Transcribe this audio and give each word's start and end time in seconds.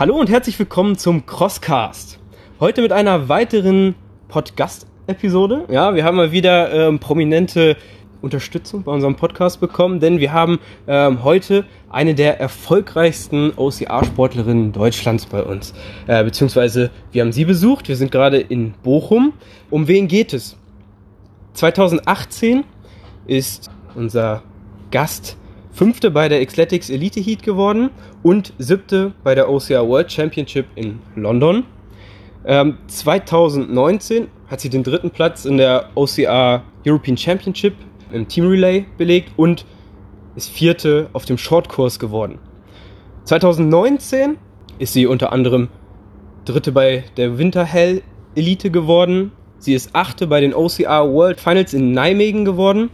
Hallo 0.00 0.18
und 0.18 0.30
herzlich 0.30 0.58
willkommen 0.58 0.96
zum 0.96 1.26
Crosscast. 1.26 2.18
Heute 2.58 2.80
mit 2.80 2.90
einer 2.90 3.28
weiteren 3.28 3.94
Podcast-Episode. 4.28 5.66
Ja, 5.68 5.94
wir 5.94 6.04
haben 6.04 6.16
mal 6.16 6.32
wieder 6.32 6.72
ähm, 6.72 6.98
prominente 6.98 7.76
Unterstützung 8.22 8.82
bei 8.82 8.92
unserem 8.92 9.16
Podcast 9.16 9.60
bekommen, 9.60 10.00
denn 10.00 10.18
wir 10.18 10.32
haben 10.32 10.58
ähm, 10.86 11.22
heute 11.22 11.66
eine 11.90 12.14
der 12.14 12.40
erfolgreichsten 12.40 13.52
OCR-Sportlerinnen 13.54 14.72
Deutschlands 14.72 15.26
bei 15.26 15.42
uns. 15.42 15.74
Äh, 16.06 16.24
beziehungsweise 16.24 16.90
wir 17.12 17.20
haben 17.20 17.32
sie 17.32 17.44
besucht. 17.44 17.86
Wir 17.88 17.96
sind 17.96 18.10
gerade 18.10 18.38
in 18.38 18.72
Bochum. 18.82 19.34
Um 19.68 19.86
wen 19.86 20.08
geht 20.08 20.32
es? 20.32 20.56
2018 21.52 22.64
ist 23.26 23.70
unser 23.94 24.44
Gast 24.90 25.36
Fünfte 25.72 26.10
bei 26.10 26.28
der 26.28 26.44
Xletics 26.44 26.90
Elite 26.90 27.20
Heat 27.20 27.42
geworden 27.42 27.90
und 28.22 28.52
siebte 28.58 29.12
bei 29.22 29.34
der 29.34 29.48
OCR 29.48 29.88
World 29.88 30.10
Championship 30.10 30.66
in 30.74 31.00
London. 31.14 31.64
Ähm, 32.44 32.78
2019 32.86 34.28
hat 34.48 34.60
sie 34.60 34.68
den 34.68 34.82
dritten 34.82 35.10
Platz 35.10 35.44
in 35.44 35.58
der 35.58 35.90
OCR 35.94 36.62
European 36.86 37.16
Championship 37.16 37.74
im 38.12 38.26
Team 38.26 38.48
Relay 38.48 38.86
belegt 38.98 39.32
und 39.36 39.64
ist 40.34 40.50
vierte 40.50 41.08
auf 41.12 41.24
dem 41.24 41.38
Shortkurs 41.38 41.98
geworden. 41.98 42.38
2019 43.24 44.38
ist 44.78 44.92
sie 44.92 45.06
unter 45.06 45.32
anderem 45.32 45.68
dritte 46.44 46.72
bei 46.72 47.04
der 47.16 47.38
Winterhell 47.38 48.02
Elite 48.34 48.70
geworden. 48.70 49.32
Sie 49.58 49.74
ist 49.74 49.94
achte 49.94 50.26
bei 50.26 50.40
den 50.40 50.54
OCR 50.54 51.12
World 51.12 51.38
Finals 51.38 51.74
in 51.74 51.92
Nijmegen 51.92 52.44
geworden 52.44 52.90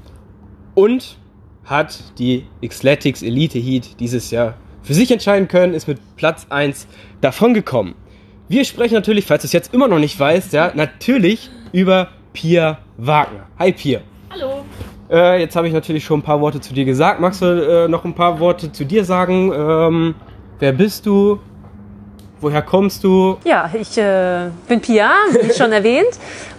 und 0.74 1.18
hat 1.66 1.98
die 2.18 2.46
Xletics 2.66 3.22
Elite 3.22 3.58
Heat 3.58 4.00
dieses 4.00 4.30
Jahr 4.30 4.54
für 4.82 4.94
sich 4.94 5.10
entscheiden 5.10 5.48
können, 5.48 5.74
ist 5.74 5.88
mit 5.88 5.98
Platz 6.16 6.46
1 6.48 6.86
davongekommen. 7.20 7.94
Wir 8.48 8.64
sprechen 8.64 8.94
natürlich, 8.94 9.26
falls 9.26 9.42
du 9.42 9.46
es 9.46 9.52
jetzt 9.52 9.74
immer 9.74 9.88
noch 9.88 9.98
nicht 9.98 10.18
weißt, 10.18 10.52
ja, 10.52 10.70
natürlich 10.74 11.50
über 11.72 12.08
Pia 12.32 12.78
Wagner. 12.96 13.46
Hi 13.58 13.72
Pia. 13.72 14.00
Hallo. 14.30 14.64
Äh, 15.10 15.40
jetzt 15.40 15.56
habe 15.56 15.66
ich 15.66 15.74
natürlich 15.74 16.04
schon 16.04 16.20
ein 16.20 16.22
paar 16.22 16.40
Worte 16.40 16.60
zu 16.60 16.72
dir 16.72 16.84
gesagt. 16.84 17.20
Magst 17.20 17.42
du 17.42 17.46
äh, 17.46 17.88
noch 17.88 18.04
ein 18.04 18.14
paar 18.14 18.38
Worte 18.38 18.70
zu 18.70 18.84
dir 18.84 19.04
sagen? 19.04 19.52
Ähm, 19.52 20.14
wer 20.60 20.72
bist 20.72 21.06
du? 21.06 21.40
Woher 22.40 22.62
kommst 22.62 23.02
du? 23.02 23.38
Ja, 23.44 23.70
ich 23.72 23.98
äh, 23.98 24.50
bin 24.68 24.80
Pia, 24.80 25.10
wie 25.42 25.52
schon 25.52 25.72
erwähnt, 25.72 26.10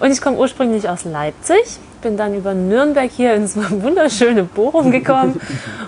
und 0.01 0.11
ich 0.11 0.19
komme 0.19 0.37
ursprünglich 0.37 0.89
aus 0.89 1.05
Leipzig 1.05 1.79
bin 2.07 2.15
dann 2.15 2.33
über 2.33 2.53
Nürnberg 2.53 3.11
hier 3.11 3.33
ins 3.33 3.57
wunderschöne 3.69 4.43
Bochum 4.43 4.91
gekommen. 4.91 5.41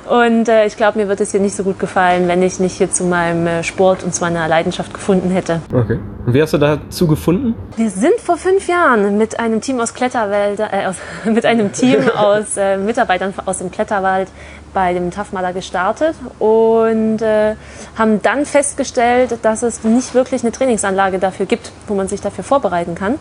Und 0.09 0.50
äh, 0.50 0.66
ich 0.66 0.76
glaube, 0.76 1.00
mir 1.00 1.08
wird 1.08 1.22
es 1.22 1.31
hier 1.31 1.39
nicht 1.39 1.56
so 1.56 1.64
gut 1.64 1.80
gefallen, 1.80 2.28
wenn 2.28 2.44
ich 2.44 2.59
nicht 2.59 2.73
hier 2.73 2.92
zu 2.92 3.06
meinem 3.06 3.48
äh, 3.48 3.64
Sport 3.64 4.03
und 4.03 4.14
zu 4.14 4.20
meiner 4.20 4.45
Leidenschaft 4.50 4.94
gefunden 4.94 5.30
hätte. 5.30 5.61
Okay. 5.73 5.98
Und 6.26 6.34
wie 6.34 6.42
hast 6.42 6.52
du 6.52 6.58
dazu 6.58 7.08
gefunden? 7.08 7.56
Wir 7.78 7.89
sind 7.89 8.20
vor 8.22 8.36
fünf 8.36 8.67
Jahren 8.67 9.17
mit 9.17 9.39
einem 9.39 9.61
Team 9.61 9.80
aus 9.80 9.94
Kletterwälder, 9.94 10.73
äh, 10.73 10.88
aus, 10.88 10.98
mit 11.23 11.45
einem 11.45 11.72
Team 11.72 12.09
aus 12.17 12.58
äh, 12.58 12.76
Mitarbeitern 12.76 13.33
aus 13.45 13.59
dem 13.59 13.72
Kletterwald 13.72 14.28
bei 14.73 14.94
dem 14.94 15.11
Tafmaler 15.11 15.54
gestartet 15.54 16.16
und 16.39 17.22
äh, 17.22 17.56
haben 17.98 18.22
dann 18.22 18.45
festgestellt, 18.45 19.38
dass 19.42 19.64
es 19.64 19.86
nicht 19.86 20.14
wirklich 20.14 20.44
eine 20.44 20.52
Trainingsanlage 20.52 21.17
dafür 21.17 21.45
gibt, 21.45 21.71
wo 21.88 21.94
man 21.94 22.10
sich 22.10 22.20
dafür 22.20 22.44
vorbereiten 22.44 22.94
kann 22.94 23.15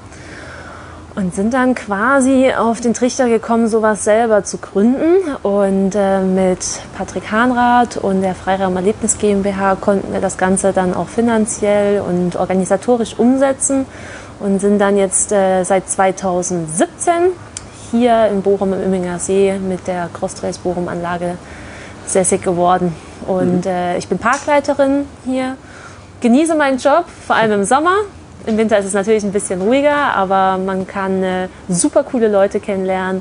und 1.15 1.35
sind 1.35 1.55
dann 1.55 1.75
quasi 1.75 2.53
auf 2.57 2.81
den 2.81 2.95
Trichter 2.95 3.29
gekommen, 3.29 3.69
sowas 3.69 4.05
selber 4.05 4.45
zu 4.45 4.59
gründen. 4.59 5.17
Und 5.43 5.95
äh, 5.95 6.21
mit 6.21 6.59
Patrick 6.97 7.31
Hahnrath 7.33 7.97
und 7.97 8.23
der 8.23 8.35
Freiraum 8.35 8.77
Erlebnis 8.77 9.19
GmbH 9.19 9.77
konnten 9.77 10.13
wir 10.13 10.21
das 10.21 10.37
Ganze 10.37 10.73
dann 10.73 10.95
auch 10.95 11.09
finanziell 11.09 12.01
und 12.01 12.37
organisatorisch 12.37 13.19
umsetzen 13.19 13.87
und 14.41 14.61
sind 14.61 14.79
dann 14.79 14.97
jetzt 14.97 15.33
äh, 15.33 15.65
seit 15.65 15.89
2017 15.89 17.15
hier 17.91 18.29
in 18.29 18.43
Bochum 18.43 18.73
im 18.73 18.83
Imminger 18.83 19.19
See 19.19 19.59
mit 19.59 19.87
der 19.87 20.11
Crosstrace 20.13 20.59
Bochum 20.59 20.89
Anlage 20.89 21.37
sässig 22.07 22.43
geworden. 22.43 22.95
Und 23.27 23.65
mhm. 23.65 23.71
äh, 23.71 23.99
ich 23.99 24.09
bin 24.09 24.19
Parkleiterin 24.19 25.07
hier, 25.25 25.57
genieße 26.21 26.55
meinen 26.55 26.79
Job, 26.79 27.05
vor 27.27 27.37
allem 27.37 27.53
im 27.53 27.65
Sommer. 27.65 27.97
Im 28.49 28.57
Winter 28.57 28.79
ist 28.79 28.87
es 28.87 28.95
natürlich 28.95 29.25
ein 29.25 29.33
bisschen 29.33 29.61
ruhiger, 29.61 29.95
aber 29.95 30.57
man 30.57 30.87
kann 30.87 31.23
äh, 31.23 31.49
super 31.69 32.03
coole 32.03 32.29
Leute 32.29 32.61
kennenlernen. 32.61 33.21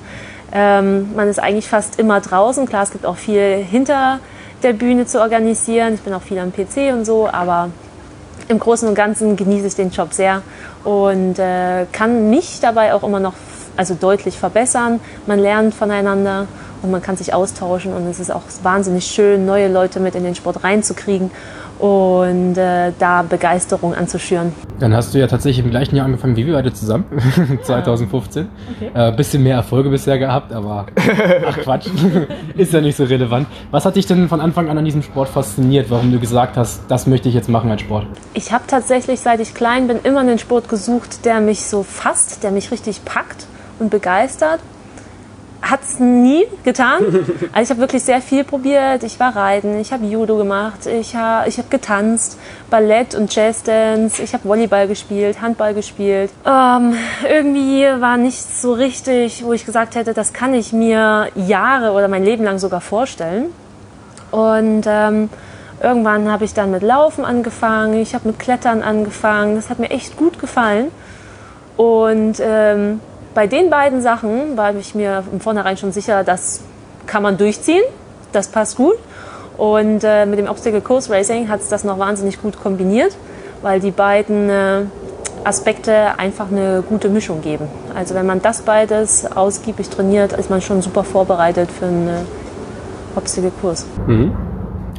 Ähm, 0.54 1.14
man 1.18 1.28
ist 1.28 1.38
eigentlich 1.38 1.68
fast 1.68 2.00
immer 2.00 2.22
draußen. 2.22 2.66
Klar, 2.66 2.84
es 2.84 2.92
gibt 2.92 3.06
auch 3.06 3.18
viel 3.18 3.58
hinter 3.58 4.22
der 4.64 4.72
Bühne 4.72 5.06
zu 5.06 5.20
organisieren. 5.20 5.96
Ich 5.96 6.00
bin 6.00 6.14
auch 6.14 6.22
viel 6.22 6.40
am 6.40 6.54
PC 6.54 6.94
und 6.94 7.04
so, 7.04 7.28
aber 7.28 7.72
im 8.48 8.58
Großen 8.58 8.88
und 8.88 8.96
Ganzen 8.96 9.36
genieße 9.36 9.68
ich 9.68 9.76
den 9.76 9.90
Job 9.90 10.14
sehr 10.14 10.44
und 10.86 11.38
äh, 11.40 11.88
kann 11.92 12.30
mich 12.30 12.62
dabei 12.62 12.94
auch 12.94 13.04
immer 13.04 13.20
noch 13.20 13.34
also 13.76 13.96
deutlich 13.96 14.38
verbessern. 14.38 15.02
Man 15.26 15.40
lernt 15.40 15.74
voneinander 15.74 16.48
und 16.82 16.92
man 16.92 17.02
kann 17.02 17.18
sich 17.18 17.34
austauschen 17.34 17.94
und 17.94 18.08
es 18.08 18.22
ist 18.22 18.32
auch 18.32 18.44
wahnsinnig 18.64 19.08
schön, 19.08 19.46
neue 19.46 19.68
Leute 19.68 20.00
mit 20.00 20.16
in 20.16 20.24
den 20.24 20.36
Sport 20.36 20.64
reinzukriegen 20.64 21.32
und 21.80 22.58
äh, 22.58 22.92
da 22.98 23.22
Begeisterung 23.22 23.94
anzuschüren. 23.94 24.54
Dann 24.80 24.94
hast 24.94 25.14
du 25.14 25.20
ja 25.20 25.28
tatsächlich 25.28 25.66
im 25.66 25.72
gleichen 25.72 25.96
Jahr 25.96 26.06
angefangen 26.06 26.36
wie 26.36 26.46
wir 26.46 26.54
beide 26.54 26.74
zusammen, 26.74 27.06
2015. 27.64 28.48
Okay. 28.76 28.92
Äh, 28.94 29.12
bisschen 29.12 29.44
mehr 29.44 29.56
Erfolge 29.56 29.90
bisher 29.90 30.18
gehabt, 30.18 30.52
aber 30.54 30.88
ach 31.48 31.58
Quatsch, 31.60 31.88
ist 32.58 32.74
ja 32.74 32.82
nicht 32.82 32.98
so 32.98 33.04
relevant. 33.04 33.48
Was 33.72 33.86
hat 33.86 33.96
dich 33.96 34.06
denn 34.06 34.28
von 34.30 34.42
Anfang 34.42 34.70
an 34.70 34.78
an 34.78 34.86
diesem 34.86 35.04
Sport 35.04 35.30
fasziniert, 35.30 35.90
warum 35.90 36.12
du 36.12 36.20
gesagt 36.20 36.58
hast, 36.58 36.82
das 36.88 37.08
möchte 37.08 37.30
ich 37.30 37.36
jetzt 37.36 37.50
machen 37.50 37.72
als 37.72 37.82
Sport? 37.82 38.08
Ich 38.34 38.52
habe 38.52 38.64
tatsächlich, 38.68 39.20
seit 39.20 39.40
ich 39.40 39.54
klein 39.54 39.88
bin, 39.88 40.00
immer 40.04 40.22
einen 40.22 40.40
Sport 40.40 40.70
gesucht, 40.70 41.26
der 41.26 41.42
mich 41.42 41.62
so 41.66 41.84
fasst, 41.84 42.44
der 42.44 42.52
mich 42.52 42.72
richtig 42.72 43.06
packt 43.06 43.48
und 43.80 43.90
begeistert 43.90 44.60
hat 45.62 45.82
es 45.84 46.00
nie 46.00 46.46
getan. 46.64 47.02
Also 47.52 47.64
ich 47.64 47.70
habe 47.72 47.80
wirklich 47.80 48.04
sehr 48.04 48.22
viel 48.22 48.44
probiert. 48.44 49.04
Ich 49.04 49.20
war 49.20 49.36
reiten, 49.36 49.80
ich 49.80 49.92
habe 49.92 50.06
Judo 50.06 50.38
gemacht, 50.38 50.86
ich 50.86 51.16
habe 51.16 51.48
ich 51.50 51.58
hab 51.58 51.72
getanzt, 51.72 52.38
Ballett 52.70 53.16
und 53.16 53.34
Jazzdance, 53.34 54.22
ich 54.22 54.34
habe 54.34 54.48
Volleyball 54.48 54.88
gespielt, 54.88 55.42
Handball 55.42 55.74
gespielt. 55.74 56.30
Ähm, 56.46 56.96
irgendwie 57.28 57.84
war 58.00 58.18
nichts 58.18 58.62
so 58.62 58.74
richtig, 58.74 59.44
wo 59.44 59.54
ich 59.54 59.66
gesagt 59.66 59.96
hätte, 59.96 60.14
das 60.14 60.34
kann 60.34 60.54
ich 60.54 60.74
mir 60.74 61.30
Jahre 61.36 61.92
oder 61.92 62.08
mein 62.08 62.24
Leben 62.24 62.44
lang 62.44 62.60
sogar 62.60 62.82
vorstellen. 62.82 63.46
Und 64.32 64.84
ähm, 64.88 65.30
irgendwann 65.82 66.32
habe 66.32 66.46
ich 66.46 66.54
dann 66.54 66.72
mit 66.72 66.84
Laufen 66.84 67.26
angefangen, 67.26 68.02
ich 68.02 68.14
habe 68.14 68.28
mit 68.28 68.40
Klettern 68.40 68.82
angefangen. 68.82 69.56
Das 69.56 69.70
hat 69.70 69.80
mir 69.80 69.90
echt 69.90 70.18
gut 70.18 70.40
gefallen. 70.40 70.92
Und 71.78 72.42
ähm, 72.42 73.00
bei 73.38 73.46
den 73.46 73.70
beiden 73.70 74.02
Sachen 74.02 74.58
war 74.58 74.76
ich 74.76 74.96
mir 74.96 75.22
von 75.22 75.40
vornherein 75.40 75.78
schon 75.78 75.92
sicher, 75.92 76.24
das 76.24 76.64
kann 77.06 77.22
man 77.22 77.38
durchziehen, 77.38 77.84
das 78.32 78.48
passt 78.48 78.78
gut. 78.78 78.96
Und 79.58 80.04
äh, 80.04 80.26
mit 80.26 80.40
dem 80.40 80.48
Obstacle 80.48 80.82
Course 80.82 81.14
Racing 81.14 81.48
hat 81.48 81.60
es 81.60 81.70
das 81.70 81.84
noch 81.84 82.00
wahnsinnig 82.00 82.42
gut 82.42 82.60
kombiniert, 82.60 83.16
weil 83.62 83.80
die 83.80 83.92
beiden 83.92 84.50
äh, 84.50 84.86
Aspekte 85.44 86.18
einfach 86.18 86.48
eine 86.50 86.84
gute 86.90 87.10
Mischung 87.10 87.44
geben. 87.44 87.68
Also 87.94 88.16
wenn 88.16 88.26
man 88.26 88.42
das 88.42 88.64
beides 88.64 89.32
ausgiebig 89.32 89.88
trainiert, 89.90 90.34
ist 90.34 90.50
man 90.50 90.60
schon 90.60 90.82
super 90.82 91.04
vorbereitet 91.04 91.70
für 91.70 91.86
einen 91.86 92.08
äh, 92.08 92.12
Obstacle 93.16 93.52
Kurs. 93.62 93.86
Mhm. 94.08 94.36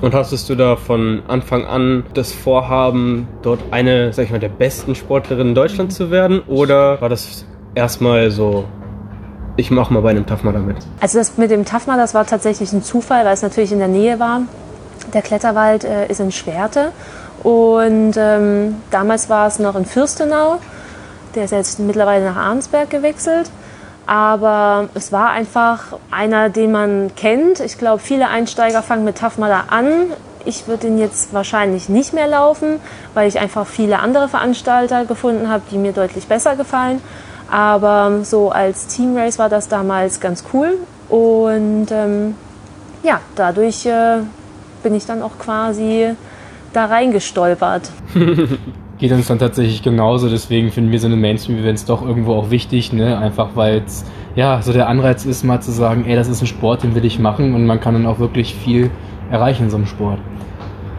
Und 0.01 0.15
hattest 0.15 0.49
du 0.49 0.55
da 0.55 0.77
von 0.77 1.25
Anfang 1.27 1.67
an 1.67 2.05
das 2.15 2.33
Vorhaben, 2.33 3.27
dort 3.43 3.59
eine, 3.73 4.13
sag 4.13 4.27
ich 4.27 4.31
mal, 4.31 4.39
der 4.39 4.49
besten 4.49 4.95
Sportlerin 4.95 5.49
in 5.49 5.55
Deutschland 5.57 5.93
zu 5.93 6.13
werden? 6.13 6.41
Oder 6.47 7.01
war 7.01 7.09
das 7.09 7.45
erstmal 7.79 8.31
so, 8.31 8.65
ich 9.57 9.71
mache 9.71 9.93
mal 9.95 10.03
bei 10.03 10.11
einem 10.11 10.27
Tafma 10.27 10.53
damit? 10.53 10.77
Also 11.01 11.19
das 11.19 11.39
mit 11.39 11.51
dem 11.51 11.65
Tafma, 11.65 11.97
das 11.97 12.13
war 12.13 12.27
tatsächlich 12.27 12.73
ein 12.73 12.83
Zufall, 12.83 13.25
weil 13.25 13.35
es 13.35 13.43
natürlich 13.43 13.73
in 13.73 13.79
der 13.79 13.89
Nähe 13.89 14.19
war. 14.19 14.43
Der 15.15 15.23
Kletterwald 15.23 15.85
äh, 15.85 16.09
ist 16.09 16.21
in 16.21 16.33
Schwerte 16.33 16.93
und 17.43 18.15
ähm, 18.17 18.77
damals 18.91 19.31
war 19.31 19.47
es 19.47 19.59
noch 19.59 19.77
in 19.77 19.87
Fürstenau. 19.87 20.59
Der 21.35 21.45
ist 21.45 21.53
jetzt 21.53 21.79
mittlerweile 21.79 22.25
nach 22.25 22.37
Arnsberg 22.37 22.91
gewechselt. 22.91 23.51
Aber 24.07 24.89
es 24.95 25.13
war 25.13 25.31
einfach 25.31 25.99
einer, 26.11 26.49
den 26.49 26.73
man 26.73 27.11
kennt. 27.15 27.61
Ich 27.61 27.77
glaube, 27.77 27.99
viele 27.99 28.29
Einsteiger 28.29 28.83
fangen 28.83 29.05
mit 29.05 29.19
Tafmada 29.19 29.65
an. 29.69 29.87
Ich 30.47 30.67
würde 30.67 30.87
ihn 30.87 30.99
jetzt 30.99 31.35
wahrscheinlich 31.35 31.91
nicht 31.91 32.15
mehr 32.15 32.27
laufen, 32.27 32.81
weil 33.13 33.29
ich 33.29 33.39
einfach 33.39 33.67
viele 33.67 33.99
andere 33.99 34.29
Veranstalter 34.29 35.05
gefunden 35.05 35.51
habe, 35.51 35.63
die 35.71 35.77
mir 35.77 35.93
deutlich 35.93 36.27
besser 36.27 36.57
gefallen. 36.57 37.03
Aber 37.51 38.25
so 38.25 38.51
als 38.51 38.87
Team 38.89 39.17
Race 39.17 39.39
war 39.39 39.49
das 39.49 39.69
damals 39.69 40.21
ganz 40.21 40.45
cool. 40.53 40.75
Und 41.09 41.87
ähm, 41.91 42.35
ja, 43.03 43.21
dadurch 43.35 43.87
äh, 43.87 44.19
bin 44.83 44.95
ich 44.95 45.07
dann 45.07 45.23
auch 45.23 45.39
quasi 45.39 46.11
da 46.73 46.87
reingestolpert. 46.87 47.91
Geht 48.99 49.13
uns 49.13 49.29
dann 49.29 49.39
tatsächlich 49.39 49.83
genauso, 49.83 50.29
deswegen 50.29 50.73
finden 50.73 50.91
wir 50.91 50.99
so 50.99 51.07
eine 51.07 51.17
Mainstream-Events 51.17 51.85
doch 51.85 52.03
irgendwo 52.03 52.35
auch 52.35 52.51
wichtig, 52.51 52.93
ne? 52.93 53.17
Einfach 53.17 53.51
weil 53.55 53.85
es 53.87 54.05
ja 54.35 54.61
so 54.61 54.73
der 54.73 54.89
Anreiz 54.89 55.25
ist, 55.25 55.45
mal 55.45 55.61
zu 55.61 55.71
sagen, 55.71 56.05
ey, 56.05 56.17
das 56.17 56.27
ist 56.27 56.43
ein 56.43 56.49
Sport, 56.49 56.83
den 56.83 56.97
will 56.97 57.05
ich 57.05 57.21
machen 57.21 57.55
und 57.55 57.65
man 57.65 57.81
kann 57.81 57.95
dann 57.95 58.07
auch 58.07 58.19
wirklich 58.19 58.57
viel 58.57 58.91
erreichen 59.31 59.65
in 59.65 59.71
so 59.71 59.77
einem 59.77 59.87
Sport. 59.87 60.19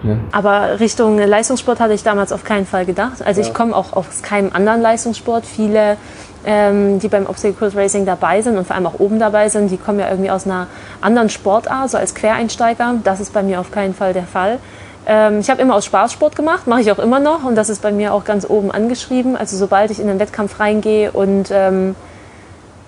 Ne? 0.03 0.19
Aber 0.31 0.79
Richtung 0.79 1.17
Leistungssport 1.17 1.79
hatte 1.79 1.93
ich 1.93 2.03
damals 2.03 2.31
auf 2.31 2.43
keinen 2.43 2.65
Fall 2.65 2.85
gedacht. 2.85 3.21
Also 3.25 3.41
ja. 3.41 3.47
ich 3.47 3.53
komme 3.53 3.75
auch 3.75 3.93
aus 3.93 4.21
keinem 4.21 4.51
anderen 4.53 4.81
Leistungssport. 4.81 5.45
Viele, 5.45 5.97
ähm, 6.45 6.99
die 6.99 7.07
beim 7.07 7.25
Obstacle 7.25 7.71
Racing 7.75 8.05
dabei 8.05 8.41
sind 8.41 8.57
und 8.57 8.65
vor 8.65 8.75
allem 8.75 8.85
auch 8.85 8.99
oben 8.99 9.19
dabei 9.19 9.49
sind, 9.49 9.69
die 9.69 9.77
kommen 9.77 9.99
ja 9.99 10.09
irgendwie 10.09 10.31
aus 10.31 10.45
einer 10.45 10.67
anderen 11.01 11.29
Sportart, 11.29 11.89
so 11.89 11.97
als 11.97 12.15
Quereinsteiger. 12.15 12.95
Das 13.03 13.19
ist 13.19 13.33
bei 13.33 13.43
mir 13.43 13.59
auf 13.59 13.71
keinen 13.71 13.93
Fall 13.93 14.13
der 14.13 14.23
Fall. 14.23 14.59
Ähm, 15.05 15.39
ich 15.39 15.49
habe 15.49 15.61
immer 15.61 15.75
aus 15.75 15.85
Spaß 15.85 16.13
Sport 16.13 16.35
gemacht, 16.35 16.67
mache 16.67 16.81
ich 16.81 16.91
auch 16.91 16.99
immer 16.99 17.19
noch 17.19 17.43
und 17.43 17.55
das 17.55 17.69
ist 17.69 17.81
bei 17.81 17.91
mir 17.91 18.13
auch 18.13 18.25
ganz 18.25 18.49
oben 18.49 18.71
angeschrieben. 18.71 19.35
Also 19.35 19.57
sobald 19.57 19.91
ich 19.91 19.99
in 19.99 20.07
den 20.07 20.19
Wettkampf 20.19 20.59
reingehe 20.59 21.11
und 21.11 21.49
ähm, 21.51 21.95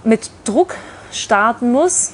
mit 0.04 0.30
Druck 0.46 0.76
starten 1.12 1.72
muss, 1.72 2.14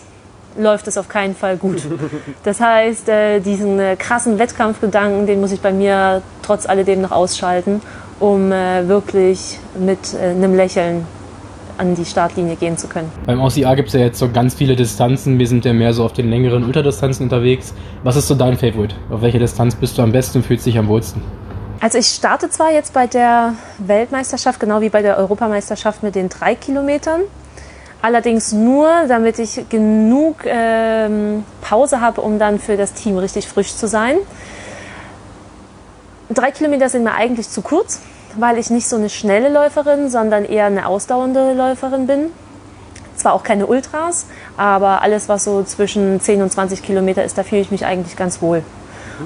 läuft 0.57 0.87
es 0.87 0.97
auf 0.97 1.07
keinen 1.07 1.35
Fall 1.35 1.57
gut. 1.57 1.81
Das 2.43 2.59
heißt, 2.59 3.09
äh, 3.09 3.39
diesen 3.41 3.79
äh, 3.79 3.95
krassen 3.95 4.39
Wettkampfgedanken, 4.39 5.27
den 5.27 5.41
muss 5.41 5.51
ich 5.51 5.61
bei 5.61 5.73
mir 5.73 6.21
trotz 6.41 6.65
alledem 6.65 7.01
noch 7.01 7.11
ausschalten, 7.11 7.81
um 8.19 8.51
äh, 8.51 8.87
wirklich 8.87 9.59
mit 9.77 10.13
äh, 10.13 10.29
einem 10.29 10.55
Lächeln 10.55 11.05
an 11.77 11.95
die 11.95 12.05
Startlinie 12.05 12.55
gehen 12.55 12.77
zu 12.77 12.87
können. 12.87 13.11
Beim 13.25 13.41
OCA 13.41 13.75
gibt 13.75 13.89
es 13.89 13.93
ja 13.93 14.01
jetzt 14.01 14.19
so 14.19 14.29
ganz 14.29 14.55
viele 14.55 14.75
Distanzen. 14.75 15.39
Wir 15.39 15.47
sind 15.47 15.65
ja 15.65 15.73
mehr 15.73 15.93
so 15.93 16.03
auf 16.03 16.13
den 16.13 16.29
längeren 16.29 16.63
Ultradistanzen 16.63 17.23
unterwegs. 17.23 17.73
Was 18.03 18.15
ist 18.15 18.27
so 18.27 18.35
dein 18.35 18.57
Favorite? 18.57 18.95
Auf 19.09 19.21
welcher 19.21 19.39
Distanz 19.39 19.75
bist 19.75 19.97
du 19.97 20.01
am 20.01 20.11
besten 20.11 20.39
und 20.39 20.43
fühlst 20.45 20.65
dich 20.65 20.77
am 20.77 20.87
wohlsten? 20.87 21.21
Also 21.79 21.99
ich 21.99 22.07
starte 22.07 22.49
zwar 22.49 22.71
jetzt 22.71 22.93
bei 22.93 23.05
der 23.05 23.53
Weltmeisterschaft, 23.77 24.59
genau 24.59 24.81
wie 24.81 24.89
bei 24.89 25.01
der 25.01 25.17
Europameisterschaft 25.17 26.01
mit 26.01 26.15
den 26.15 26.29
drei 26.29 26.55
Kilometern. 26.55 27.21
Allerdings 28.01 28.51
nur, 28.51 28.89
damit 29.07 29.39
ich 29.39 29.69
genug 29.69 30.43
ähm, 30.45 31.43
Pause 31.61 31.99
habe, 31.99 32.21
um 32.21 32.39
dann 32.39 32.59
für 32.59 32.77
das 32.77 32.93
Team 32.93 33.17
richtig 33.17 33.47
frisch 33.47 33.75
zu 33.75 33.87
sein. 33.87 34.17
Drei 36.29 36.51
Kilometer 36.51 36.89
sind 36.89 37.03
mir 37.03 37.13
eigentlich 37.13 37.49
zu 37.49 37.61
kurz, 37.61 38.01
weil 38.37 38.57
ich 38.57 38.69
nicht 38.69 38.87
so 38.87 38.95
eine 38.95 39.09
schnelle 39.09 39.49
Läuferin, 39.49 40.09
sondern 40.09 40.45
eher 40.45 40.65
eine 40.65 40.87
ausdauernde 40.87 41.53
Läuferin 41.53 42.07
bin. 42.07 42.27
Zwar 43.15 43.33
auch 43.33 43.43
keine 43.43 43.65
Ultras, 43.65 44.27
aber 44.57 45.01
alles, 45.01 45.27
was 45.27 45.43
so 45.43 45.63
zwischen 45.63 46.21
10 46.21 46.43
und 46.43 46.51
20 46.51 46.83
Kilometer 46.83 47.23
ist, 47.23 47.37
da 47.37 47.43
fühle 47.43 47.61
ich 47.61 47.71
mich 47.71 47.85
eigentlich 47.85 48.15
ganz 48.15 48.41
wohl. 48.41 48.61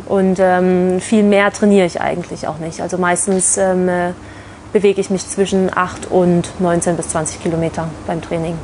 Und 0.08 0.40
ähm, 0.40 1.02
viel 1.02 1.24
mehr 1.24 1.52
trainiere 1.52 1.86
ich 1.86 2.00
eigentlich 2.00 2.48
auch 2.48 2.60
nicht. 2.60 2.82
Also 2.82 2.98
meistens 2.98 3.58
ähm, 3.58 3.90
bewege 4.72 5.02
ich 5.02 5.10
mich 5.10 5.28
zwischen 5.28 5.70
8 5.76 6.10
und 6.10 6.50
19 6.60 6.96
bis 6.96 7.10
20 7.10 7.44
Kilometer 7.44 7.90
beim 8.08 8.22
Training. 8.22 8.56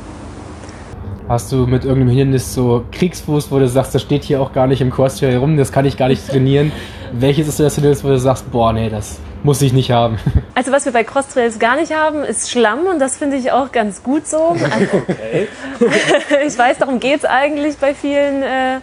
Hast 1.28 1.52
du 1.52 1.66
mit 1.66 1.84
irgendeinem 1.84 2.08
Hindernis 2.08 2.54
so 2.54 2.84
Kriegsfuß, 2.90 3.52
wo 3.52 3.58
du 3.58 3.68
sagst, 3.68 3.94
das 3.94 4.00
steht 4.00 4.24
hier 4.24 4.40
auch 4.40 4.54
gar 4.54 4.66
nicht 4.66 4.80
im 4.80 4.90
Crossfit 4.90 5.28
herum, 5.28 5.58
das 5.58 5.72
kann 5.72 5.84
ich 5.84 5.98
gar 5.98 6.08
nicht 6.08 6.26
trainieren? 6.26 6.72
Welches 7.12 7.48
ist 7.48 7.60
das 7.60 7.74
Hindernis, 7.74 8.02
wo 8.02 8.08
du 8.08 8.18
sagst, 8.18 8.50
boah, 8.50 8.72
nee, 8.72 8.88
das 8.88 9.18
muss 9.42 9.62
ich 9.62 9.72
nicht 9.72 9.90
haben? 9.90 10.18
Also 10.54 10.72
was 10.72 10.86
wir 10.86 10.92
bei 10.92 11.04
Crosstrails 11.04 11.60
gar 11.60 11.76
nicht 11.76 11.94
haben, 11.94 12.24
ist 12.24 12.50
Schlamm 12.50 12.86
und 12.86 12.98
das 12.98 13.16
finde 13.16 13.36
ich 13.36 13.52
auch 13.52 13.70
ganz 13.70 14.02
gut 14.02 14.26
so. 14.26 14.56
Okay. 14.56 15.46
ich 16.46 16.58
weiß, 16.58 16.78
darum 16.78 16.98
geht 16.98 17.18
es 17.18 17.24
eigentlich 17.24 17.76
bei 17.78 17.94
vielen 17.94 18.42
äh, 18.42 18.80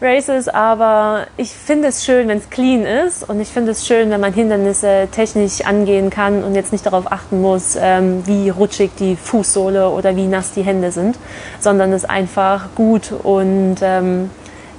Races, 0.00 0.48
aber 0.48 1.26
ich 1.36 1.50
finde 1.50 1.88
es 1.88 2.04
schön, 2.04 2.26
wenn 2.28 2.38
es 2.38 2.50
clean 2.50 2.84
ist 2.84 3.28
und 3.28 3.40
ich 3.40 3.48
finde 3.48 3.70
es 3.70 3.86
schön, 3.86 4.10
wenn 4.10 4.20
man 4.20 4.32
Hindernisse 4.32 5.08
technisch 5.12 5.60
angehen 5.64 6.10
kann 6.10 6.42
und 6.42 6.54
jetzt 6.54 6.72
nicht 6.72 6.84
darauf 6.84 7.10
achten 7.10 7.40
muss, 7.40 7.76
ähm, 7.80 8.26
wie 8.26 8.50
rutschig 8.50 8.90
die 8.98 9.16
Fußsohle 9.16 9.88
oder 9.88 10.16
wie 10.16 10.26
nass 10.26 10.52
die 10.52 10.62
Hände 10.62 10.90
sind, 10.90 11.16
sondern 11.60 11.92
es 11.92 12.04
einfach 12.04 12.74
gut 12.74 13.12
und 13.12 13.76
ähm, 13.82 14.30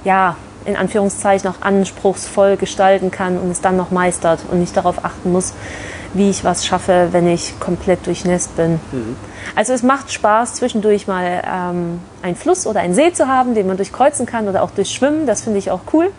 ja, 0.04 0.36
in 0.66 0.76
Anführungszeichen 0.76 1.48
auch 1.50 1.62
anspruchsvoll 1.62 2.56
gestalten 2.56 3.10
kann 3.10 3.38
und 3.38 3.50
es 3.50 3.60
dann 3.60 3.76
noch 3.76 3.90
meistert 3.90 4.40
und 4.50 4.60
nicht 4.60 4.76
darauf 4.76 5.04
achten 5.04 5.32
muss, 5.32 5.54
wie 6.14 6.30
ich 6.30 6.44
was 6.44 6.66
schaffe, 6.66 7.08
wenn 7.12 7.28
ich 7.28 7.58
komplett 7.60 8.06
durchnässt 8.06 8.56
bin. 8.56 8.80
Mhm. 8.92 9.16
Also 9.54 9.72
es 9.72 9.82
macht 9.82 10.12
Spaß, 10.12 10.54
zwischendurch 10.54 11.06
mal 11.06 11.42
ähm, 11.46 12.00
einen 12.22 12.36
Fluss 12.36 12.66
oder 12.66 12.80
einen 12.80 12.94
See 12.94 13.12
zu 13.12 13.28
haben, 13.28 13.54
den 13.54 13.66
man 13.66 13.76
durchkreuzen 13.76 14.26
kann 14.26 14.48
oder 14.48 14.62
auch 14.62 14.70
durchschwimmen. 14.70 15.26
Das 15.26 15.42
finde 15.42 15.58
ich 15.58 15.70
auch 15.70 15.80
cool. 15.92 16.10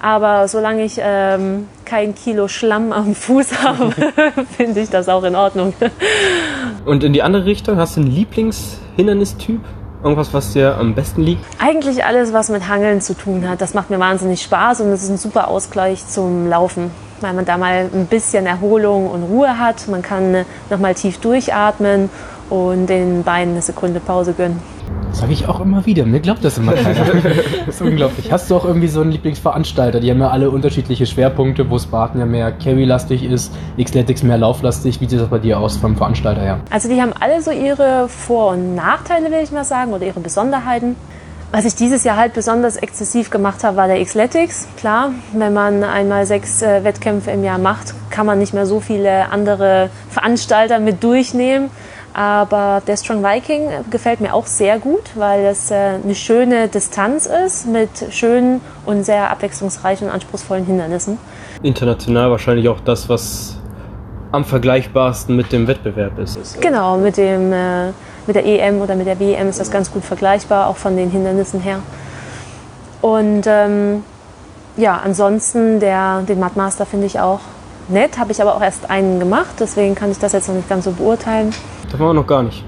Aber 0.00 0.48
solange 0.48 0.82
ich 0.82 0.98
ähm, 1.00 1.68
kein 1.84 2.14
Kilo 2.14 2.48
Schlamm 2.48 2.92
am 2.92 3.14
Fuß 3.14 3.62
habe, 3.62 3.92
finde 4.56 4.80
ich 4.80 4.90
das 4.90 5.08
auch 5.08 5.22
in 5.22 5.36
Ordnung. 5.36 5.74
Und 6.84 7.04
in 7.04 7.12
die 7.12 7.22
andere 7.22 7.44
Richtung, 7.44 7.76
hast 7.76 7.96
du 7.96 8.00
einen 8.00 8.10
Lieblingshindernistyp? 8.10 9.60
Irgendwas, 10.02 10.34
was 10.34 10.52
dir 10.52 10.76
am 10.78 10.94
besten 10.94 11.22
liegt? 11.22 11.44
Eigentlich 11.58 12.04
alles, 12.04 12.32
was 12.32 12.48
mit 12.48 12.68
Hangeln 12.68 13.00
zu 13.00 13.14
tun 13.14 13.48
hat. 13.48 13.60
Das 13.60 13.72
macht 13.72 13.90
mir 13.90 14.00
wahnsinnig 14.00 14.42
Spaß 14.42 14.80
und 14.80 14.88
es 14.88 15.04
ist 15.04 15.10
ein 15.10 15.18
super 15.18 15.48
Ausgleich 15.48 16.06
zum 16.06 16.48
Laufen 16.48 16.90
weil 17.22 17.32
man 17.32 17.44
da 17.44 17.56
mal 17.56 17.88
ein 17.92 18.06
bisschen 18.06 18.46
Erholung 18.46 19.08
und 19.08 19.22
Ruhe 19.22 19.58
hat. 19.58 19.88
Man 19.88 20.02
kann 20.02 20.44
nochmal 20.70 20.94
tief 20.94 21.18
durchatmen 21.18 22.10
und 22.50 22.86
den 22.86 23.22
Beinen 23.22 23.52
eine 23.52 23.62
Sekunde 23.62 24.00
Pause 24.00 24.32
gönnen. 24.32 24.60
Das 25.08 25.20
sage 25.20 25.32
ich 25.32 25.46
auch 25.46 25.60
immer 25.60 25.84
wieder. 25.84 26.06
Mir 26.06 26.20
glaubt 26.20 26.44
das 26.44 26.58
immer 26.58 26.72
keiner. 26.72 27.04
das 27.66 27.76
ist 27.76 27.82
unglaublich. 27.82 28.32
Hast 28.32 28.50
du 28.50 28.56
auch 28.56 28.64
irgendwie 28.64 28.88
so 28.88 29.00
einen 29.00 29.12
Lieblingsveranstalter? 29.12 30.00
Die 30.00 30.10
haben 30.10 30.20
ja 30.20 30.30
alle 30.30 30.50
unterschiedliche 30.50 31.06
Schwerpunkte, 31.06 31.68
wo 31.68 31.78
Spartan 31.78 32.20
ja 32.20 32.26
mehr 32.26 32.52
Carry-lastig 32.52 33.24
ist, 33.24 33.52
Xletics 33.82 34.22
mehr 34.22 34.38
lauflastig. 34.38 35.00
Wie 35.00 35.06
sieht 35.06 35.20
das 35.20 35.28
bei 35.28 35.38
dir 35.38 35.58
aus 35.58 35.76
vom 35.76 35.96
Veranstalter 35.96 36.40
her? 36.40 36.60
Also 36.70 36.88
die 36.88 37.00
haben 37.00 37.12
alle 37.20 37.42
so 37.42 37.50
ihre 37.50 38.08
Vor- 38.08 38.52
und 38.52 38.74
Nachteile, 38.74 39.30
will 39.30 39.40
ich 39.42 39.52
mal 39.52 39.64
sagen, 39.64 39.92
oder 39.92 40.06
ihre 40.06 40.20
Besonderheiten. 40.20 40.96
Was 41.54 41.66
ich 41.66 41.74
dieses 41.74 42.02
Jahr 42.04 42.16
halt 42.16 42.32
besonders 42.32 42.76
exzessiv 42.76 43.28
gemacht 43.28 43.62
habe, 43.62 43.76
war 43.76 43.86
der 43.86 44.02
Xletics. 44.02 44.66
Klar, 44.78 45.10
wenn 45.34 45.52
man 45.52 45.84
einmal 45.84 46.24
sechs 46.24 46.62
äh, 46.62 46.82
Wettkämpfe 46.82 47.30
im 47.30 47.44
Jahr 47.44 47.58
macht, 47.58 47.92
kann 48.08 48.24
man 48.24 48.38
nicht 48.38 48.54
mehr 48.54 48.64
so 48.64 48.80
viele 48.80 49.30
andere 49.30 49.90
Veranstalter 50.08 50.78
mit 50.78 51.04
durchnehmen. 51.04 51.68
Aber 52.14 52.82
der 52.86 52.96
Strong 52.96 53.22
Viking 53.22 53.68
gefällt 53.90 54.20
mir 54.20 54.34
auch 54.34 54.46
sehr 54.46 54.78
gut, 54.78 55.10
weil 55.14 55.46
es 55.46 55.70
äh, 55.70 55.74
eine 56.02 56.14
schöne 56.14 56.68
Distanz 56.68 57.26
ist 57.26 57.66
mit 57.66 57.88
schönen 58.10 58.60
und 58.84 59.04
sehr 59.04 59.30
abwechslungsreichen 59.30 60.08
und 60.08 60.12
anspruchsvollen 60.12 60.66
Hindernissen. 60.66 61.18
International 61.62 62.30
wahrscheinlich 62.30 62.68
auch 62.68 62.80
das, 62.80 63.08
was 63.08 63.56
am 64.30 64.44
vergleichbarsten 64.44 65.36
mit 65.36 65.52
dem 65.52 65.66
Wettbewerb 65.66 66.18
ist. 66.18 66.60
Genau, 66.60 66.96
mit 66.96 67.16
dem 67.16 67.52
äh, 67.52 67.92
mit 68.26 68.36
der 68.36 68.44
EM 68.44 68.80
oder 68.80 68.94
mit 68.94 69.06
der 69.06 69.18
WM 69.18 69.48
ist 69.48 69.58
das 69.58 69.70
ganz 69.70 69.90
gut 69.90 70.04
vergleichbar, 70.04 70.68
auch 70.68 70.76
von 70.76 70.96
den 70.96 71.10
Hindernissen 71.10 71.60
her. 71.60 71.80
Und 73.00 73.42
ähm, 73.46 74.04
ja, 74.76 75.00
ansonsten 75.04 75.80
der, 75.80 76.22
den 76.22 76.38
Mudmaster 76.38 76.86
finde 76.86 77.06
ich 77.06 77.18
auch 77.18 77.40
nett, 77.88 78.18
habe 78.18 78.32
ich 78.32 78.40
aber 78.40 78.54
auch 78.54 78.62
erst 78.62 78.90
einen 78.90 79.18
gemacht, 79.18 79.54
deswegen 79.58 79.94
kann 79.94 80.10
ich 80.10 80.18
das 80.18 80.32
jetzt 80.32 80.48
noch 80.48 80.54
nicht 80.54 80.68
ganz 80.68 80.84
so 80.84 80.92
beurteilen. 80.92 81.52
Das 81.92 82.00
war 82.00 82.14
noch 82.14 82.26
gar 82.26 82.42
nicht. 82.42 82.64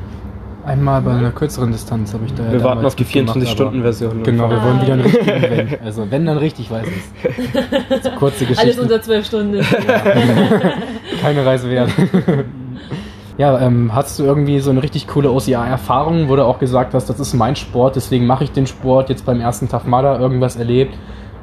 Einmal 0.66 1.02
bei 1.02 1.12
einer 1.12 1.30
kürzeren 1.30 1.72
Distanz 1.72 2.14
habe 2.14 2.24
ich 2.26 2.34
da. 2.34 2.50
Wir 2.50 2.62
warten 2.62 2.84
auf 2.84 2.94
die 2.94 3.04
24-Stunden-Version. 3.04 4.22
Genau, 4.22 4.48
wir 4.48 4.58
ah, 4.58 4.64
wollen 4.64 4.82
wieder 4.82 4.92
einen 4.94 5.02
richtigen 5.02 5.28
Event. 5.28 5.78
Also 5.84 6.10
wenn 6.10 6.24
dann 6.24 6.38
richtig, 6.38 6.70
weiß 6.70 6.86
es. 6.86 8.14
Kurze 8.18 8.46
Geschichte. 8.46 8.62
Alles 8.62 8.78
unter 8.78 9.02
12 9.02 9.26
Stunden. 9.26 9.54
Ja. 9.56 9.62
Keine 11.22 11.44
Reise 11.44 11.70
wert. 11.70 11.90
Ja, 13.36 13.60
ähm, 13.60 13.94
hast 13.94 14.18
du 14.18 14.24
irgendwie 14.24 14.60
so 14.60 14.70
eine 14.70 14.82
richtig 14.82 15.06
coole 15.06 15.30
OCA-Erfahrung, 15.32 16.28
wo 16.28 16.36
du 16.36 16.44
auch 16.44 16.58
gesagt 16.58 16.94
hast, 16.94 17.10
das 17.10 17.18
ist 17.18 17.34
mein 17.34 17.56
Sport, 17.56 17.96
deswegen 17.96 18.26
mache 18.26 18.44
ich 18.44 18.52
den 18.52 18.66
Sport, 18.66 19.08
jetzt 19.08 19.26
beim 19.26 19.40
ersten 19.40 19.68
Tag 19.68 19.86
Mada 19.86 20.18
irgendwas 20.18 20.56
erlebt, 20.56 20.96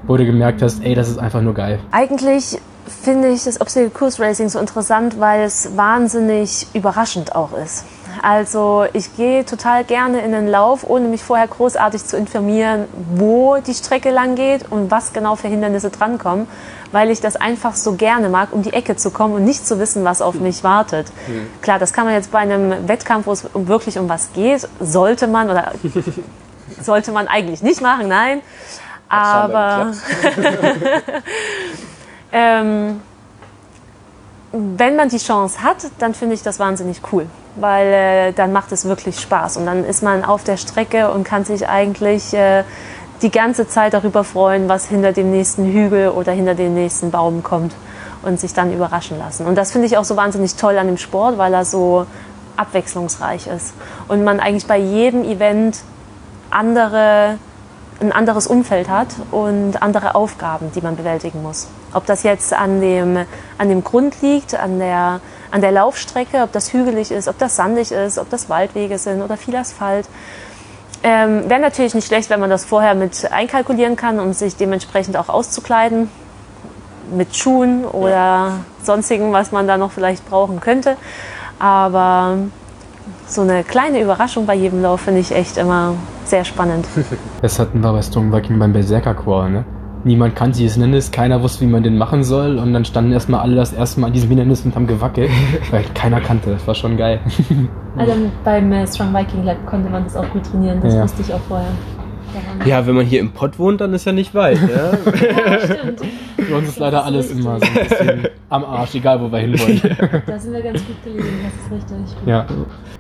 wo 0.08 0.18
du 0.18 0.26
gemerkt 0.26 0.62
hast, 0.62 0.84
ey, 0.84 0.96
das 0.96 1.10
ist 1.10 1.18
einfach 1.18 1.42
nur 1.42 1.54
geil? 1.54 1.80
Eigentlich 1.92 2.58
finde 2.88 3.30
ich 3.30 3.44
das 3.44 3.60
Obstacle 3.62 3.90
Course 3.90 4.22
Racing 4.22 4.50
so 4.50 4.60
interessant, 4.60 5.20
weil 5.20 5.44
es 5.44 5.76
wahnsinnig 5.76 6.68
überraschend 6.74 7.36
auch 7.36 7.54
ist. 7.54 7.86
Also 8.22 8.86
ich 8.94 9.16
gehe 9.16 9.46
total 9.46 9.84
gerne 9.84 10.22
in 10.22 10.32
den 10.32 10.48
Lauf, 10.48 10.88
ohne 10.88 11.08
mich 11.08 11.24
vorher 11.24 11.48
großartig 11.48 12.06
zu 12.06 12.18
informieren, 12.18 12.86
wo 13.16 13.58
die 13.58 13.74
Strecke 13.74 14.12
lang 14.12 14.36
geht 14.36 14.70
und 14.70 14.92
was 14.92 15.14
genau 15.14 15.36
für 15.36 15.48
Hindernisse 15.48 15.90
drankommen, 15.90 16.48
weil 16.92 17.10
ich 17.10 17.22
das 17.22 17.36
einfach 17.36 17.76
so 17.76 17.94
gerne 17.94 18.30
mag, 18.30 18.50
um 18.52 18.62
die 18.62 18.74
Ecke 18.74 18.96
zu 18.96 19.12
kommen 19.12 19.34
und 19.36 19.46
nicht 19.46 19.66
zu 19.66 19.80
wissen, 19.80 20.04
was 20.04 20.22
auf 20.22 20.36
mich 20.36 20.64
wartet. 20.64 21.08
Mhm. 21.28 21.48
Klar, 21.62 21.80
das 21.80 21.94
kann 21.94 22.06
man 22.06 22.14
jetzt 22.14 22.32
bei 22.32 22.40
einem 22.40 22.88
Wettkampf, 22.88 23.28
wo 23.28 23.32
es 23.32 23.46
wirklich 23.54 23.98
um 23.98 24.10
was 24.10 24.34
geht, 24.34 24.68
sollte 24.80 25.28
man 25.28 25.50
oder 25.50 25.72
sollte 26.82 27.12
man 27.12 27.28
eigentlich 27.28 27.64
nicht 27.64 27.82
machen, 27.82 28.08
nein. 28.08 28.42
Aber 29.10 29.92
ähm, 32.32 33.02
wenn 34.52 34.96
man 34.96 35.10
die 35.10 35.18
Chance 35.18 35.64
hat, 35.64 35.78
dann 36.00 36.14
finde 36.14 36.36
ich 36.36 36.44
das 36.44 36.60
wahnsinnig 36.60 37.02
cool, 37.12 37.28
weil 37.56 37.88
äh, 37.88 38.34
dann 38.34 38.52
macht 38.52 38.72
es 38.72 38.86
wirklich 38.86 39.20
Spaß 39.20 39.58
und 39.58 39.66
dann 39.66 39.86
ist 39.86 40.04
man 40.04 40.26
auf 40.26 40.44
der 40.44 40.58
Strecke 40.58 41.12
und 41.12 41.24
kann 41.24 41.46
sich 41.46 41.68
eigentlich 41.70 42.34
äh, 42.34 42.64
die 43.22 43.32
ganze 43.32 43.68
Zeit 43.68 43.94
darüber 43.94 44.24
freuen, 44.24 44.68
was 44.68 44.88
hinter 44.88 45.14
dem 45.14 45.32
nächsten 45.32 45.66
Hügel 45.72 46.10
oder 46.10 46.32
hinter 46.32 46.56
dem 46.56 46.74
nächsten 46.74 47.12
Baum 47.12 47.44
kommt 47.44 47.74
und 48.24 48.40
sich 48.40 48.54
dann 48.54 48.74
überraschen 48.74 49.18
lassen. 49.18 49.46
Und 49.46 49.56
das 49.56 49.72
finde 49.72 49.88
ich 49.88 49.98
auch 49.98 50.04
so 50.04 50.18
wahnsinnig 50.18 50.56
toll 50.56 50.78
an 50.78 50.88
dem 50.88 50.98
Sport, 50.98 51.38
weil 51.38 51.54
er 51.54 51.66
so 51.66 52.06
abwechslungsreich 52.58 53.48
ist 53.48 53.74
und 54.08 54.24
man 54.24 54.40
eigentlich 54.40 54.68
bei 54.68 54.78
jedem 54.78 55.24
Event 55.24 55.80
andere 56.50 57.38
ein 58.02 58.12
anderes 58.12 58.48
Umfeld 58.48 58.90
hat 58.90 59.10
und 59.30 59.82
andere 59.82 60.16
Aufgaben, 60.16 60.72
die 60.74 60.82
man 60.82 60.96
bewältigen 60.96 61.44
muss. 61.44 61.68
Ob 61.94 62.06
das 62.06 62.24
jetzt 62.24 62.54
an 62.54 62.82
dem, 62.82 63.26
an 63.58 63.70
dem 63.70 63.84
Grund 63.84 64.22
liegt, 64.22 64.56
an 64.56 64.80
der, 64.80 65.20
an 65.52 65.62
der 65.62 65.72
Laufstrecke, 65.72 66.42
ob 66.44 66.52
das 66.52 66.74
hügelig 66.74 67.12
ist, 67.12 67.28
ob 67.28 67.38
das 67.38 67.56
sandig 67.56 67.92
ist, 67.92 68.18
ob 68.18 68.30
das 68.30 68.50
Waldwege 68.50 68.98
sind 68.98 69.22
oder 69.22 69.38
viel 69.38 69.56
Asphalt. 69.56 70.08
Ähm, 71.04 71.50
Wäre 71.50 71.60
natürlich 71.60 71.96
nicht 71.96 72.08
schlecht, 72.08 72.30
wenn 72.30 72.40
man 72.40 72.50
das 72.50 72.64
vorher 72.64 72.94
mit 72.94 73.32
einkalkulieren 73.32 73.96
kann, 73.96 74.20
um 74.20 74.34
sich 74.34 74.56
dementsprechend 74.56 75.18
auch 75.18 75.30
auszukleiden. 75.30 76.10
Mit 77.14 77.36
Schuhen 77.36 77.84
oder 77.84 78.10
ja. 78.10 78.52
sonstigen, 78.84 79.34
was 79.34 79.52
man 79.52 79.68
da 79.68 79.78
noch 79.78 79.92
vielleicht 79.92 80.30
brauchen 80.30 80.62
könnte. 80.62 80.96
Aber 81.60 82.38
so 83.28 83.42
eine 83.42 83.64
kleine 83.64 84.00
Überraschung 84.00 84.46
bei 84.46 84.56
jedem 84.56 84.82
Lauf 84.82 85.02
finde 85.02 85.20
ich 85.20 85.34
echt 85.34 85.58
immer 85.58 85.96
sehr 86.26 86.46
spannend. 86.46 86.86
Das 87.42 87.58
hatten 87.58 87.82
wir 87.82 87.92
bei 87.92 88.02
Strong 88.04 88.32
Viking 88.32 88.60
beim 88.60 88.72
Berserker 88.72 89.16
Core, 89.16 89.50
ne? 89.50 89.66
Niemand 90.04 90.36
kannte 90.36 90.58
dieses 90.58 90.74
Hindernis, 90.74 91.12
keiner 91.12 91.44
wusste, 91.44 91.62
wie 91.62 91.70
man 91.70 91.84
den 91.84 91.98
machen 91.98 92.24
soll 92.24 92.58
und 92.58 92.74
dann 92.74 92.86
standen 92.86 93.12
erstmal 93.12 93.42
alle 93.42 93.56
das 93.56 93.72
erste 93.72 94.00
Mal 94.00 94.08
an 94.08 94.14
diesem 94.14 94.30
Hindernis 94.30 94.66
und 94.66 94.76
haben 94.76 94.88
gewackelt, 94.88 95.30
weil 95.72 95.84
keiner 95.94 96.20
kannte. 96.22 96.52
Das 96.52 96.68
war 96.68 96.76
schon 96.76 96.98
geil. 96.98 97.20
Also 97.98 98.14
beim 98.46 98.72
äh, 98.72 98.88
Strong 98.88 99.14
Viking 99.14 99.44
Lab 99.44 99.66
konnte 99.66 99.90
man 99.90 100.06
das 100.06 100.16
auch 100.16 100.28
gut 100.30 100.46
trainieren, 100.46 100.80
das 100.82 100.94
ja. 100.94 101.04
wusste 101.04 101.22
ich 101.24 101.34
auch 101.34 101.42
vorher. 101.42 101.68
Ja, 102.66 102.88
wenn 102.88 102.96
man 102.96 103.06
hier 103.06 103.20
im 103.20 103.32
Pott 103.32 103.60
wohnt, 103.60 103.82
dann 103.82 103.94
ist 103.94 104.06
ja 104.06 104.14
nicht 104.14 104.34
weit. 104.34 104.60
Ja, 104.62 104.92
ja 105.52 105.60
stimmt. 105.60 106.02
Für 106.52 106.58
uns 106.58 106.70
ist 106.70 106.80
leider 106.80 107.06
alles 107.06 107.32
immer 107.32 107.60
so 107.60 107.66
ein 107.66 107.88
bisschen 107.88 108.28
am 108.50 108.66
Arsch, 108.66 108.96
egal 108.96 109.22
wo 109.22 109.32
wir 109.32 109.40
hinwollen. 109.40 109.82
Da 110.26 110.38
sind 110.38 110.54
wir 110.54 110.62
ganz 110.62 110.86
gut 110.86 111.04
gelegen, 111.04 111.40
das 111.44 111.80
ist 111.80 111.90
richtig. 111.92 112.18
Ja. 112.26 112.46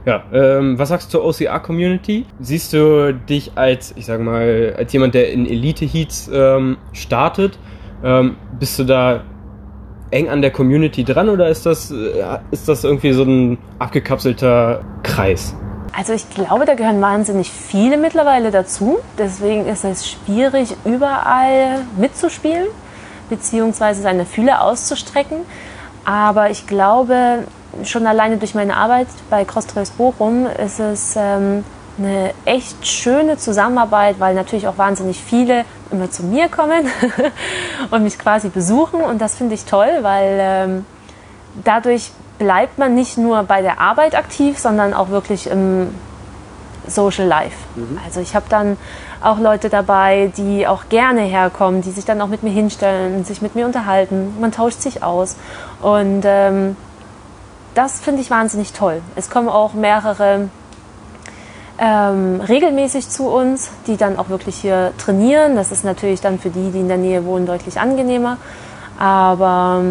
Ja, 0.05 0.23
ähm, 0.33 0.79
was 0.79 0.89
sagst 0.89 1.13
du 1.13 1.19
zur 1.19 1.25
OCR-Community? 1.25 2.25
Siehst 2.39 2.73
du 2.73 3.13
dich 3.13 3.51
als, 3.55 3.93
ich 3.97 4.05
sage 4.05 4.23
mal, 4.23 4.73
als 4.77 4.91
jemand, 4.93 5.13
der 5.13 5.31
in 5.31 5.45
Elite-Heats 5.45 6.31
ähm, 6.33 6.77
startet? 6.93 7.59
Ähm, 8.03 8.37
bist 8.59 8.79
du 8.79 8.83
da 8.83 9.23
eng 10.11 10.29
an 10.29 10.41
der 10.41 10.51
Community 10.51 11.03
dran 11.03 11.29
oder 11.29 11.49
ist 11.49 11.65
das, 11.65 11.91
äh, 11.91 12.23
ist 12.51 12.67
das 12.67 12.83
irgendwie 12.83 13.11
so 13.13 13.23
ein 13.23 13.57
abgekapselter 13.79 14.81
Kreis? 15.03 15.55
Also 15.95 16.13
ich 16.13 16.29
glaube, 16.29 16.65
da 16.65 16.75
gehören 16.75 17.01
wahnsinnig 17.01 17.51
viele 17.51 17.97
mittlerweile 17.97 18.51
dazu. 18.51 18.99
Deswegen 19.17 19.65
ist 19.67 19.83
es 19.83 20.09
schwierig, 20.09 20.73
überall 20.85 21.85
mitzuspielen, 21.97 22.67
beziehungsweise 23.31 24.03
seine 24.03 24.27
Fühler 24.27 24.61
auszustrecken. 24.61 25.37
Aber 26.05 26.51
ich 26.51 26.67
glaube, 26.67 27.45
schon 27.83 28.05
alleine 28.05 28.37
durch 28.37 28.53
meine 28.53 28.75
Arbeit 28.75 29.07
bei 29.29 29.45
Crosstrails 29.45 29.91
Bochum 29.91 30.45
ist 30.45 30.79
es 30.79 31.15
ähm, 31.15 31.63
eine 31.97 32.33
echt 32.45 32.85
schöne 32.85 33.37
Zusammenarbeit, 33.37 34.19
weil 34.19 34.35
natürlich 34.35 34.67
auch 34.67 34.77
wahnsinnig 34.77 35.23
viele 35.23 35.65
immer 35.91 36.11
zu 36.11 36.23
mir 36.23 36.49
kommen 36.49 36.85
und 37.91 38.03
mich 38.03 38.19
quasi 38.19 38.49
besuchen. 38.49 39.01
Und 39.01 39.21
das 39.21 39.35
finde 39.35 39.55
ich 39.55 39.65
toll, 39.65 39.99
weil 40.01 40.37
ähm, 40.39 40.85
dadurch 41.63 42.11
bleibt 42.37 42.77
man 42.77 42.93
nicht 42.93 43.17
nur 43.17 43.43
bei 43.43 43.61
der 43.61 43.79
Arbeit 43.79 44.15
aktiv, 44.15 44.59
sondern 44.59 44.93
auch 44.93 45.09
wirklich 45.09 45.47
im 45.47 45.93
Social 46.87 47.27
Life. 47.27 47.57
Mhm. 47.75 47.99
Also 48.03 48.19
ich 48.19 48.35
habe 48.35 48.45
dann 48.49 48.77
auch 49.21 49.39
Leute 49.39 49.69
dabei, 49.69 50.31
die 50.35 50.67
auch 50.67 50.89
gerne 50.89 51.21
herkommen, 51.21 51.81
die 51.81 51.91
sich 51.91 52.05
dann 52.05 52.21
auch 52.21 52.27
mit 52.27 52.43
mir 52.43 52.51
hinstellen, 52.51 53.23
sich 53.23 53.41
mit 53.41 53.55
mir 53.55 53.65
unterhalten. 53.65 54.35
Man 54.39 54.51
tauscht 54.51 54.81
sich 54.81 55.03
aus. 55.03 55.35
Und 55.81 56.23
ähm, 56.25 56.75
das 57.75 58.01
finde 58.01 58.21
ich 58.21 58.31
wahnsinnig 58.31 58.73
toll. 58.73 59.01
Es 59.15 59.29
kommen 59.29 59.49
auch 59.49 59.73
mehrere 59.73 60.49
ähm, 61.77 62.41
regelmäßig 62.41 63.09
zu 63.09 63.27
uns, 63.27 63.71
die 63.87 63.97
dann 63.97 64.17
auch 64.17 64.29
wirklich 64.29 64.57
hier 64.57 64.93
trainieren. 64.97 65.55
Das 65.55 65.71
ist 65.71 65.83
natürlich 65.83 66.21
dann 66.21 66.39
für 66.39 66.49
die, 66.49 66.71
die 66.71 66.79
in 66.79 66.87
der 66.87 66.97
Nähe 66.97 67.25
wohnen, 67.25 67.45
deutlich 67.45 67.79
angenehmer. 67.79 68.37
Aber 68.99 69.81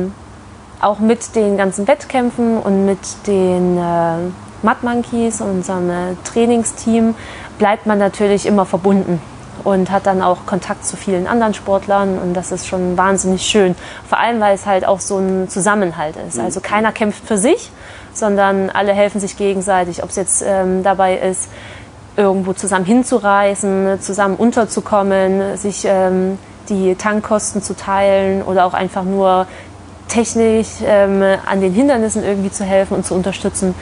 auch 0.80 0.98
mit 0.98 1.34
den 1.34 1.56
ganzen 1.56 1.86
Wettkämpfen 1.88 2.58
und 2.58 2.86
mit 2.86 3.26
den 3.26 3.76
äh, 3.76 4.30
Mud 4.62 4.82
Monkeys, 4.82 5.40
unserem 5.40 5.90
äh, 5.90 6.14
Trainingsteam, 6.24 7.14
bleibt 7.58 7.86
man 7.86 7.98
natürlich 7.98 8.46
immer 8.46 8.66
verbunden 8.66 9.20
und 9.64 9.90
hat 9.90 10.06
dann 10.06 10.22
auch 10.22 10.46
Kontakt 10.46 10.86
zu 10.86 10.96
vielen 10.96 11.26
anderen 11.26 11.54
Sportlern 11.54 12.18
und 12.18 12.34
das 12.34 12.52
ist 12.52 12.66
schon 12.66 12.96
wahnsinnig 12.96 13.42
schön. 13.42 13.74
Vor 14.08 14.18
allem, 14.18 14.40
weil 14.40 14.54
es 14.54 14.66
halt 14.66 14.86
auch 14.86 15.00
so 15.00 15.18
ein 15.18 15.48
Zusammenhalt 15.48 16.16
ist. 16.28 16.38
Mhm. 16.38 16.44
Also 16.44 16.60
keiner 16.60 16.92
kämpft 16.92 17.26
für 17.26 17.36
sich, 17.36 17.70
sondern 18.12 18.70
alle 18.70 18.92
helfen 18.92 19.20
sich 19.20 19.36
gegenseitig, 19.36 20.02
ob 20.02 20.10
es 20.10 20.16
jetzt 20.16 20.42
ähm, 20.46 20.82
dabei 20.82 21.16
ist, 21.16 21.48
irgendwo 22.16 22.52
zusammen 22.52 22.84
hinzureisen, 22.84 24.00
zusammen 24.00 24.36
unterzukommen, 24.36 25.56
sich 25.56 25.84
ähm, 25.86 26.38
die 26.68 26.94
Tankkosten 26.94 27.62
zu 27.62 27.74
teilen 27.74 28.42
oder 28.42 28.64
auch 28.66 28.74
einfach 28.74 29.04
nur 29.04 29.46
technisch 30.10 30.68
ähm, 30.84 31.22
an 31.46 31.60
den 31.60 31.72
Hindernissen 31.72 32.22
irgendwie 32.22 32.50
zu 32.50 32.64
helfen 32.64 32.94
und 32.94 33.06
zu 33.06 33.14
unterstützen, 33.14 33.74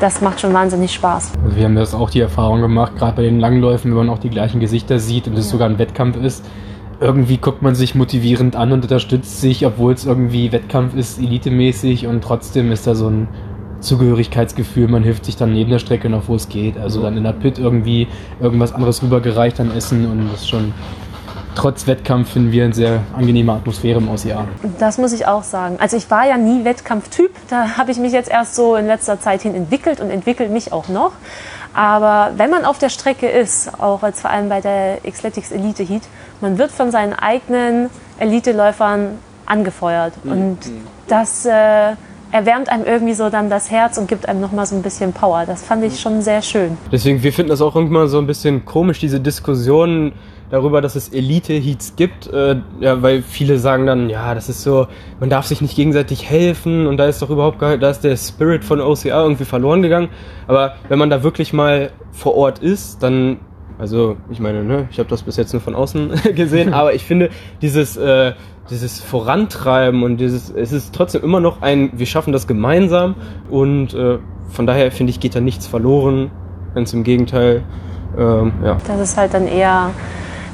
das 0.00 0.20
macht 0.20 0.40
schon 0.40 0.52
wahnsinnig 0.52 0.92
Spaß. 0.92 1.32
Also 1.44 1.56
wir 1.56 1.64
haben 1.64 1.76
das 1.76 1.94
auch 1.94 2.10
die 2.10 2.20
Erfahrung 2.20 2.60
gemacht, 2.60 2.96
gerade 2.96 3.16
bei 3.16 3.22
den 3.22 3.40
Langläufen, 3.40 3.90
wenn 3.92 4.06
man 4.06 4.10
auch 4.10 4.18
die 4.18 4.30
gleichen 4.30 4.60
Gesichter 4.60 4.98
sieht 4.98 5.26
und 5.28 5.38
es 5.38 5.46
ja. 5.46 5.52
sogar 5.52 5.68
ein 5.68 5.78
Wettkampf 5.78 6.16
ist. 6.16 6.44
Irgendwie 6.98 7.36
guckt 7.36 7.62
man 7.62 7.74
sich 7.74 7.94
motivierend 7.94 8.56
an 8.56 8.72
und 8.72 8.82
unterstützt 8.82 9.40
sich, 9.40 9.66
obwohl 9.66 9.92
es 9.92 10.06
irgendwie 10.06 10.52
Wettkampf 10.52 10.94
ist, 10.94 11.18
elitemäßig 11.18 12.06
und 12.06 12.22
trotzdem 12.22 12.72
ist 12.72 12.86
da 12.86 12.94
so 12.94 13.08
ein 13.08 13.28
Zugehörigkeitsgefühl, 13.80 14.88
man 14.88 15.02
hilft 15.02 15.26
sich 15.26 15.36
dann 15.36 15.52
neben 15.52 15.70
der 15.70 15.78
Strecke 15.78 16.08
noch, 16.08 16.28
wo 16.28 16.34
es 16.34 16.48
geht. 16.48 16.78
Also 16.78 17.02
dann 17.02 17.16
in 17.16 17.24
der 17.24 17.32
Pit 17.32 17.58
irgendwie 17.58 18.08
irgendwas 18.40 18.72
anderes 18.72 19.02
rübergereicht 19.02 19.60
an 19.60 19.70
Essen 19.70 20.10
und 20.10 20.32
das 20.32 20.42
ist 20.42 20.48
schon 20.48 20.72
trotz 21.56 21.86
Wettkampf 21.86 22.32
finden 22.32 22.52
wir 22.52 22.64
eine 22.64 22.74
sehr 22.74 23.00
angenehme 23.16 23.52
Atmosphäre 23.52 23.98
im 23.98 24.08
OCA. 24.08 24.46
Das 24.78 24.98
muss 24.98 25.12
ich 25.12 25.26
auch 25.26 25.42
sagen. 25.42 25.76
Also 25.80 25.96
ich 25.96 26.10
war 26.10 26.26
ja 26.26 26.36
nie 26.36 26.64
Wettkampftyp. 26.64 27.30
Da 27.48 27.76
habe 27.76 27.90
ich 27.90 27.98
mich 27.98 28.12
jetzt 28.12 28.30
erst 28.30 28.54
so 28.54 28.76
in 28.76 28.86
letzter 28.86 29.20
Zeit 29.20 29.42
hin 29.42 29.54
entwickelt 29.54 30.00
und 30.00 30.10
entwickelt 30.10 30.50
mich 30.50 30.72
auch 30.72 30.88
noch. 30.88 31.12
Aber 31.74 32.32
wenn 32.36 32.50
man 32.50 32.64
auf 32.64 32.78
der 32.78 32.88
Strecke 32.88 33.28
ist, 33.28 33.80
auch 33.80 34.02
als 34.02 34.20
vor 34.20 34.30
allem 34.30 34.48
bei 34.48 34.60
der 34.60 34.98
Xletics 35.10 35.50
Elite 35.50 35.82
Heat, 35.82 36.02
man 36.40 36.58
wird 36.58 36.70
von 36.70 36.90
seinen 36.90 37.12
eigenen 37.12 37.90
Elite-Läufern 38.18 39.18
angefeuert. 39.44 40.12
Mhm. 40.24 40.32
Und 40.32 40.58
das 41.08 41.44
äh, 41.44 41.92
erwärmt 42.32 42.68
einem 42.68 42.84
irgendwie 42.84 43.14
so 43.14 43.30
dann 43.30 43.50
das 43.50 43.70
Herz 43.70 43.98
und 43.98 44.08
gibt 44.08 44.28
einem 44.28 44.40
nochmal 44.40 44.66
so 44.66 44.74
ein 44.74 44.82
bisschen 44.82 45.12
Power. 45.12 45.44
Das 45.46 45.62
fand 45.62 45.84
ich 45.84 46.00
schon 46.00 46.22
sehr 46.22 46.42
schön. 46.42 46.76
Deswegen, 46.90 47.22
wir 47.22 47.32
finden 47.32 47.50
das 47.50 47.60
auch 47.60 47.76
irgendwann 47.76 48.08
so 48.08 48.18
ein 48.18 48.26
bisschen 48.26 48.64
komisch, 48.64 48.98
diese 48.98 49.20
Diskussion 49.20 50.12
darüber, 50.50 50.80
dass 50.80 50.96
es 50.96 51.08
Elite-Heats 51.08 51.96
gibt, 51.96 52.26
äh, 52.28 52.56
ja, 52.80 53.02
weil 53.02 53.22
viele 53.22 53.58
sagen 53.58 53.86
dann, 53.86 54.08
ja, 54.08 54.34
das 54.34 54.48
ist 54.48 54.62
so, 54.62 54.86
man 55.20 55.30
darf 55.30 55.46
sich 55.46 55.60
nicht 55.60 55.76
gegenseitig 55.76 56.28
helfen 56.28 56.86
und 56.86 56.96
da 56.96 57.06
ist 57.06 57.22
doch 57.22 57.30
überhaupt 57.30 57.58
gar, 57.58 57.76
da 57.78 57.90
ist 57.90 58.00
der 58.00 58.16
Spirit 58.16 58.64
von 58.64 58.80
OCR 58.80 59.22
irgendwie 59.22 59.44
verloren 59.44 59.82
gegangen. 59.82 60.08
Aber 60.46 60.74
wenn 60.88 60.98
man 60.98 61.10
da 61.10 61.22
wirklich 61.22 61.52
mal 61.52 61.90
vor 62.12 62.36
Ort 62.36 62.60
ist, 62.60 63.02
dann, 63.02 63.38
also 63.78 64.16
ich 64.30 64.40
meine, 64.40 64.62
ne, 64.62 64.88
ich 64.90 64.98
habe 64.98 65.08
das 65.08 65.22
bis 65.22 65.36
jetzt 65.36 65.52
nur 65.52 65.62
von 65.62 65.74
außen 65.74 66.10
gesehen, 66.34 66.72
aber 66.72 66.94
ich 66.94 67.04
finde 67.04 67.30
dieses 67.60 67.96
äh, 67.96 68.32
dieses 68.70 69.00
Vorantreiben 69.00 70.02
und 70.02 70.16
dieses, 70.16 70.50
es 70.50 70.72
ist 70.72 70.94
trotzdem 70.94 71.22
immer 71.22 71.40
noch 71.40 71.62
ein, 71.62 71.90
wir 71.94 72.06
schaffen 72.06 72.32
das 72.32 72.46
gemeinsam 72.46 73.14
und 73.50 73.94
äh, 73.94 74.18
von 74.48 74.66
daher 74.66 74.90
finde 74.90 75.10
ich, 75.10 75.20
geht 75.20 75.34
da 75.34 75.40
nichts 75.40 75.66
verloren, 75.66 76.30
ganz 76.74 76.92
im 76.92 77.04
Gegenteil. 77.04 77.62
Ähm, 78.18 78.52
ja. 78.64 78.78
Das 78.86 79.00
ist 79.00 79.16
halt 79.16 79.34
dann 79.34 79.46
eher 79.46 79.90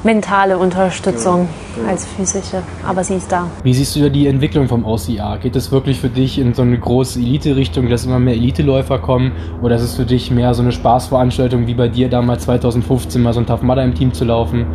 mentale 0.03 0.57
Unterstützung 0.57 1.47
ja, 1.77 1.83
ja. 1.83 1.89
als 1.89 2.05
physische, 2.05 2.61
aber 2.87 3.03
sie 3.03 3.15
ist 3.15 3.31
da. 3.31 3.47
Wie 3.63 3.73
siehst 3.73 3.95
du 3.95 4.09
die 4.09 4.27
Entwicklung 4.27 4.67
vom 4.67 4.85
OCR? 4.85 5.37
Geht 5.41 5.55
es 5.55 5.71
wirklich 5.71 5.99
für 5.99 6.09
dich 6.09 6.39
in 6.39 6.53
so 6.53 6.61
eine 6.61 6.77
große 6.77 7.19
Elite-Richtung, 7.19 7.89
dass 7.89 8.05
immer 8.05 8.19
mehr 8.19 8.33
Elite-Läufer 8.33 8.99
kommen 8.99 9.31
oder 9.61 9.75
ist 9.75 9.83
es 9.83 9.95
für 9.95 10.05
dich 10.05 10.31
mehr 10.31 10.53
so 10.53 10.61
eine 10.61 10.71
Spaßveranstaltung 10.71 11.67
wie 11.67 11.73
bei 11.73 11.87
dir 11.87 12.09
damals 12.09 12.43
2015 12.43 13.21
mal 13.21 13.33
so 13.33 13.39
ein 13.39 13.45
Tough 13.45 13.61
Mudder 13.61 13.83
im 13.83 13.95
Team 13.95 14.13
zu 14.13 14.25
laufen? 14.25 14.65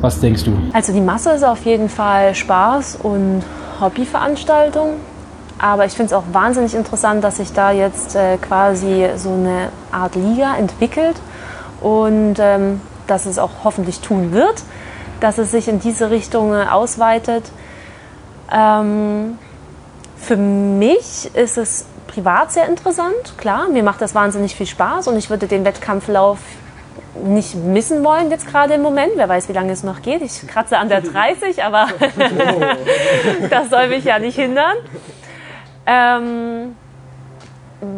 Was 0.00 0.20
denkst 0.20 0.44
du? 0.44 0.52
Also 0.72 0.92
die 0.92 1.00
Masse 1.00 1.30
ist 1.30 1.44
auf 1.44 1.64
jeden 1.64 1.88
Fall 1.88 2.34
Spaß 2.34 2.98
und 3.02 3.42
Hobbyveranstaltung. 3.80 4.94
Aber 5.58 5.86
ich 5.86 5.92
finde 5.92 6.06
es 6.06 6.12
auch 6.12 6.24
wahnsinnig 6.32 6.74
interessant, 6.74 7.22
dass 7.22 7.36
sich 7.36 7.52
da 7.52 7.70
jetzt 7.70 8.16
äh, 8.16 8.36
quasi 8.38 9.06
so 9.16 9.30
eine 9.30 9.68
Art 9.92 10.16
Liga 10.16 10.56
entwickelt 10.56 11.14
und 11.80 12.34
ähm, 12.40 12.80
dass 13.06 13.26
es 13.26 13.38
auch 13.38 13.50
hoffentlich 13.64 14.00
tun 14.00 14.32
wird, 14.32 14.62
dass 15.20 15.38
es 15.38 15.50
sich 15.50 15.68
in 15.68 15.80
diese 15.80 16.10
Richtung 16.10 16.52
äh, 16.52 16.64
ausweitet. 16.64 17.44
Ähm, 18.52 19.38
für 20.16 20.36
mich 20.36 21.34
ist 21.34 21.58
es 21.58 21.86
privat 22.06 22.52
sehr 22.52 22.68
interessant, 22.68 23.38
klar, 23.38 23.68
mir 23.68 23.82
macht 23.82 24.00
das 24.02 24.14
wahnsinnig 24.14 24.54
viel 24.54 24.66
Spaß 24.66 25.08
und 25.08 25.16
ich 25.16 25.30
würde 25.30 25.46
den 25.46 25.64
Wettkampflauf 25.64 26.38
nicht 27.14 27.54
missen 27.54 28.04
wollen 28.04 28.30
jetzt 28.30 28.46
gerade 28.46 28.74
im 28.74 28.82
Moment. 28.82 29.12
Wer 29.16 29.28
weiß, 29.28 29.48
wie 29.48 29.52
lange 29.52 29.72
es 29.72 29.82
noch 29.82 30.02
geht. 30.02 30.22
Ich 30.22 30.46
kratze 30.46 30.78
an 30.78 30.88
der 30.88 31.00
30, 31.02 31.62
aber 31.62 31.88
das 33.50 33.70
soll 33.70 33.88
mich 33.88 34.04
ja 34.04 34.18
nicht 34.18 34.36
hindern. 34.36 34.76
Ähm, 35.86 36.76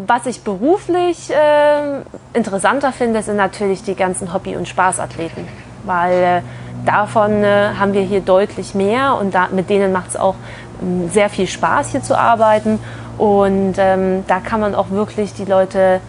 was 0.07 0.27
ich 0.27 0.43
beruflich 0.43 1.31
äh, 1.31 2.01
interessanter 2.33 2.93
finde, 2.93 3.23
sind 3.23 3.37
natürlich 3.37 3.83
die 3.83 3.95
ganzen 3.95 4.33
Hobby- 4.33 4.57
und 4.57 4.67
Spaßathleten, 4.67 5.47
weil 5.85 6.23
äh, 6.23 6.41
davon 6.87 7.45
äh, 7.45 7.75
haben 7.79 7.93
wir 7.93 8.01
hier 8.01 8.21
deutlich 8.21 8.75
mehr 8.75 9.17
und 9.21 9.35
da, 9.35 9.49
mit 9.49 9.69
denen 9.69 9.93
macht 9.93 10.09
es 10.09 10.17
auch 10.17 10.37
ähm, 10.81 11.11
sehr 11.11 11.29
viel 11.29 11.47
Spaß 11.47 11.91
hier 11.91 12.03
zu 12.03 12.17
arbeiten. 12.17 12.79
Und 13.19 13.75
ähm, 13.77 14.25
da 14.27 14.41
kann 14.41 14.61
man 14.61 14.75
auch 14.75 14.91
wirklich 14.91 15.35
die 15.35 15.45
Leute 15.45 16.01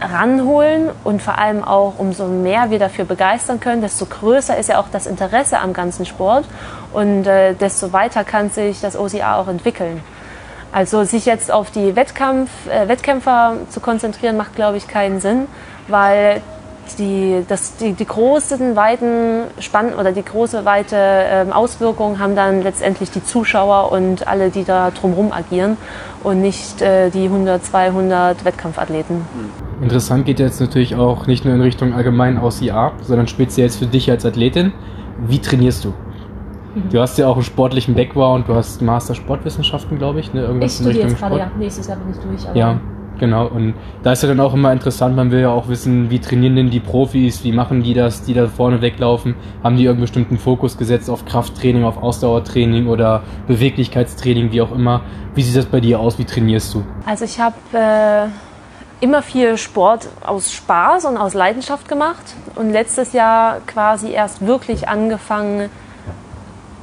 ranholen 0.00 0.90
und 1.02 1.22
vor 1.22 1.38
allem 1.38 1.64
auch 1.64 1.94
umso 1.98 2.26
mehr 2.26 2.70
wir 2.70 2.78
dafür 2.78 3.04
begeistern 3.04 3.58
können, 3.58 3.82
desto 3.82 4.06
größer 4.06 4.56
ist 4.56 4.68
ja 4.68 4.78
auch 4.78 4.88
das 4.92 5.06
Interesse 5.06 5.58
am 5.58 5.72
ganzen 5.72 6.06
Sport 6.06 6.44
und 6.92 7.26
äh, 7.26 7.54
desto 7.54 7.92
weiter 7.92 8.22
kann 8.22 8.50
sich 8.50 8.80
das 8.80 8.96
OCA 8.96 9.40
auch 9.40 9.48
entwickeln. 9.48 10.00
Also 10.72 11.04
sich 11.04 11.24
jetzt 11.26 11.50
auf 11.50 11.70
die 11.70 11.96
Wettkampf, 11.96 12.50
äh, 12.68 12.88
Wettkämpfer 12.88 13.56
zu 13.70 13.80
konzentrieren, 13.80 14.36
macht, 14.36 14.54
glaube 14.54 14.76
ich, 14.76 14.86
keinen 14.86 15.20
Sinn, 15.20 15.46
weil 15.88 16.42
die, 16.98 17.44
das, 17.46 17.76
die, 17.76 17.92
die 17.92 18.06
großen, 18.06 18.76
weiten 18.76 19.42
Spann 19.60 19.94
oder 19.94 20.12
die 20.12 20.24
große, 20.24 20.64
weite 20.64 20.96
ähm, 20.96 21.52
Auswirkungen 21.52 22.18
haben 22.18 22.34
dann 22.34 22.62
letztendlich 22.62 23.10
die 23.10 23.22
Zuschauer 23.22 23.92
und 23.92 24.26
alle, 24.26 24.50
die 24.50 24.64
da 24.64 24.90
drumherum 24.90 25.32
agieren 25.32 25.76
und 26.22 26.40
nicht 26.40 26.80
äh, 26.80 27.10
die 27.10 27.24
100, 27.24 27.64
200 27.64 28.44
Wettkampfathleten. 28.44 29.22
Interessant 29.82 30.26
geht 30.26 30.40
jetzt 30.40 30.60
natürlich 30.60 30.96
auch 30.96 31.26
nicht 31.26 31.44
nur 31.44 31.54
in 31.54 31.60
Richtung 31.60 31.92
allgemein 31.92 32.38
aus 32.38 32.60
IA, 32.62 32.92
sondern 33.02 33.28
speziell 33.28 33.68
für 33.70 33.86
dich 33.86 34.10
als 34.10 34.24
Athletin. 34.24 34.72
Wie 35.26 35.40
trainierst 35.40 35.84
du? 35.84 35.94
Mhm. 36.74 36.90
Du 36.90 37.00
hast 37.00 37.18
ja 37.18 37.26
auch 37.26 37.34
einen 37.34 37.44
sportlichen 37.44 37.94
Background, 37.94 38.48
du 38.48 38.54
hast 38.54 38.82
Master 38.82 39.14
Sportwissenschaften, 39.14 39.98
glaube 39.98 40.20
ich. 40.20 40.32
Ne? 40.32 40.42
Irgendwas 40.42 40.80
ich 40.80 40.86
studiere 40.86 41.08
jetzt 41.08 41.18
gerade, 41.18 41.38
ja. 41.38 41.50
Nächstes 41.58 41.86
Jahr 41.86 41.96
bin 41.98 42.10
ich 42.10 42.18
durch. 42.18 42.56
ja, 42.56 42.80
Genau, 43.18 43.46
und 43.46 43.74
da 44.02 44.12
ist 44.12 44.22
ja 44.22 44.28
dann 44.28 44.40
auch 44.40 44.54
immer 44.54 44.72
interessant, 44.72 45.16
man 45.16 45.30
will 45.30 45.40
ja 45.40 45.50
auch 45.50 45.68
wissen, 45.68 46.08
wie 46.10 46.20
trainieren 46.20 46.54
denn 46.56 46.70
die 46.70 46.80
Profis, 46.80 47.42
wie 47.42 47.52
machen 47.52 47.82
die 47.82 47.94
das, 47.94 48.22
die 48.22 48.32
da 48.32 48.46
vorne 48.46 48.80
weglaufen, 48.80 49.34
haben 49.64 49.76
die 49.76 49.84
irgendeinen 49.84 50.02
bestimmten 50.02 50.38
Fokus 50.38 50.78
gesetzt 50.78 51.10
auf 51.10 51.24
Krafttraining, 51.24 51.84
auf 51.84 52.00
Ausdauertraining 52.00 52.86
oder 52.86 53.22
Beweglichkeitstraining, 53.48 54.52
wie 54.52 54.62
auch 54.62 54.72
immer. 54.72 55.02
Wie 55.34 55.42
sieht 55.42 55.56
das 55.56 55.66
bei 55.66 55.80
dir 55.80 55.98
aus, 55.98 56.18
wie 56.18 56.24
trainierst 56.24 56.74
du? 56.74 56.84
Also 57.06 57.24
ich 57.24 57.40
habe 57.40 57.56
äh, 57.72 58.28
immer 59.04 59.22
viel 59.22 59.56
Sport 59.56 60.08
aus 60.24 60.52
Spaß 60.52 61.06
und 61.06 61.16
aus 61.16 61.34
Leidenschaft 61.34 61.88
gemacht 61.88 62.34
und 62.54 62.70
letztes 62.70 63.12
Jahr 63.12 63.58
quasi 63.66 64.12
erst 64.12 64.46
wirklich 64.46 64.88
angefangen, 64.88 65.70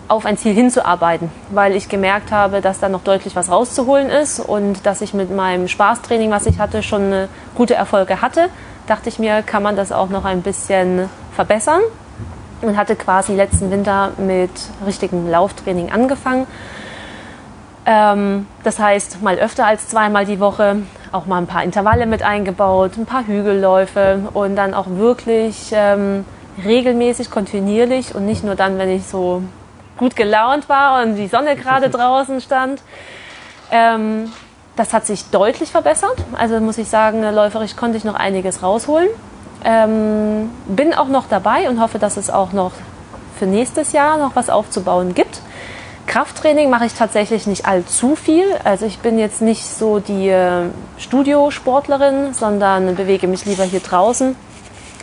auf 0.08 0.26
ein 0.26 0.38
Ziel 0.38 0.54
hinzuarbeiten, 0.54 1.32
weil 1.50 1.76
ich 1.76 1.90
gemerkt 1.90 2.32
habe, 2.32 2.62
dass 2.62 2.80
da 2.80 2.90
noch 2.90 3.04
deutlich 3.04 3.36
was 3.36 3.50
rauszuholen 3.50 4.10
ist 4.10 4.40
und 4.40 4.86
dass 4.86 5.02
ich 5.02 5.14
mit 5.14 5.32
meinem 5.36 5.68
Spaßtraining, 5.68 6.30
was 6.30 6.46
ich 6.46 6.60
hatte, 6.60 6.84
schon 6.84 7.28
gute 7.56 7.74
Erfolge 7.76 8.22
hatte. 8.22 8.50
Dachte 8.88 9.10
ich 9.10 9.18
mir, 9.18 9.42
kann 9.42 9.64
man 9.64 9.76
das 9.76 9.92
auch 9.92 10.10
noch 10.10 10.26
ein 10.26 10.44
bisschen 10.44 11.10
verbessern 11.34 11.82
und 12.62 12.78
hatte 12.78 12.96
quasi 12.96 13.34
letzten 13.34 13.72
Winter 13.72 14.12
mit 14.18 14.52
richtigem 14.86 15.30
Lauftraining 15.30 15.92
angefangen. 15.92 16.46
Ähm, 17.88 18.48
das 18.64 18.80
heißt, 18.80 19.22
mal 19.22 19.38
öfter 19.38 19.66
als 19.66 19.88
zweimal 19.88 20.26
die 20.26 20.40
Woche, 20.40 20.78
auch 21.12 21.26
mal 21.26 21.38
ein 21.38 21.48
paar 21.48 21.64
Intervalle 21.64 22.06
mit 22.06 22.24
eingebaut, 22.24 22.98
ein 22.98 23.06
paar 23.06 23.26
Hügelläufe 23.26 24.30
und 24.34 24.56
dann 24.56 24.74
auch 24.74 24.88
wirklich 24.90 25.72
ähm, 25.72 26.26
regelmäßig, 26.64 27.30
kontinuierlich 27.30 28.16
und 28.16 28.26
nicht 28.26 28.44
nur 28.44 28.56
dann, 28.56 28.78
wenn 28.78 28.90
ich 28.90 29.06
so 29.06 29.44
gut 29.98 30.16
gelaunt 30.16 30.70
war 30.70 31.04
und 31.04 31.16
die 31.16 31.28
Sonne 31.28 31.56
gerade 31.56 31.90
draußen 31.92 32.42
stand. 32.42 32.82
Ähm, 33.72 34.32
das 34.76 34.94
hat 34.94 35.06
sich 35.06 35.30
deutlich 35.30 35.72
verbessert. 35.72 36.18
Also 36.38 36.60
muss 36.60 36.78
ich 36.78 36.90
sagen, 36.90 37.24
läuferisch 37.24 37.76
konnte 37.76 37.98
ich 37.98 38.04
noch 38.04 38.16
einiges 38.16 38.62
rausholen. 38.62 39.08
Ähm, 39.64 40.52
bin 40.68 40.94
auch 40.94 41.08
noch 41.08 41.28
dabei 41.28 41.70
und 41.70 41.82
hoffe, 41.82 41.98
dass 41.98 42.18
es 42.18 42.30
auch 42.30 42.52
noch 42.52 42.72
für 43.40 43.46
nächstes 43.46 43.94
Jahr 43.94 44.18
noch 44.18 44.36
was 44.36 44.50
aufzubauen 44.50 45.14
gibt. 45.14 45.42
Krafttraining 46.08 46.70
mache 46.70 46.86
ich 46.86 46.94
tatsächlich 46.94 47.48
nicht 47.48 47.66
allzu 47.66 48.16
viel. 48.16 48.46
Also 48.64 48.86
ich 48.86 49.00
bin 49.00 49.18
jetzt 49.18 49.42
nicht 49.42 49.66
so 49.66 50.00
die 50.00 50.30
äh, 50.30 50.70
Studiosportlerin, 50.98 52.34
sondern 52.34 52.96
bewege 52.96 53.28
mich 53.28 53.46
lieber 53.46 53.64
hier 53.64 53.80
draußen, 53.80 54.36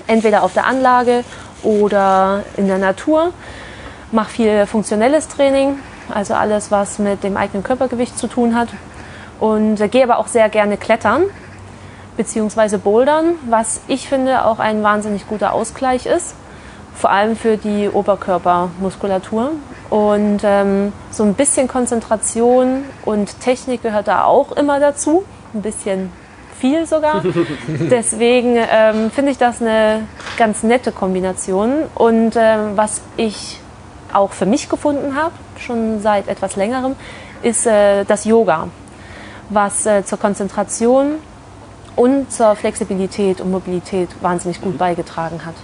entweder 0.06 0.42
auf 0.42 0.52
der 0.52 0.66
Anlage 0.66 1.24
oder 1.62 2.44
in 2.56 2.68
der 2.68 2.78
Natur 2.78 3.32
mache 4.12 4.30
viel 4.30 4.66
funktionelles 4.66 5.28
Training, 5.28 5.78
also 6.12 6.34
alles, 6.34 6.70
was 6.70 6.98
mit 6.98 7.24
dem 7.24 7.36
eigenen 7.36 7.62
Körpergewicht 7.62 8.18
zu 8.18 8.26
tun 8.26 8.54
hat. 8.54 8.68
Und 9.40 9.80
äh, 9.80 9.88
gehe 9.88 10.04
aber 10.04 10.18
auch 10.18 10.28
sehr 10.28 10.48
gerne 10.48 10.76
klettern 10.76 11.24
bzw. 12.16 12.76
bouldern, 12.76 13.34
was 13.48 13.80
ich 13.88 14.08
finde 14.08 14.44
auch 14.44 14.58
ein 14.58 14.82
wahnsinnig 14.82 15.26
guter 15.26 15.52
Ausgleich 15.52 16.06
ist, 16.06 16.34
vor 16.94 17.10
allem 17.10 17.36
für 17.36 17.56
die 17.56 17.88
Oberkörpermuskulatur. 17.88 19.52
Und 19.90 20.40
ähm, 20.44 20.92
so 21.10 21.24
ein 21.24 21.34
bisschen 21.34 21.68
Konzentration 21.68 22.84
und 23.04 23.40
Technik 23.40 23.82
gehört 23.82 24.08
da 24.08 24.24
auch 24.24 24.52
immer 24.52 24.80
dazu, 24.80 25.24
ein 25.54 25.62
bisschen 25.62 26.10
viel 26.58 26.86
sogar. 26.86 27.22
Deswegen 27.66 28.56
ähm, 28.56 29.10
finde 29.10 29.32
ich 29.32 29.38
das 29.38 29.60
eine 29.60 30.06
ganz 30.36 30.62
nette 30.62 30.92
Kombination. 30.92 31.72
Und 31.94 32.36
ähm, 32.36 32.76
was 32.76 33.02
ich 33.16 33.61
auch 34.14 34.32
für 34.32 34.46
mich 34.46 34.68
gefunden 34.68 35.16
habe, 35.16 35.34
schon 35.58 36.00
seit 36.00 36.28
etwas 36.28 36.56
längerem, 36.56 36.96
ist 37.42 37.66
äh, 37.66 38.04
das 38.04 38.24
Yoga, 38.24 38.68
was 39.50 39.86
äh, 39.86 40.04
zur 40.04 40.18
Konzentration 40.18 41.16
und 41.96 42.32
zur 42.32 42.56
Flexibilität 42.56 43.40
und 43.40 43.50
Mobilität 43.50 44.08
wahnsinnig 44.20 44.60
gut 44.60 44.78
beigetragen 44.78 45.44
hat. 45.44 45.54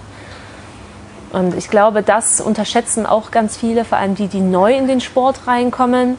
Und 1.31 1.55
ich 1.55 1.69
glaube, 1.69 2.01
das 2.01 2.41
unterschätzen 2.41 3.05
auch 3.05 3.31
ganz 3.31 3.55
viele, 3.55 3.85
vor 3.85 3.97
allem 3.97 4.15
die, 4.15 4.27
die 4.27 4.41
neu 4.41 4.75
in 4.75 4.87
den 4.87 4.99
Sport 4.99 5.47
reinkommen, 5.47 6.17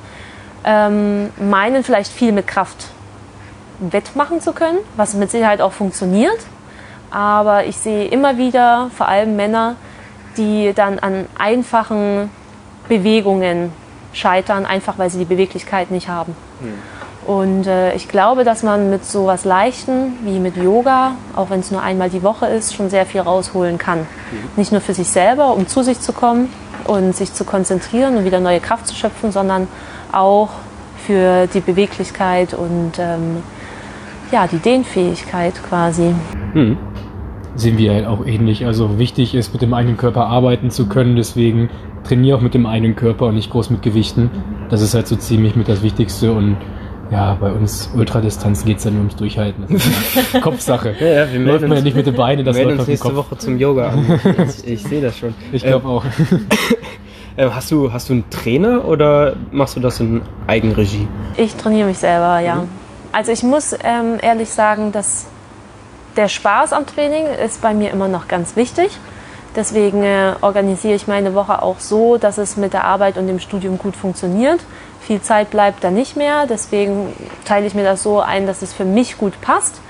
ähm, 0.64 1.30
meinen 1.38 1.82
vielleicht 1.82 2.12
viel 2.12 2.32
mit 2.32 2.46
Kraft 2.46 2.88
wettmachen 3.80 4.40
zu 4.40 4.52
können, 4.52 4.78
was 4.96 5.14
mit 5.14 5.30
Sicherheit 5.30 5.60
auch 5.60 5.72
funktioniert. 5.72 6.38
Aber 7.10 7.64
ich 7.64 7.76
sehe 7.76 8.06
immer 8.06 8.36
wieder, 8.36 8.90
vor 8.96 9.08
allem 9.08 9.34
Männer, 9.34 9.74
die 10.36 10.72
dann 10.74 10.98
an 10.98 11.26
einfachen 11.38 12.30
Bewegungen 12.88 13.72
scheitern, 14.12 14.66
einfach 14.66 14.98
weil 14.98 15.10
sie 15.10 15.18
die 15.18 15.24
Beweglichkeit 15.24 15.90
nicht 15.90 16.08
haben. 16.08 16.34
Mhm. 16.60 16.74
Und 17.26 17.66
äh, 17.66 17.94
ich 17.94 18.08
glaube, 18.08 18.44
dass 18.44 18.62
man 18.62 18.90
mit 18.90 19.04
so 19.04 19.26
was 19.26 19.44
Leichten 19.44 20.14
wie 20.24 20.38
mit 20.40 20.56
Yoga, 20.56 21.12
auch 21.36 21.50
wenn 21.50 21.60
es 21.60 21.70
nur 21.70 21.82
einmal 21.82 22.10
die 22.10 22.22
Woche 22.22 22.46
ist, 22.46 22.74
schon 22.74 22.90
sehr 22.90 23.06
viel 23.06 23.20
rausholen 23.20 23.78
kann. 23.78 24.00
Mhm. 24.00 24.06
Nicht 24.56 24.72
nur 24.72 24.80
für 24.80 24.94
sich 24.94 25.08
selber, 25.08 25.54
um 25.54 25.68
zu 25.68 25.82
sich 25.82 26.00
zu 26.00 26.12
kommen 26.12 26.48
und 26.84 27.14
sich 27.14 27.32
zu 27.32 27.44
konzentrieren 27.44 28.16
und 28.16 28.24
wieder 28.24 28.40
neue 28.40 28.60
Kraft 28.60 28.86
zu 28.88 28.96
schöpfen, 28.96 29.32
sondern 29.32 29.68
auch 30.12 30.48
für 31.06 31.46
die 31.46 31.60
Beweglichkeit 31.60 32.54
und 32.54 32.92
ähm, 32.98 33.42
ja, 34.32 34.46
die 34.46 34.58
Dehnfähigkeit 34.58 35.54
quasi. 35.68 36.14
Mhm 36.54 36.89
sehen 37.56 37.78
wir 37.78 37.92
halt 37.92 38.06
auch 38.06 38.24
ähnlich. 38.24 38.66
Also 38.66 38.98
wichtig 38.98 39.34
ist, 39.34 39.52
mit 39.52 39.62
dem 39.62 39.74
eigenen 39.74 39.96
Körper 39.96 40.26
arbeiten 40.26 40.70
zu 40.70 40.86
können. 40.86 41.16
Deswegen 41.16 41.70
trainiere 42.04 42.38
auch 42.38 42.42
mit 42.42 42.54
dem 42.54 42.66
eigenen 42.66 42.96
Körper 42.96 43.26
und 43.26 43.34
nicht 43.34 43.50
groß 43.50 43.70
mit 43.70 43.82
Gewichten. 43.82 44.30
Das 44.68 44.82
ist 44.82 44.94
halt 44.94 45.06
so 45.06 45.16
ziemlich 45.16 45.56
mit 45.56 45.68
das 45.68 45.82
Wichtigste 45.82 46.32
und 46.32 46.56
ja, 47.10 47.36
bei 47.40 47.50
uns 47.50 47.90
Ultradistanzen 47.96 48.66
geht 48.66 48.78
es 48.78 48.84
ja 48.84 48.90
nur 48.90 49.00
ums 49.00 49.16
Durchhalten. 49.16 49.64
Das 49.68 49.84
ist 49.84 50.34
eine 50.34 50.42
Kopfsache. 50.42 50.94
ja, 51.00 51.06
ja, 51.06 51.32
wir 51.32 51.40
läuft 51.40 51.66
man 51.66 51.78
ja 51.78 51.82
nicht 51.82 51.96
mit 51.96 52.06
den 52.06 52.14
Beinen, 52.14 52.44
das 52.44 52.56
wir 52.56 52.64
läuft 52.66 52.78
uns 52.80 52.88
nächste 52.88 53.08
Kopf. 53.08 53.30
Woche 53.30 53.38
zum 53.38 53.58
Yoga 53.58 53.88
an. 53.88 54.20
Ich, 54.48 54.66
ich 54.66 54.82
sehe 54.84 55.00
das 55.00 55.18
schon. 55.18 55.34
Ich 55.52 55.62
glaube 55.62 55.86
ähm, 55.86 55.90
auch. 55.90 56.04
Äh, 57.36 57.48
hast, 57.50 57.70
du, 57.70 57.92
hast 57.92 58.08
du 58.08 58.14
einen 58.14 58.28
Trainer 58.28 58.84
oder 58.84 59.36
machst 59.52 59.76
du 59.76 59.80
das 59.80 60.00
in 60.00 60.20
Eigenregie? 60.48 61.06
Ich 61.36 61.54
trainiere 61.54 61.86
mich 61.86 61.98
selber, 61.98 62.40
ja. 62.40 62.56
Mhm. 62.56 62.68
Also 63.12 63.30
ich 63.30 63.44
muss 63.44 63.72
ähm, 63.72 64.18
ehrlich 64.20 64.50
sagen, 64.50 64.90
dass 64.90 65.26
der 66.16 66.28
Spaß 66.28 66.72
am 66.72 66.86
Training 66.86 67.26
ist 67.26 67.62
bei 67.62 67.74
mir 67.74 67.90
immer 67.90 68.08
noch 68.08 68.28
ganz 68.28 68.56
wichtig. 68.56 68.98
Deswegen 69.56 70.04
äh, 70.04 70.34
organisiere 70.42 70.94
ich 70.94 71.08
meine 71.08 71.34
Woche 71.34 71.62
auch 71.62 71.80
so, 71.80 72.18
dass 72.18 72.38
es 72.38 72.56
mit 72.56 72.72
der 72.72 72.84
Arbeit 72.84 73.18
und 73.18 73.26
dem 73.26 73.40
Studium 73.40 73.78
gut 73.78 73.96
funktioniert. 73.96 74.60
Viel 75.00 75.20
Zeit 75.22 75.50
bleibt 75.50 75.82
da 75.82 75.90
nicht 75.90 76.16
mehr. 76.16 76.46
Deswegen 76.48 77.12
teile 77.44 77.66
ich 77.66 77.74
mir 77.74 77.82
das 77.82 78.02
so 78.02 78.20
ein, 78.20 78.46
dass 78.46 78.62
es 78.62 78.72
für 78.72 78.84
mich 78.84 79.18
gut 79.18 79.40
passt. 79.40 79.80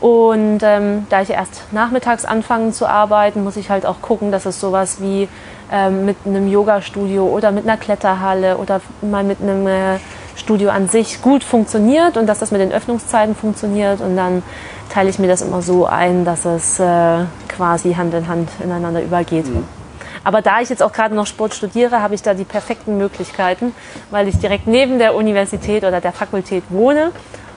Und 0.00 0.60
ähm, 0.62 1.06
da 1.08 1.22
ich 1.22 1.30
erst 1.30 1.72
nachmittags 1.72 2.24
anfange 2.24 2.72
zu 2.72 2.86
arbeiten, 2.86 3.42
muss 3.42 3.56
ich 3.56 3.70
halt 3.70 3.86
auch 3.86 4.00
gucken, 4.02 4.30
dass 4.30 4.46
es 4.46 4.60
sowas 4.60 5.00
wie 5.00 5.28
ähm, 5.72 6.04
mit 6.04 6.18
einem 6.24 6.46
Yoga-Studio 6.46 7.26
oder 7.26 7.50
mit 7.50 7.64
einer 7.64 7.78
Kletterhalle 7.78 8.58
oder 8.58 8.80
mal 9.00 9.24
mit 9.24 9.40
einem 9.40 9.66
äh, 9.66 9.98
Studio 10.38 10.70
an 10.70 10.88
sich 10.88 11.20
gut 11.20 11.44
funktioniert 11.44 12.16
und 12.16 12.26
dass 12.26 12.38
das 12.38 12.50
mit 12.50 12.60
den 12.60 12.72
Öffnungszeiten 12.72 13.34
funktioniert. 13.34 14.00
Und 14.00 14.16
dann 14.16 14.42
teile 14.88 15.10
ich 15.10 15.18
mir 15.18 15.28
das 15.28 15.42
immer 15.42 15.62
so 15.62 15.86
ein, 15.86 16.24
dass 16.24 16.44
es 16.44 16.78
äh, 16.78 17.24
quasi 17.48 17.94
Hand 17.94 18.14
in 18.14 18.28
Hand 18.28 18.48
ineinander 18.62 19.02
übergeht. 19.02 19.46
Mhm. 19.46 19.64
Aber 20.24 20.42
da 20.42 20.60
ich 20.60 20.68
jetzt 20.68 20.82
auch 20.82 20.92
gerade 20.92 21.14
noch 21.14 21.26
Sport 21.26 21.54
studiere, 21.54 22.02
habe 22.02 22.14
ich 22.14 22.22
da 22.22 22.34
die 22.34 22.44
perfekten 22.44 22.98
Möglichkeiten, 22.98 23.74
weil 24.10 24.28
ich 24.28 24.38
direkt 24.38 24.66
neben 24.66 24.98
der 24.98 25.14
Universität 25.14 25.84
oder 25.84 26.00
der 26.00 26.12
Fakultät 26.12 26.64
wohne 26.70 27.12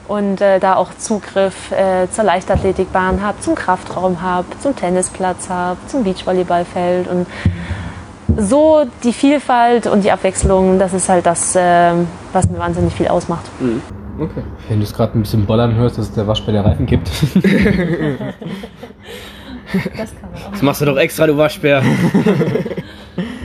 und 0.08 0.40
äh, 0.40 0.58
da 0.58 0.76
auch 0.76 0.90
Zugriff 0.98 1.70
äh, 1.72 2.08
zur 2.10 2.24
Leichtathletikbahn 2.24 3.22
habe, 3.22 3.40
zum 3.40 3.54
Kraftraum 3.54 4.20
habe, 4.22 4.46
zum 4.60 4.76
Tennisplatz 4.76 5.48
habe, 5.48 5.78
zum 5.86 6.04
Beachvolleyballfeld 6.04 7.08
und 7.08 7.26
so 8.36 8.84
die 9.04 9.12
Vielfalt 9.12 9.86
und 9.86 10.04
die 10.04 10.10
Abwechslung, 10.10 10.78
das 10.78 10.92
ist 10.92 11.08
halt 11.08 11.26
das, 11.26 11.56
äh, 11.56 11.92
was 12.32 12.48
mir 12.48 12.58
wahnsinnig 12.58 12.92
viel 12.94 13.08
ausmacht. 13.08 13.44
Mhm. 13.60 13.80
Okay. 14.18 14.42
Wenn 14.68 14.78
du 14.78 14.84
es 14.84 14.92
gerade 14.92 15.18
ein 15.18 15.22
bisschen 15.22 15.46
bollern 15.46 15.74
hörst, 15.74 15.98
dass 15.98 16.12
der 16.12 16.26
Waschbär 16.26 16.52
der 16.52 16.64
Reifen 16.64 16.86
kippt. 16.86 17.10
Das 19.96 20.14
kann 20.14 20.30
man 20.30 20.42
auch. 20.42 20.50
Das 20.50 20.60
machst 20.60 20.80
du 20.82 20.84
doch 20.84 20.98
extra, 20.98 21.26
du 21.26 21.36
Waschbär. 21.38 21.82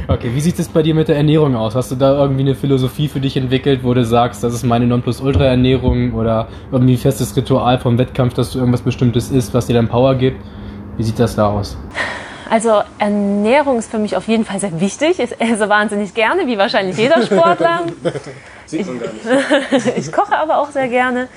Okay, 0.10 0.32
wie 0.34 0.40
sieht 0.40 0.58
es 0.58 0.70
bei 0.70 0.82
dir 0.84 0.96
mit 0.96 1.10
der 1.10 1.18
Ernährung 1.18 1.58
aus? 1.58 1.76
Hast 1.76 1.92
du 1.92 1.96
da 1.96 2.18
irgendwie 2.18 2.40
eine 2.40 2.56
Philosophie 2.56 3.10
für 3.10 3.20
dich 3.20 3.36
entwickelt, 3.36 3.82
wo 3.84 3.94
du 3.94 4.06
sagst, 4.06 4.42
das 4.42 4.54
ist 4.54 4.64
meine 4.64 4.88
Nonplusultra-Ernährung 4.88 6.14
oder 6.14 6.48
irgendwie 6.72 6.94
ein 6.94 6.98
festes 6.98 7.36
Ritual 7.36 7.78
vom 7.78 7.98
Wettkampf, 7.98 8.34
dass 8.34 8.52
du 8.52 8.60
irgendwas 8.60 8.84
Bestimmtes 8.84 9.32
isst, 9.32 9.54
was 9.54 9.68
dir 9.68 9.74
dann 9.74 9.90
Power 9.90 10.16
gibt? 10.16 10.42
Wie 10.96 11.04
sieht 11.04 11.20
das 11.20 11.36
da 11.36 11.48
aus? 11.50 11.78
Also 12.50 12.82
Ernährung 13.00 13.80
ist 13.80 13.92
für 13.92 14.00
mich 14.00 14.16
auf 14.16 14.28
jeden 14.28 14.46
Fall 14.46 14.60
sehr 14.60 14.80
wichtig. 14.80 15.20
Ich 15.20 15.40
esse 15.40 15.70
wahnsinnig 15.70 16.14
gerne, 16.14 16.48
wie 16.48 16.58
wahrscheinlich 16.58 16.98
jeder 16.98 17.22
Sportler. 17.22 17.82
Sieht 18.66 18.86
man 18.88 19.00
gar 19.00 19.14
nicht. 19.14 19.98
ich 19.98 20.12
koche 20.12 20.38
aber 20.38 20.58
auch 20.58 20.72
sehr 20.72 20.88
gerne. 20.88 21.28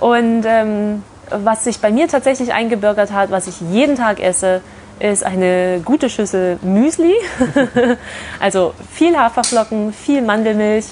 Und 0.00 0.44
ähm, 0.46 1.02
was 1.30 1.64
sich 1.64 1.80
bei 1.80 1.90
mir 1.90 2.08
tatsächlich 2.08 2.52
eingebürgert 2.52 3.12
hat, 3.12 3.30
was 3.30 3.46
ich 3.46 3.60
jeden 3.60 3.96
Tag 3.96 4.20
esse, 4.20 4.60
ist 5.00 5.24
eine 5.24 5.80
gute 5.84 6.10
Schüssel 6.10 6.58
Müsli. 6.62 7.14
also 8.40 8.74
viel 8.92 9.16
Haferflocken, 9.16 9.92
viel 9.92 10.22
Mandelmilch, 10.22 10.86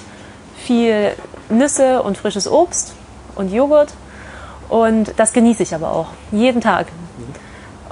viel 0.56 1.12
Nüsse 1.48 2.02
und 2.02 2.16
frisches 2.18 2.50
Obst 2.50 2.94
und 3.34 3.52
Joghurt. 3.52 3.92
Und 4.68 5.12
das 5.16 5.32
genieße 5.32 5.62
ich 5.62 5.74
aber 5.74 5.92
auch 5.92 6.08
jeden 6.32 6.60
Tag. 6.60 6.86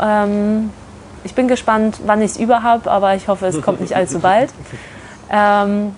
Ähm, 0.01 0.71
ich 1.25 1.35
bin 1.35 1.49
gespannt, 1.49 1.99
wann 2.07 2.23
ich 2.23 2.33
es 2.33 2.37
über 2.37 2.63
habe, 2.63 2.91
aber 2.91 3.15
ich 3.15 3.29
hoffe, 3.29 3.47
es 3.47 3.61
kommt 3.63 3.81
nicht 3.81 3.97
allzu 3.97 4.21
bald. 4.21 4.51
Ähm, 5.31 5.95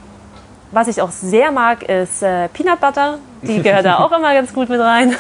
was 0.71 0.89
ich 0.89 1.03
auch 1.03 1.11
sehr 1.11 1.51
mag, 1.53 1.83
ist 1.83 2.23
äh, 2.23 2.49
Peanut 2.49 2.81
Butter. 2.81 3.19
Die 3.43 3.63
gehört 3.63 3.85
da 3.85 3.99
auch 3.99 4.13
immer 4.13 4.33
ganz 4.35 4.53
gut 4.53 4.69
mit 4.69 4.81
rein. 4.81 5.15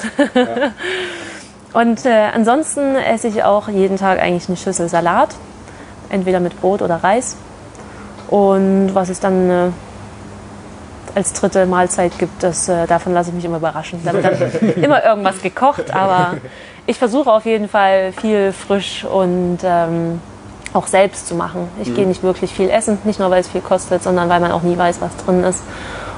Und 1.73 2.07
äh, 2.07 2.29
ansonsten 2.35 2.95
esse 2.97 3.29
ich 3.29 3.45
auch 3.45 3.69
jeden 3.69 3.97
Tag 3.97 4.21
eigentlich 4.21 4.49
eine 4.49 4.57
Schüssel 4.57 4.88
Salat. 4.88 5.31
Entweder 6.09 6.40
mit 6.40 6.61
Brot 6.61 6.83
oder 6.83 6.97
Reis. 6.97 7.37
Und 8.29 8.95
was 8.95 9.09
es 9.09 9.21
dann 9.21 9.51
äh, 9.51 9.69
als 11.14 11.33
dritte 11.33 11.66
Mahlzeit 11.66 12.19
gibt, 12.19 12.42
das, 12.42 12.69
äh, 12.69 12.87
davon 12.87 13.12
lasse 13.12 13.31
ich 13.31 13.37
mich 13.37 13.45
immer 13.45 13.57
überraschen. 13.59 14.01
Da 14.05 14.12
wird 14.12 14.25
dann 14.25 14.75
immer 14.83 15.05
irgendwas 15.05 15.42
gekocht, 15.42 15.95
aber 15.95 16.38
ich 16.87 16.99
versuche 16.99 17.31
auf 17.33 17.44
jeden 17.44 17.68
Fall 17.68 18.12
viel 18.12 18.53
frisch 18.53 19.05
und 19.05 19.59
ähm, 19.64 20.20
auch 20.72 20.87
selbst 20.87 21.27
zu 21.27 21.35
machen. 21.35 21.68
Ich 21.83 21.94
gehe 21.94 22.07
nicht 22.07 22.22
wirklich 22.22 22.53
viel 22.53 22.70
essen, 22.70 22.99
nicht 23.05 23.18
nur 23.18 23.31
weil 23.31 23.40
es 23.40 23.49
viel 23.49 23.61
kostet, 23.61 24.03
sondern 24.03 24.29
weil 24.29 24.40
man 24.40 24.53
auch 24.53 24.62
nie 24.62 24.77
weiß, 24.77 25.01
was 25.01 25.16
drin 25.16 25.42
ist. 25.42 25.62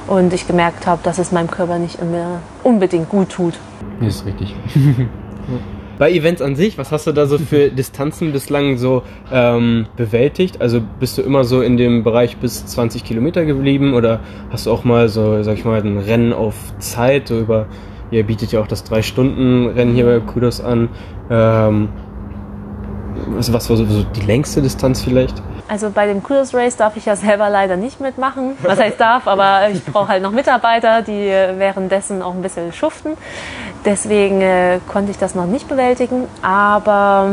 Und 0.07 0.33
ich 0.33 0.47
gemerkt 0.47 0.87
habe, 0.87 1.01
dass 1.03 1.19
es 1.19 1.31
meinem 1.31 1.49
Körper 1.49 1.77
nicht 1.77 1.99
immer 2.01 2.39
unbedingt 2.63 3.09
gut 3.09 3.29
tut. 3.29 3.53
Nee, 3.99 4.07
ist 4.07 4.25
richtig. 4.25 4.55
Bei 5.97 6.11
Events 6.11 6.41
an 6.41 6.55
sich, 6.55 6.77
was 6.77 6.93
hast 6.93 7.07
du 7.07 7.11
da 7.11 7.25
so 7.25 7.37
für 7.37 7.69
Distanzen 7.71 8.31
bislang 8.31 8.77
so 8.77 9.03
ähm, 9.31 9.85
bewältigt? 9.97 10.61
Also 10.61 10.81
bist 10.99 11.17
du 11.17 11.21
immer 11.21 11.43
so 11.43 11.61
in 11.61 11.77
dem 11.77 12.03
Bereich 12.03 12.37
bis 12.37 12.65
20 12.65 13.03
Kilometer 13.03 13.45
geblieben 13.45 13.93
oder 13.93 14.21
hast 14.49 14.65
du 14.65 14.71
auch 14.71 14.83
mal 14.83 15.09
so, 15.09 15.43
sag 15.43 15.57
ich 15.57 15.65
mal, 15.65 15.81
ein 15.81 15.97
Rennen 15.97 16.31
auf 16.31 16.55
Zeit, 16.79 17.27
so 17.27 17.39
über, 17.39 17.67
ihr 18.11 18.23
bietet 18.25 18.51
ja 18.51 18.59
auch 18.59 18.67
das 18.67 18.85
3-Stunden-Rennen 18.85 19.93
hier 19.93 20.05
bei 20.05 20.19
Kudos 20.19 20.61
an. 20.61 20.89
Ähm, 21.29 21.89
was, 23.27 23.51
was 23.51 23.69
war 23.69 23.77
so, 23.77 23.85
die 23.85 24.21
längste 24.21 24.61
Distanz 24.61 25.01
vielleicht? 25.01 25.41
Also 25.67 25.91
bei 25.91 26.07
dem 26.07 26.23
Kudos 26.23 26.53
Race 26.53 26.77
darf 26.77 26.97
ich 26.97 27.05
ja 27.05 27.15
selber 27.15 27.49
leider 27.49 27.77
nicht 27.77 27.99
mitmachen. 27.99 28.53
Was 28.63 28.79
heißt 28.79 28.99
darf, 28.99 29.27
aber 29.27 29.69
ich 29.71 29.83
brauche 29.85 30.07
halt 30.07 30.23
noch 30.23 30.31
Mitarbeiter, 30.31 31.01
die 31.01 31.27
äh, 31.27 31.59
währenddessen 31.59 32.21
auch 32.21 32.33
ein 32.33 32.41
bisschen 32.41 32.73
schuften. 32.73 33.11
Deswegen 33.85 34.41
äh, 34.41 34.79
konnte 34.91 35.11
ich 35.11 35.17
das 35.17 35.35
noch 35.35 35.45
nicht 35.45 35.67
bewältigen. 35.67 36.27
Aber 36.41 37.29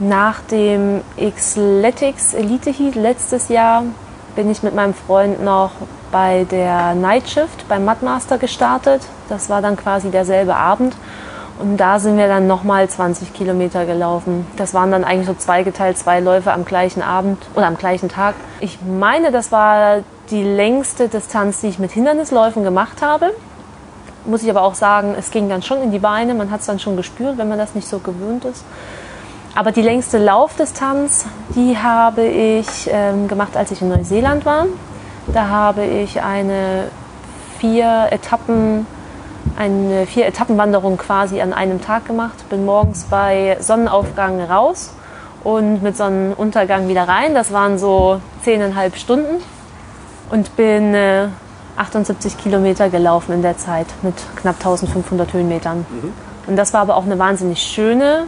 nach 0.00 0.40
dem 0.50 1.02
Xletics 1.16 2.34
Elite 2.34 2.70
Heat 2.70 2.94
letztes 2.94 3.48
Jahr 3.48 3.84
bin 4.34 4.50
ich 4.50 4.62
mit 4.62 4.74
meinem 4.74 4.94
Freund 4.94 5.44
noch 5.44 5.72
bei 6.12 6.44
der 6.44 6.94
Night 6.94 7.28
Shift 7.28 7.68
beim 7.68 7.84
Mudmaster 7.84 8.38
gestartet. 8.38 9.02
Das 9.28 9.50
war 9.50 9.60
dann 9.60 9.76
quasi 9.76 10.10
derselbe 10.10 10.54
Abend. 10.54 10.94
Und 11.58 11.76
da 11.76 11.98
sind 11.98 12.16
wir 12.16 12.28
dann 12.28 12.46
nochmal 12.46 12.88
20 12.88 13.34
Kilometer 13.34 13.84
gelaufen. 13.84 14.46
Das 14.56 14.74
waren 14.74 14.90
dann 14.90 15.04
eigentlich 15.04 15.26
so 15.26 15.34
zweigeteilt, 15.34 15.98
zwei 15.98 16.20
Läufe 16.20 16.52
am 16.52 16.64
gleichen 16.64 17.02
Abend 17.02 17.38
oder 17.54 17.66
am 17.66 17.76
gleichen 17.76 18.08
Tag. 18.08 18.34
Ich 18.60 18.78
meine, 18.82 19.30
das 19.32 19.52
war 19.52 19.98
die 20.30 20.42
längste 20.42 21.08
Distanz, 21.08 21.60
die 21.60 21.68
ich 21.68 21.78
mit 21.78 21.92
Hindernisläufen 21.92 22.64
gemacht 22.64 23.02
habe. 23.02 23.32
Muss 24.24 24.42
ich 24.42 24.50
aber 24.50 24.62
auch 24.62 24.74
sagen, 24.74 25.14
es 25.18 25.30
ging 25.30 25.48
dann 25.48 25.62
schon 25.62 25.82
in 25.82 25.90
die 25.90 25.98
Beine. 25.98 26.34
Man 26.34 26.50
hat 26.50 26.60
es 26.60 26.66
dann 26.66 26.78
schon 26.78 26.96
gespürt, 26.96 27.38
wenn 27.38 27.48
man 27.48 27.58
das 27.58 27.74
nicht 27.74 27.88
so 27.88 27.98
gewöhnt 27.98 28.44
ist. 28.44 28.64
Aber 29.54 29.72
die 29.72 29.82
längste 29.82 30.18
Laufdistanz, 30.18 31.26
die 31.54 31.76
habe 31.76 32.22
ich 32.22 32.88
ähm, 32.90 33.28
gemacht, 33.28 33.56
als 33.56 33.70
ich 33.70 33.82
in 33.82 33.88
Neuseeland 33.88 34.46
war. 34.46 34.66
Da 35.28 35.48
habe 35.48 35.84
ich 35.84 36.22
eine 36.22 36.88
vier 37.58 38.08
Etappen 38.10 38.86
eine 39.56 40.06
Vier-Etappenwanderung 40.06 40.96
quasi 40.98 41.40
an 41.40 41.52
einem 41.52 41.80
Tag 41.80 42.06
gemacht. 42.06 42.48
Bin 42.48 42.64
morgens 42.64 43.04
bei 43.04 43.56
Sonnenaufgang 43.60 44.40
raus 44.40 44.94
und 45.44 45.82
mit 45.82 45.96
Sonnenuntergang 45.96 46.88
wieder 46.88 47.08
rein. 47.08 47.34
Das 47.34 47.52
waren 47.52 47.78
so 47.78 48.20
zehneinhalb 48.42 48.96
Stunden 48.96 49.42
und 50.30 50.56
bin 50.56 50.94
äh, 50.94 51.28
78 51.76 52.38
Kilometer 52.38 52.88
gelaufen 52.88 53.32
in 53.32 53.42
der 53.42 53.56
Zeit 53.58 53.86
mit 54.02 54.14
knapp 54.36 54.56
1500 54.56 55.32
Höhenmetern. 55.32 55.86
Und 56.46 56.56
das 56.56 56.72
war 56.72 56.82
aber 56.82 56.96
auch 56.96 57.04
eine 57.04 57.18
wahnsinnig 57.18 57.62
schöne 57.62 58.24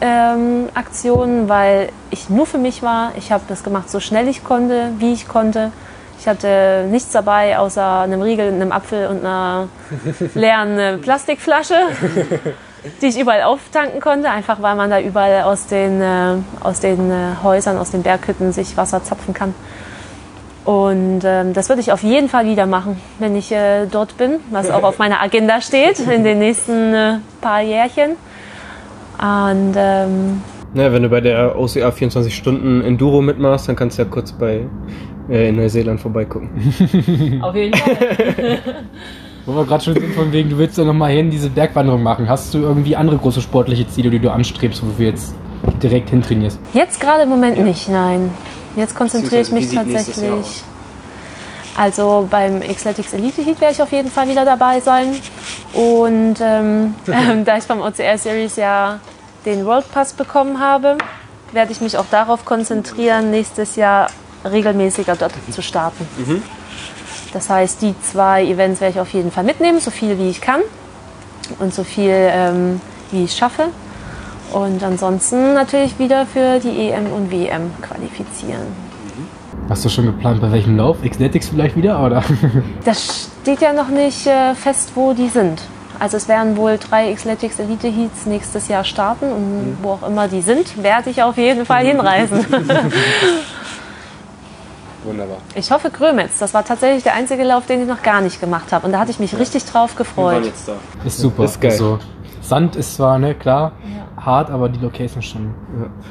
ähm, 0.00 0.68
Aktion, 0.74 1.48
weil 1.48 1.90
ich 2.10 2.30
nur 2.30 2.46
für 2.46 2.58
mich 2.58 2.82
war. 2.82 3.12
Ich 3.16 3.32
habe 3.32 3.44
das 3.48 3.62
gemacht, 3.62 3.90
so 3.90 4.00
schnell 4.00 4.28
ich 4.28 4.44
konnte, 4.44 4.92
wie 4.98 5.12
ich 5.12 5.28
konnte. 5.28 5.72
Ich 6.20 6.28
hatte 6.28 6.84
nichts 6.90 7.12
dabei 7.12 7.58
außer 7.58 8.00
einem 8.00 8.20
Riegel, 8.20 8.48
einem 8.52 8.72
Apfel 8.72 9.06
und 9.06 9.20
einer 9.20 9.68
leeren 10.34 10.78
äh, 10.78 10.98
Plastikflasche, 10.98 11.74
die 13.00 13.06
ich 13.06 13.18
überall 13.18 13.42
auftanken 13.42 14.02
konnte, 14.02 14.28
einfach 14.28 14.60
weil 14.60 14.74
man 14.74 14.90
da 14.90 15.00
überall 15.00 15.44
aus 15.44 15.66
den, 15.66 16.02
äh, 16.02 16.34
aus 16.60 16.80
den 16.80 17.10
äh, 17.10 17.42
Häusern, 17.42 17.78
aus 17.78 17.90
den 17.90 18.02
Berghütten 18.02 18.52
sich 18.52 18.76
Wasser 18.76 19.02
zapfen 19.02 19.32
kann. 19.32 19.54
Und 20.66 21.22
ähm, 21.24 21.54
das 21.54 21.70
würde 21.70 21.80
ich 21.80 21.90
auf 21.90 22.02
jeden 22.02 22.28
Fall 22.28 22.44
wieder 22.44 22.66
machen, 22.66 23.00
wenn 23.18 23.34
ich 23.34 23.50
äh, 23.50 23.86
dort 23.86 24.18
bin, 24.18 24.40
was 24.50 24.70
auch 24.70 24.82
auf 24.82 24.98
meiner 24.98 25.22
Agenda 25.22 25.62
steht 25.62 26.00
in 26.00 26.22
den 26.22 26.38
nächsten 26.38 26.92
äh, 26.92 27.14
paar 27.40 27.62
Jährchen. 27.62 28.10
Und 29.18 29.72
ähm, 29.74 30.42
Na, 30.74 30.92
wenn 30.92 31.02
du 31.02 31.08
bei 31.08 31.22
der 31.22 31.58
OCA 31.58 31.90
24 31.90 32.36
Stunden 32.36 32.82
Enduro 32.82 33.22
mitmachst, 33.22 33.68
dann 33.68 33.76
kannst 33.76 33.98
du 33.98 34.02
ja 34.02 34.08
kurz 34.10 34.32
bei 34.32 34.66
in 35.30 35.56
Neuseeland 35.56 36.00
vorbeigucken. 36.00 36.50
auf 37.42 37.54
jeden 37.54 37.76
Fall. 37.76 37.96
Wo 39.46 39.54
wir 39.54 39.64
gerade 39.64 39.82
schon 39.82 39.94
sind, 39.94 40.14
von 40.14 40.32
wegen, 40.32 40.50
du 40.50 40.58
willst 40.58 40.76
ja 40.76 40.84
nochmal 40.84 41.12
hin, 41.12 41.30
diese 41.30 41.48
Bergwanderung 41.48 42.02
machen. 42.02 42.28
Hast 42.28 42.52
du 42.52 42.58
irgendwie 42.58 42.94
andere 42.94 43.16
große 43.16 43.40
sportliche 43.40 43.88
Ziele, 43.88 44.10
die 44.10 44.18
du 44.18 44.30
anstrebst, 44.30 44.82
wo 44.82 44.90
du 44.96 45.02
jetzt 45.02 45.34
direkt 45.82 46.10
hintrainierst? 46.10 46.60
Jetzt 46.74 47.00
gerade 47.00 47.22
im 47.22 47.30
Moment 47.30 47.58
nicht, 47.58 47.88
nein. 47.88 48.30
Jetzt 48.76 48.94
konzentriere 48.94 49.42
ich 49.42 49.50
mich 49.50 49.72
tatsächlich. 49.72 50.62
Also 51.76 52.28
beim 52.30 52.60
Xletics 52.60 53.12
Elite 53.14 53.42
Heat 53.42 53.60
werde 53.60 53.74
ich 53.74 53.82
auf 53.82 53.92
jeden 53.92 54.10
Fall 54.10 54.28
wieder 54.28 54.44
dabei 54.44 54.80
sein. 54.80 55.14
Und 55.72 56.36
ähm, 56.40 56.94
ähm, 57.08 57.44
da 57.44 57.56
ich 57.56 57.64
beim 57.64 57.80
OCR 57.80 58.18
Series 58.18 58.56
ja 58.56 59.00
den 59.46 59.64
World 59.64 59.90
Pass 59.90 60.12
bekommen 60.12 60.60
habe, 60.60 60.98
werde 61.52 61.72
ich 61.72 61.80
mich 61.80 61.96
auch 61.96 62.06
darauf 62.10 62.44
konzentrieren, 62.44 63.30
nächstes 63.30 63.76
Jahr 63.76 64.08
regelmäßiger 64.44 65.16
dort 65.16 65.32
zu 65.50 65.62
starten. 65.62 66.06
Das 67.32 67.48
heißt, 67.48 67.82
die 67.82 67.94
zwei 68.02 68.44
Events 68.44 68.80
werde 68.80 68.94
ich 68.94 69.00
auf 69.00 69.12
jeden 69.12 69.30
Fall 69.30 69.44
mitnehmen, 69.44 69.80
so 69.80 69.90
viel 69.90 70.18
wie 70.18 70.30
ich 70.30 70.40
kann 70.40 70.60
und 71.58 71.72
so 71.72 71.84
viel 71.84 72.12
ähm, 72.12 72.80
wie 73.10 73.24
ich 73.24 73.36
schaffe. 73.36 73.66
Und 74.52 74.82
ansonsten 74.82 75.54
natürlich 75.54 75.98
wieder 75.98 76.26
für 76.26 76.58
die 76.58 76.90
EM 76.90 77.06
und 77.12 77.30
WM 77.30 77.70
qualifizieren. 77.82 78.90
Hast 79.68 79.84
du 79.84 79.88
schon 79.88 80.06
geplant, 80.06 80.40
bei 80.40 80.50
welchem 80.50 80.76
Lauf? 80.76 80.96
Xletics 81.08 81.48
vielleicht 81.48 81.76
wieder, 81.76 82.04
oder? 82.04 82.24
Das 82.84 83.28
steht 83.42 83.60
ja 83.60 83.72
noch 83.72 83.88
nicht 83.88 84.26
äh, 84.26 84.54
fest, 84.54 84.92
wo 84.96 85.12
die 85.12 85.28
sind. 85.28 85.62
Also 86.00 86.16
es 86.16 86.26
werden 86.28 86.56
wohl 86.56 86.78
drei 86.78 87.12
Xletics 87.14 87.58
Elite 87.60 87.88
Heats 87.88 88.26
nächstes 88.26 88.68
Jahr 88.68 88.84
starten 88.84 89.26
und 89.26 89.78
wo 89.82 89.90
auch 89.90 90.08
immer 90.08 90.28
die 90.28 90.40
sind, 90.40 90.82
werde 90.82 91.10
ich 91.10 91.22
auf 91.22 91.36
jeden 91.36 91.66
Fall 91.66 91.84
hinreisen. 91.84 92.44
Wunderbar. 95.04 95.38
ich 95.54 95.70
hoffe 95.70 95.90
Grömitz. 95.90 96.38
Das 96.38 96.52
war 96.54 96.64
tatsächlich 96.64 97.02
der 97.02 97.14
einzige 97.14 97.42
Lauf, 97.44 97.66
den 97.66 97.82
ich 97.82 97.88
noch 97.88 98.02
gar 98.02 98.20
nicht 98.20 98.40
gemacht 98.40 98.72
habe. 98.72 98.86
Und 98.86 98.92
da 98.92 98.98
hatte 98.98 99.10
ich 99.10 99.18
mich 99.18 99.38
richtig 99.38 99.64
drauf 99.64 99.96
gefreut. 99.96 100.44
jetzt 100.44 100.68
da. 100.68 100.74
Ist 101.04 101.18
super. 101.18 101.44
Ist 101.44 101.60
geil. 101.60 101.70
Also, 101.70 101.98
Sand 102.50 102.74
ist 102.74 102.96
zwar, 102.96 103.20
ne, 103.20 103.36
klar, 103.36 103.72
hart, 104.16 104.50
aber 104.50 104.68
die 104.68 104.80
Location 104.80 105.22
schon. 105.22 105.54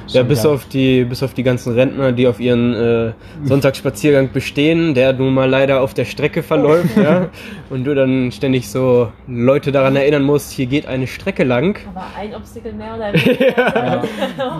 Ja, 0.07 0.21
ja 0.21 0.23
bis, 0.23 0.45
auf 0.45 0.65
die, 0.65 1.03
bis 1.03 1.21
auf 1.21 1.33
die 1.33 1.43
ganzen 1.43 1.73
Rentner, 1.73 2.13
die 2.13 2.27
auf 2.27 2.39
ihren 2.39 2.73
äh, 2.73 3.11
Sonntagsspaziergang 3.43 4.31
bestehen, 4.31 4.93
der 4.93 5.11
nun 5.11 5.33
mal 5.33 5.49
leider 5.49 5.81
auf 5.81 5.93
der 5.93 6.05
Strecke 6.05 6.41
verläuft, 6.41 6.95
ja. 7.03 7.27
Und 7.69 7.83
du 7.83 7.93
dann 7.93 8.31
ständig 8.31 8.69
so 8.69 9.11
Leute 9.27 9.73
daran 9.73 9.97
erinnern 9.97 10.23
musst, 10.23 10.51
hier 10.51 10.65
geht 10.65 10.87
eine 10.87 11.07
Strecke 11.07 11.43
lang. 11.43 11.77
Aber 11.93 12.05
ein 12.17 12.33
Obstacle 12.33 12.71
mehr 12.71 12.95
oder 12.95 13.13
weniger. 13.13 14.03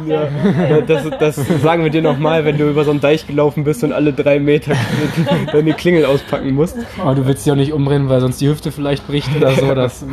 ja. 0.05 0.27
ja. 0.69 0.81
Das, 0.81 1.09
das 1.17 1.35
sagen 1.61 1.83
wir 1.83 1.91
dir 1.91 2.01
nochmal, 2.01 2.43
wenn 2.43 2.57
du 2.57 2.69
über 2.69 2.83
so 2.83 2.91
einen 2.91 2.99
Deich 2.99 3.25
gelaufen 3.25 3.63
bist 3.63 3.85
und 3.85 3.93
alle 3.93 4.11
drei 4.11 4.39
Meter 4.39 4.73
deine 5.53 5.73
Klingel 5.73 6.05
auspacken 6.05 6.53
musst. 6.53 6.77
Aber 7.01 7.15
du 7.15 7.25
willst 7.25 7.45
dich 7.45 7.53
auch 7.53 7.57
nicht 7.57 7.71
umrennen, 7.71 8.09
weil 8.09 8.19
sonst 8.19 8.41
die 8.41 8.49
Hüfte 8.49 8.73
vielleicht 8.73 9.07
bricht 9.07 9.29
oder 9.37 9.51
so. 9.51 9.73
Das, 9.73 10.05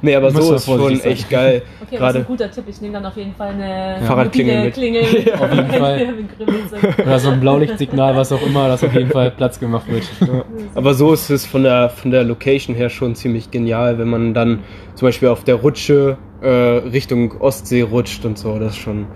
nee, 0.00 0.16
aber 0.16 0.30
so 0.30 0.61
ist 0.62 0.80
schon 0.80 1.00
echt 1.00 1.30
geil. 1.30 1.62
Okay, 1.82 1.96
Gerade 1.96 2.12
das 2.14 2.22
ist 2.22 2.28
ein 2.28 2.36
guter 2.36 2.50
Tipp. 2.50 2.64
Ich 2.68 2.80
nehme 2.80 2.94
dann 2.94 3.06
auf 3.06 3.16
jeden 3.16 3.34
Fall 3.34 3.48
eine 3.48 4.00
ja. 4.00 4.06
Fahrradklingel 4.06 4.64
mit. 4.64 4.74
Klingel 4.74 5.02
mit. 5.12 5.34
auf 5.34 5.52
jeden 5.52 5.70
Fall. 5.70 6.14
Oder 6.98 7.18
so 7.18 7.30
ein 7.30 7.40
Blaulichtsignal, 7.40 8.16
was 8.16 8.32
auch 8.32 8.40
immer, 8.40 8.68
dass 8.68 8.82
auf 8.82 8.94
jeden 8.94 9.10
Fall 9.10 9.30
Platz 9.32 9.60
gemacht 9.60 9.86
wird. 9.90 10.04
Ja. 10.20 10.44
Aber 10.74 10.94
so 10.94 11.12
ist 11.12 11.28
es 11.28 11.44
von 11.44 11.64
der, 11.64 11.90
von 11.90 12.10
der 12.10 12.24
Location 12.24 12.74
her 12.74 12.88
schon 12.88 13.14
ziemlich 13.14 13.50
genial, 13.50 13.98
wenn 13.98 14.08
man 14.08 14.32
dann 14.32 14.60
zum 14.94 15.08
Beispiel 15.08 15.28
auf 15.28 15.44
der 15.44 15.56
Rutsche 15.56 16.16
äh, 16.40 16.48
Richtung 16.48 17.40
Ostsee 17.40 17.82
rutscht 17.82 18.24
und 18.24 18.38
so. 18.38 18.58
Das 18.58 18.72
ist 18.72 18.78
schon, 18.78 19.06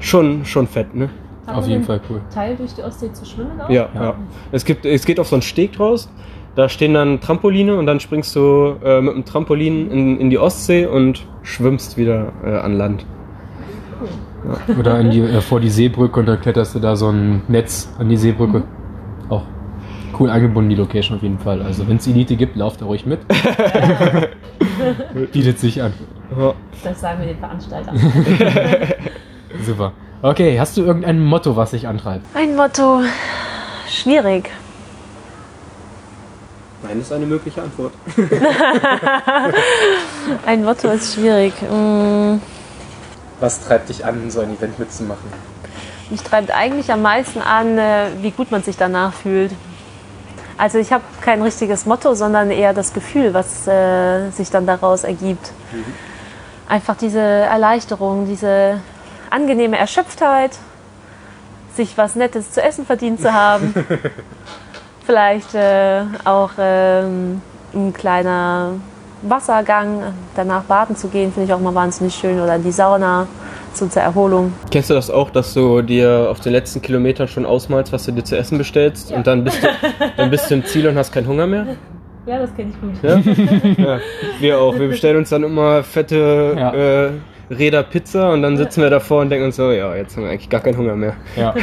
schon, 0.00 0.44
schon 0.44 0.66
fett, 0.66 0.94
ne? 0.94 1.10
auf 1.54 1.66
jeden 1.66 1.84
Fall 1.84 2.00
cool. 2.08 2.20
Teil 2.32 2.56
durch 2.56 2.74
die 2.74 2.82
Ostsee 2.82 3.12
zu 3.12 3.24
schwimmen 3.24 3.60
auch? 3.60 3.68
Ja, 3.70 3.88
ja. 3.94 4.02
ja. 4.02 4.14
Es, 4.52 4.64
gibt, 4.64 4.84
es 4.84 5.04
geht 5.04 5.20
auf 5.20 5.28
so 5.28 5.36
einen 5.36 5.42
Steg 5.42 5.72
draus. 5.72 6.08
Da 6.56 6.68
stehen 6.68 6.94
dann 6.94 7.20
Trampoline 7.20 7.76
und 7.76 7.86
dann 7.86 8.00
springst 8.00 8.34
du 8.34 8.76
äh, 8.84 9.00
mit 9.00 9.14
dem 9.14 9.24
Trampolin 9.24 9.90
in, 9.90 10.18
in 10.18 10.30
die 10.30 10.38
Ostsee 10.38 10.86
und 10.86 11.24
schwimmst 11.42 11.96
wieder 11.96 12.32
äh, 12.44 12.56
an 12.56 12.76
Land. 12.76 13.06
Ja. 14.68 14.74
Oder 14.76 15.00
in 15.00 15.10
die, 15.10 15.20
äh, 15.20 15.40
vor 15.40 15.60
die 15.60 15.70
Seebrücke 15.70 16.20
und 16.20 16.26
dann 16.26 16.40
kletterst 16.40 16.74
du 16.74 16.80
da 16.80 16.96
so 16.96 17.08
ein 17.08 17.42
Netz 17.48 17.92
an 17.98 18.08
die 18.08 18.16
Seebrücke. 18.16 18.58
Mhm. 18.58 18.64
Auch 19.28 19.44
cool 20.18 20.28
eingebunden, 20.28 20.70
die 20.70 20.76
Location 20.76 21.16
auf 21.16 21.22
jeden 21.22 21.38
Fall. 21.38 21.62
Also 21.62 21.88
wenn 21.88 21.98
es 21.98 22.06
Elite 22.06 22.36
gibt, 22.36 22.56
lauft 22.56 22.80
da 22.80 22.86
ruhig 22.86 23.06
mit. 23.06 23.20
Bietet 25.32 25.58
sich 25.58 25.82
an. 25.82 25.92
Das 26.82 27.00
sagen 27.00 27.20
wir 27.20 27.28
den 27.28 27.38
Veranstaltern. 27.38 27.96
Super. 29.64 29.92
Okay, 30.22 30.58
hast 30.58 30.76
du 30.76 30.82
irgendein 30.82 31.20
Motto, 31.20 31.56
was 31.56 31.70
dich 31.70 31.86
antreibt? 31.86 32.26
Ein 32.34 32.56
Motto. 32.56 33.00
Schwierig. 33.88 34.50
Nein, 36.82 37.00
ist 37.00 37.12
eine 37.12 37.26
mögliche 37.26 37.62
Antwort. 37.62 37.92
ein 40.46 40.64
Motto 40.64 40.88
ist 40.88 41.14
schwierig. 41.14 41.52
Mm. 41.62 42.40
Was 43.38 43.60
treibt 43.60 43.88
dich 43.88 44.04
an, 44.04 44.30
so 44.30 44.40
ein 44.40 44.56
Event 44.56 44.78
mitzumachen? 44.78 45.30
Mich 46.10 46.22
treibt 46.22 46.50
eigentlich 46.50 46.92
am 46.92 47.02
meisten 47.02 47.40
an, 47.40 47.78
äh, 47.78 48.06
wie 48.20 48.30
gut 48.30 48.50
man 48.50 48.62
sich 48.62 48.76
danach 48.76 49.12
fühlt. 49.12 49.52
Also 50.58 50.78
ich 50.78 50.92
habe 50.92 51.04
kein 51.22 51.40
richtiges 51.40 51.86
Motto, 51.86 52.14
sondern 52.14 52.50
eher 52.50 52.74
das 52.74 52.92
Gefühl, 52.92 53.32
was 53.32 53.66
äh, 53.66 54.30
sich 54.30 54.50
dann 54.50 54.66
daraus 54.66 55.04
ergibt. 55.04 55.52
Mhm. 55.72 55.84
Einfach 56.68 56.96
diese 56.96 57.20
Erleichterung, 57.20 58.26
diese 58.26 58.80
angenehme 59.30 59.78
Erschöpftheit, 59.78 60.52
sich 61.74 61.96
was 61.96 62.14
Nettes 62.14 62.52
zu 62.52 62.62
essen 62.62 62.84
verdient 62.84 63.20
zu 63.20 63.32
haben. 63.32 63.74
Vielleicht 65.10 65.56
äh, 65.56 66.02
auch 66.24 66.50
ähm, 66.56 67.42
ein 67.74 67.92
kleiner 67.92 68.74
Wassergang, 69.22 70.14
danach 70.36 70.62
baden 70.62 70.94
zu 70.94 71.08
gehen, 71.08 71.32
finde 71.32 71.48
ich 71.48 71.52
auch 71.52 71.58
mal 71.58 71.74
wahnsinnig 71.74 72.14
schön. 72.14 72.40
Oder 72.40 72.54
in 72.54 72.62
die 72.62 72.70
Sauna, 72.70 73.26
so 73.72 73.88
zur 73.88 74.02
Erholung. 74.02 74.52
Kennst 74.70 74.88
du 74.88 74.94
das 74.94 75.10
auch, 75.10 75.30
dass 75.30 75.52
du 75.52 75.82
dir 75.82 76.28
auf 76.30 76.38
den 76.38 76.52
letzten 76.52 76.80
Kilometern 76.80 77.26
schon 77.26 77.44
ausmalst, 77.44 77.92
was 77.92 78.04
du 78.04 78.12
dir 78.12 78.22
zu 78.22 78.36
essen 78.38 78.56
bestellst? 78.56 79.10
Ja. 79.10 79.16
Und 79.16 79.26
dann 79.26 79.42
bist, 79.42 79.60
du, 79.60 79.68
dann 80.16 80.30
bist 80.30 80.48
du 80.48 80.54
im 80.54 80.64
Ziel 80.64 80.86
und 80.86 80.96
hast 80.96 81.10
keinen 81.10 81.26
Hunger 81.26 81.48
mehr? 81.48 81.66
Ja, 82.26 82.38
das 82.38 82.54
kenne 82.54 82.70
ich 82.70 82.80
gut. 82.80 83.02
Ja? 83.02 83.16
ja? 83.84 83.98
wir 84.38 84.60
auch. 84.60 84.78
Wir 84.78 84.86
bestellen 84.86 85.16
uns 85.16 85.30
dann 85.30 85.42
immer 85.42 85.82
fette 85.82 86.54
ja. 86.56 86.72
äh, 86.72 87.10
Räder 87.50 87.82
Pizza 87.82 88.30
und 88.32 88.42
dann 88.42 88.56
sitzen 88.56 88.82
wir 88.82 88.90
davor 88.90 89.22
und 89.22 89.30
denken 89.30 89.46
uns 89.46 89.56
so, 89.56 89.70
ja, 89.72 89.94
jetzt 89.96 90.16
haben 90.16 90.24
wir 90.24 90.30
eigentlich 90.30 90.48
gar 90.48 90.60
keinen 90.60 90.76
Hunger 90.76 90.96
mehr. 90.96 91.14
Ja, 91.36 91.54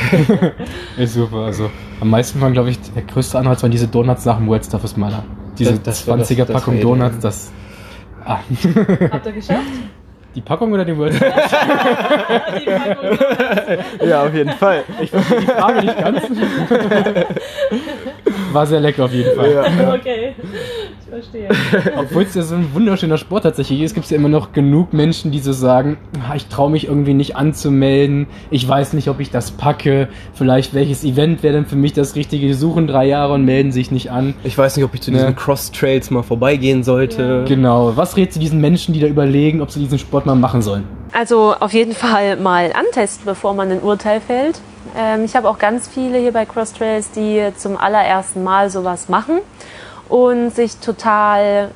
ist 0.98 1.14
super. 1.14 1.38
Also 1.38 1.70
am 2.02 2.10
meisten 2.10 2.42
waren, 2.42 2.54
glaube 2.54 2.70
ich, 2.70 2.80
der 2.94 3.04
größte 3.04 3.38
Anreiz 3.40 3.64
waren 3.64 3.72
diese 3.72 3.88
Donuts 3.88 4.26
nach 4.26 4.38
dem 4.38 4.48
World 4.48 4.66
Stuff 4.66 4.98
Maler. 4.98 5.24
Diese 5.58 5.80
das, 5.80 6.06
das 6.06 6.30
20er 6.30 6.46
das, 6.46 6.52
Packung 6.52 6.80
Donuts, 6.80 7.20
das... 7.20 7.52
Ah. 8.26 8.40
Habt 9.12 9.26
ihr 9.26 9.32
geschafft? 9.32 9.62
Die 10.36 10.42
Packung 10.42 10.72
oder 10.74 10.86
den 10.86 10.98
World 10.98 11.16
Stuff? 11.16 11.34
die 12.60 12.66
Packung. 12.66 13.18
ja, 14.08 14.24
auf 14.24 14.34
jeden 14.34 14.52
Fall. 14.52 14.84
Ich 15.02 15.10
verstehe 15.10 15.40
die 15.40 15.48
Frage 15.48 15.82
nicht 15.82 15.98
ganz. 15.98 16.22
War 18.54 18.66
sehr 18.66 18.80
lecker 18.80 19.06
auf 19.06 19.14
jeden 19.14 19.36
Fall. 19.36 19.54
Ja. 19.54 19.94
Okay 19.98 20.36
verstehe. 21.10 21.50
Obwohl 21.98 22.24
es 22.24 22.36
ja 22.36 22.42
so 22.44 22.56
ein 22.56 22.74
wunderschöner 22.74 23.18
Sport 23.18 23.44
tatsächlich 23.44 23.82
ist, 23.82 23.94
gibt 23.94 24.06
es 24.06 24.12
ja 24.12 24.18
immer 24.18 24.30
noch 24.30 24.52
genug 24.52 24.94
Menschen, 24.94 25.32
die 25.32 25.40
so 25.40 25.52
sagen, 25.52 25.98
ah, 26.28 26.36
ich 26.36 26.48
traue 26.48 26.70
mich 26.70 26.88
irgendwie 26.88 27.14
nicht 27.14 27.36
anzumelden, 27.36 28.28
ich 28.52 28.68
weiß 28.68 28.94
nicht, 28.94 29.10
ob 29.10 29.20
ich 29.20 29.32
das 29.32 29.52
packe, 29.52 30.10
vielleicht 30.34 30.74
welches 30.74 31.04
Event 31.04 31.44
wäre 31.44 31.54
denn 31.54 31.66
für 31.66 31.76
mich 31.76 31.94
das 31.94 32.16
Richtige, 32.16 32.48
die 32.48 32.54
suchen 32.54 32.88
drei 32.88 33.06
Jahre 33.06 33.34
und 33.34 33.46
melden 33.46 33.72
sich 33.72 33.92
nicht 33.92 34.12
an. 34.12 34.34
Ich 34.44 34.58
weiß 34.58 34.76
nicht, 34.76 34.86
ob 34.86 34.94
ich 34.94 35.02
zu 35.02 35.12
diesen 35.12 35.36
Cross-Trails 35.36 36.12
mal 36.12 36.24
vorbeigehen 36.24 36.84
sollte. 36.84 37.22
Ja. 37.22 37.44
Genau. 37.44 37.94
Was 37.96 38.18
rätst 38.18 38.36
du 38.36 38.40
diesen 38.40 38.62
Menschen, 38.62 38.94
die 38.94 39.00
da 39.00 39.08
überlegen, 39.08 39.62
ob 39.62 39.72
sie 39.72 39.80
diesen 39.80 40.00
Sport 40.00 40.26
mal 40.26 40.36
machen 40.36 40.62
sollen? 40.62 40.84
Also 41.14 41.56
auf 41.60 41.74
jeden 41.74 41.94
Fall 41.94 42.38
mal 42.38 42.72
antesten, 42.74 43.26
bevor 43.26 43.54
man 43.54 43.72
ein 43.72 43.82
Urteil 43.82 44.20
fällt. 44.20 44.60
Ähm, 44.96 45.26
ich 45.26 45.36
habe 45.36 45.50
auch 45.50 45.60
ganz 45.60 45.88
viele 45.88 46.18
hier 46.18 46.32
bei 46.32 46.46
Cross 46.46 46.74
Trails, 46.74 47.12
die 47.12 47.52
zum 47.58 47.78
allerersten 47.78 48.44
Mal 48.44 48.70
sowas 48.70 49.10
machen 49.10 49.40
und 50.10 50.52
sich 50.52 50.78
total 50.78 51.72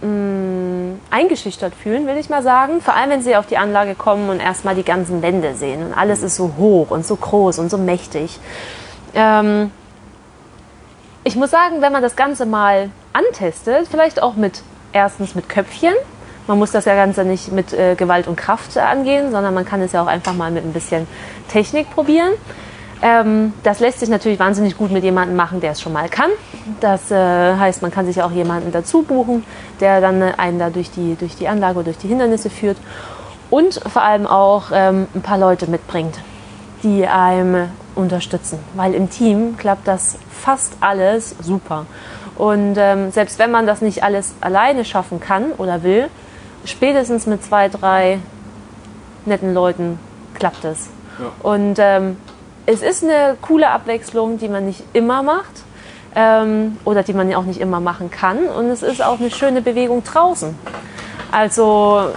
mh, 0.00 0.08
mm, 0.08 1.00
eingeschüchtert 1.10 1.74
fühlen, 1.74 2.06
will 2.06 2.16
ich 2.16 2.30
mal 2.30 2.42
sagen. 2.42 2.80
Vor 2.80 2.94
allem, 2.94 3.10
wenn 3.10 3.22
sie 3.22 3.36
auf 3.36 3.46
die 3.46 3.58
Anlage 3.58 3.94
kommen 3.94 4.28
und 4.30 4.40
erstmal 4.40 4.74
die 4.74 4.84
ganzen 4.84 5.22
Wände 5.22 5.54
sehen 5.54 5.84
und 5.86 5.94
alles 5.94 6.22
ist 6.22 6.36
so 6.36 6.52
hoch 6.58 6.90
und 6.90 7.06
so 7.06 7.16
groß 7.16 7.58
und 7.58 7.70
so 7.70 7.78
mächtig. 7.78 8.38
Ähm, 9.14 9.70
ich 11.24 11.36
muss 11.36 11.50
sagen, 11.50 11.82
wenn 11.82 11.92
man 11.92 12.02
das 12.02 12.16
Ganze 12.16 12.46
mal 12.46 12.90
antestet, 13.12 13.88
vielleicht 13.88 14.22
auch 14.22 14.34
mit 14.34 14.62
erstens 14.92 15.34
mit 15.34 15.48
Köpfchen. 15.48 15.94
Man 16.46 16.58
muss 16.58 16.72
das 16.72 16.84
ja 16.84 16.94
Ganze 16.94 17.24
nicht 17.24 17.52
mit 17.52 17.72
äh, 17.72 17.94
Gewalt 17.94 18.26
und 18.26 18.36
Kraft 18.36 18.76
angehen, 18.76 19.30
sondern 19.30 19.54
man 19.54 19.64
kann 19.64 19.80
es 19.82 19.92
ja 19.92 20.02
auch 20.02 20.06
einfach 20.06 20.34
mal 20.34 20.50
mit 20.50 20.64
ein 20.64 20.72
bisschen 20.72 21.06
Technik 21.48 21.90
probieren. 21.90 22.32
Ähm, 23.02 23.54
das 23.62 23.80
lässt 23.80 24.00
sich 24.00 24.08
natürlich 24.08 24.38
wahnsinnig 24.38 24.76
gut 24.76 24.90
mit 24.90 25.04
jemandem 25.04 25.36
machen, 25.36 25.60
der 25.60 25.72
es 25.72 25.80
schon 25.80 25.92
mal 25.92 26.08
kann. 26.08 26.30
Das 26.80 27.10
äh, 27.10 27.16
heißt, 27.56 27.82
man 27.82 27.90
kann 27.90 28.06
sich 28.06 28.22
auch 28.22 28.30
jemanden 28.30 28.72
dazu 28.72 29.02
buchen, 29.02 29.44
der 29.80 30.00
dann 30.00 30.22
einen 30.22 30.58
da 30.58 30.70
durch 30.70 30.90
die, 30.90 31.14
durch 31.14 31.36
die 31.36 31.48
Anlage 31.48 31.76
oder 31.76 31.84
durch 31.84 31.98
die 31.98 32.08
Hindernisse 32.08 32.50
führt. 32.50 32.76
Und 33.48 33.80
vor 33.88 34.02
allem 34.02 34.26
auch 34.26 34.66
ähm, 34.72 35.08
ein 35.14 35.22
paar 35.22 35.38
Leute 35.38 35.68
mitbringt, 35.68 36.18
die 36.82 37.06
einem 37.06 37.68
unterstützen. 37.94 38.58
Weil 38.74 38.94
im 38.94 39.10
Team 39.10 39.56
klappt 39.56 39.88
das 39.88 40.18
fast 40.30 40.74
alles 40.80 41.34
super. 41.40 41.86
Und 42.36 42.76
ähm, 42.78 43.10
selbst 43.10 43.38
wenn 43.38 43.50
man 43.50 43.66
das 43.66 43.80
nicht 43.80 44.04
alles 44.04 44.34
alleine 44.40 44.84
schaffen 44.84 45.20
kann 45.20 45.52
oder 45.52 45.82
will, 45.82 46.08
spätestens 46.64 47.26
mit 47.26 47.44
zwei, 47.44 47.68
drei 47.68 48.18
netten 49.26 49.54
Leuten 49.54 49.98
klappt 50.34 50.64
es. 50.64 50.88
Ja. 51.18 51.32
Und 51.42 51.76
ähm, 51.78 52.16
es 52.66 52.82
ist 52.82 53.02
eine 53.04 53.36
coole 53.40 53.68
Abwechslung, 53.70 54.38
die 54.38 54.48
man 54.48 54.66
nicht 54.66 54.82
immer 54.92 55.22
macht 55.22 55.64
ähm, 56.14 56.78
oder 56.84 57.02
die 57.02 57.12
man 57.12 57.30
ja 57.30 57.36
auch 57.38 57.44
nicht 57.44 57.60
immer 57.60 57.80
machen 57.80 58.10
kann. 58.10 58.46
Und 58.46 58.66
es 58.66 58.82
ist 58.82 59.02
auch 59.02 59.18
eine 59.18 59.30
schöne 59.30 59.62
Bewegung 59.62 60.04
draußen. 60.04 60.54
Also 61.32 62.10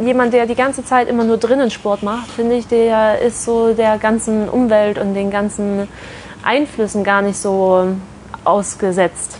jemand, 0.00 0.32
der 0.32 0.46
die 0.46 0.54
ganze 0.54 0.84
Zeit 0.84 1.08
immer 1.08 1.24
nur 1.24 1.38
drinnen 1.38 1.70
Sport 1.70 2.02
macht, 2.02 2.30
finde 2.30 2.56
ich, 2.56 2.66
der 2.66 3.20
ist 3.20 3.44
so 3.44 3.74
der 3.74 3.98
ganzen 3.98 4.48
Umwelt 4.48 4.98
und 4.98 5.14
den 5.14 5.30
ganzen 5.30 5.88
Einflüssen 6.42 7.04
gar 7.04 7.22
nicht 7.22 7.38
so 7.38 7.88
ausgesetzt. 8.44 9.36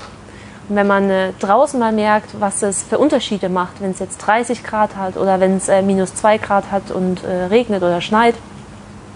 Wenn 0.72 0.87
man 0.87 1.11
äh, 1.11 1.33
draußen 1.40 1.80
mal 1.80 1.90
merkt, 1.90 2.40
was 2.40 2.62
es 2.62 2.85
für 2.85 2.98
Unterschiede 2.98 3.48
macht, 3.48 3.80
wenn 3.80 3.90
es 3.90 3.98
jetzt 3.98 4.18
30 4.18 4.62
Grad 4.62 4.94
hat 4.94 5.16
oder 5.16 5.40
wenn 5.40 5.56
es 5.56 5.68
äh, 5.68 5.83
minus 5.83 6.14
2 6.14 6.38
Grad 6.38 6.70
hat 6.70 6.92
und 6.92 7.24
äh, 7.24 7.46
regnet 7.46 7.83
oder 7.83 8.00
schneit, 8.00 8.37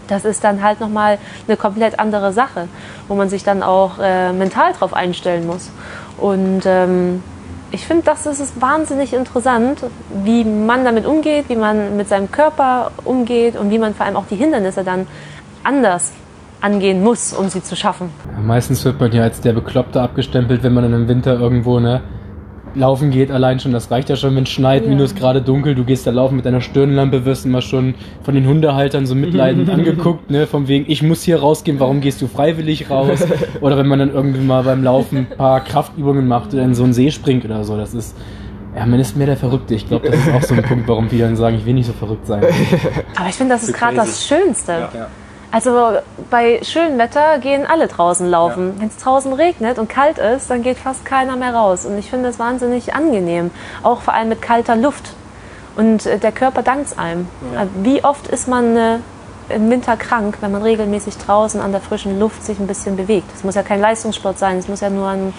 das 0.09 0.25
ist 0.25 0.43
dann 0.43 0.65
halt 0.65 0.81
nochmal 0.81 1.17
eine 1.47 1.57
komplett 1.57 2.01
andere 2.01 2.33
Sache, 2.33 2.67
wo 3.07 3.15
man 3.15 3.29
sich 3.29 3.45
dann 3.45 3.63
auch 3.63 4.01
äh, 4.03 4.33
mental 4.33 4.73
drauf 4.73 4.95
einstellen 4.95 5.47
muss. 5.47 5.71
Und 6.19 6.63
ähm, 6.67 7.23
ich 7.71 7.87
finde, 7.87 8.03
das 8.03 8.27
ist 8.27 8.61
wahnsinnig 8.61 9.13
interessant, 9.13 9.79
wie 10.25 10.45
man 10.45 10.85
damit 10.85 11.07
umgeht, 11.07 11.49
wie 11.49 11.57
man 11.57 11.97
mit 11.97 12.09
seinem 12.09 12.33
Körper 12.33 12.91
umgeht 13.05 13.55
und 13.55 13.71
wie 13.71 13.79
man 13.79 13.95
vor 13.95 14.07
allem 14.07 14.17
auch 14.17 14.27
die 14.27 14.37
Hindernisse 14.37 14.83
dann 14.83 15.07
anders 15.63 16.11
angehen 16.65 17.03
muss, 17.03 17.33
um 17.35 17.49
sie 17.51 17.63
zu 17.63 17.77
schaffen. 17.77 18.09
Ja, 18.35 18.43
meistens 18.43 18.85
wird 18.85 18.99
man 18.99 19.13
ja 19.13 19.23
als 19.23 19.41
der 19.41 19.53
Bekloppte 19.53 20.01
abgestempelt, 20.01 20.63
wenn 20.63 20.73
man 20.73 20.85
in 20.85 20.95
einem 20.95 21.09
Winter 21.09 21.39
irgendwo 21.39 21.79
ne, 21.79 22.01
laufen 22.75 23.11
geht 23.11 23.31
allein 23.31 23.61
schon, 23.61 23.71
das 23.73 23.91
reicht 23.91 24.09
ja 24.09 24.17
schon, 24.17 24.35
wenn 24.35 24.45
es 24.45 24.49
schneit, 24.49 24.83
Ja. 24.85 24.89
minus 24.89 25.15
gerade 25.15 25.43
dunkel, 25.43 25.75
du 25.75 25.85
gehst 25.85 26.07
da 26.07 26.11
laufen 26.11 26.37
mit 26.37 26.47
deiner 26.47 26.61
Stirnlampe, 26.63 27.25
wirst 27.25 27.45
immer 27.47 27.61
schon 27.61 27.95
von 28.23 28.35
den 28.35 28.47
Hundehaltern 28.49 29.07
so 29.07 29.15
mitleidend 29.15 29.69
angeguckt, 29.77 30.31
ne, 30.31 30.47
vom 30.47 30.67
wegen, 30.67 30.87
ich 30.89 31.03
muss 31.03 31.23
hier 31.23 31.39
rausgehen, 31.39 31.79
warum 31.79 32.01
gehst 32.01 32.21
du 32.23 32.27
freiwillig 32.27 32.91
raus? 32.91 33.25
Oder 33.61 33.77
wenn 33.77 33.87
man 33.87 33.99
dann 33.99 34.13
irgendwie 34.13 34.41
mal 34.41 34.63
beim 34.65 34.83
Laufen 34.83 35.19
ein 35.19 35.37
paar 35.37 35.61
Kraftübungen 35.61 36.27
macht 36.27 36.53
oder 36.55 36.65
in 36.65 36.75
so 36.75 36.83
einen 36.83 36.95
See 36.95 37.11
springt 37.11 37.45
oder 37.45 37.63
so, 37.63 37.77
das 37.77 37.95
ist, 37.95 38.17
ja, 38.75 38.85
man 38.87 38.99
ist 38.99 39.17
mehr 39.17 39.27
der 39.27 39.37
Verrückte. 39.37 39.75
Ich 39.75 39.87
glaube, 39.87 40.09
das 40.11 40.19
ist 40.19 40.33
auch 40.35 40.43
so 40.43 40.55
ein 40.55 40.63
Punkt, 40.63 40.89
warum 40.89 41.09
viele 41.11 41.25
dann 41.25 41.37
sagen, 41.37 41.57
ich 41.57 41.65
will 41.67 41.75
nicht 41.75 41.87
so 41.87 41.93
verrückt 41.93 42.27
sein. 42.27 42.43
Aber 43.17 43.29
ich 43.29 43.35
finde, 43.35 43.55
das 43.55 43.65
ist 43.69 43.75
gerade 43.75 43.95
das 43.97 44.27
Schönste. 44.27 44.73
Ja. 44.73 45.07
Also 45.55 45.99
bei 46.31 46.61
schönem 46.65 46.99
Wetter 46.99 47.39
gehen 47.39 47.65
alle 47.65 47.87
draußen 47.87 48.29
laufen. 48.29 48.75
Wenn 48.81 48.89
es 48.89 48.97
draußen 48.97 49.33
regnet 49.33 49.79
und 49.79 49.89
kalt 49.89 50.19
ist, 50.19 50.51
dann 50.51 50.65
geht 50.65 50.79
fast 50.79 51.05
keiner 51.05 51.37
mehr 51.37 51.55
raus. 51.55 51.87
Und 51.87 51.97
ich 51.97 52.11
finde 52.11 52.27
das 52.27 52.41
wahnsinnig 52.41 52.93
angenehm. 52.93 53.53
Auch 53.85 54.01
vor 54.01 54.15
allem 54.15 54.31
mit 54.31 54.43
kalter 54.43 54.75
Luft. 54.75 55.13
Und 55.77 56.07
äh, 56.07 56.19
der 56.19 56.33
Körper 56.33 56.65
dankt 56.65 56.99
einem. 56.99 57.29
Also 57.57 57.71
Wie 57.85 58.03
oft 58.03 58.27
ist 58.27 58.49
man 58.49 58.77
äh, 58.77 58.99
im 59.49 59.71
Winter 59.71 59.97
krank, 59.97 60.39
wenn 60.41 60.51
man 60.51 60.63
regelmäßig 60.63 61.19
draußen 61.19 61.61
an 61.61 61.71
der 61.71 61.81
frischen 61.81 62.19
Luft 62.19 62.45
sich 62.45 62.59
ein 62.59 62.67
bisschen 62.67 62.97
bewegt? 62.97 63.31
Es 63.33 63.45
muss 63.45 63.55
ja 63.55 63.63
kein 63.63 63.81
Leistungssport 63.81 64.41
sein, 64.41 64.59
es 64.59 64.67
muss 64.67 64.81
ja 64.81 64.91
nur 64.91 65.07
ein 65.07 65.33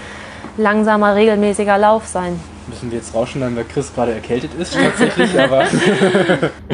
langsamer, 0.56 1.16
regelmäßiger 1.16 1.78
Lauf 1.78 2.08
sein. 2.08 2.40
Müssen 2.68 2.90
wir 2.90 2.98
jetzt 2.98 3.14
rausschneiden, 3.14 3.56
weil 3.56 3.66
Chris 3.66 3.94
gerade 3.94 4.14
erkältet 4.14 4.52
ist, 4.60 4.74
tatsächlich, 4.76 5.40
aber 5.40 5.66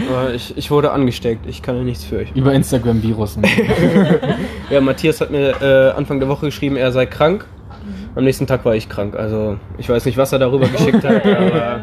Aber 0.10 0.34
ich, 0.34 0.58
ich 0.58 0.72
wurde 0.72 0.92
angesteckt, 0.92 1.46
ich 1.48 1.62
kann 1.62 1.76
ja 1.76 1.84
nichts 1.84 2.06
für 2.06 2.18
euch. 2.20 2.32
über 2.34 2.54
Instagram-Virus. 2.54 3.38
Ja, 4.70 4.80
Matthias 4.80 5.20
hat 5.20 5.32
mir 5.32 5.62
äh, 5.62 5.92
Anfang 5.98 6.20
der 6.22 6.30
Woche 6.30 6.46
geschrieben, 6.46 6.78
er 6.78 6.94
sei 6.94 7.06
krank. 7.06 7.46
Am 8.16 8.24
nächsten 8.24 8.48
Tag 8.48 8.64
war 8.64 8.74
ich 8.76 8.88
krank. 8.88 9.16
Also 9.18 9.58
ich 9.78 9.90
weiß 9.90 10.06
nicht, 10.06 10.18
was 10.18 10.32
er 10.32 10.40
darüber 10.40 10.68
geschickt 10.68 11.04
hat, 11.04 11.26
aber 11.26 11.82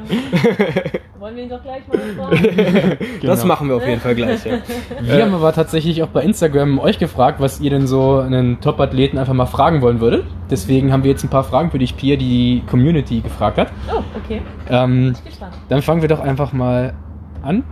Wollen 1.18 1.35
wir 1.37 1.42
ihn 1.42 1.48
doch 1.48 1.62
gleich 1.62 1.83
mal 1.88 1.98
fragen? 1.98 2.96
das 3.22 3.40
Genau. 3.40 3.46
machen 3.46 3.68
wir 3.68 3.76
auf 3.76 3.87
jeden 3.87 4.00
Fall 4.00 4.14
gleich. 4.14 4.44
Ja. 4.44 4.59
Wir 5.00 5.24
haben 5.24 5.35
aber 5.35 5.52
tatsächlich 5.52 6.02
auch 6.02 6.09
bei 6.09 6.22
Instagram 6.22 6.78
euch 6.78 6.98
gefragt, 6.98 7.40
was 7.40 7.61
ihr 7.61 7.70
denn 7.70 7.87
so 7.88 8.18
einen 8.18 8.61
Top-Athleten 8.61 9.18
einfach 9.18 9.33
mal 9.35 9.46
fragen 9.46 9.81
wollen 9.83 10.00
würdet. 10.00 10.24
Deswegen 10.50 10.92
haben 10.92 11.02
wir 11.02 11.11
jetzt 11.11 11.24
ein 11.24 11.28
paar 11.28 11.44
Fragen 11.44 11.70
für 11.72 11.78
dich, 11.78 11.96
Pia, 11.96 12.16
die 12.16 12.28
die 12.61 12.62
Community 12.70 13.20
gefragt 13.20 13.59
hat. 13.59 13.72
Oh, 13.92 14.02
okay. 14.24 14.42
Ähm, 14.70 15.14
Gespannt. 15.24 15.54
dann 15.68 15.83
fangen 15.83 16.02
wir 16.02 16.09
doch 16.09 16.20
einfach 16.20 16.52
mal 16.52 16.94
an. 17.42 17.64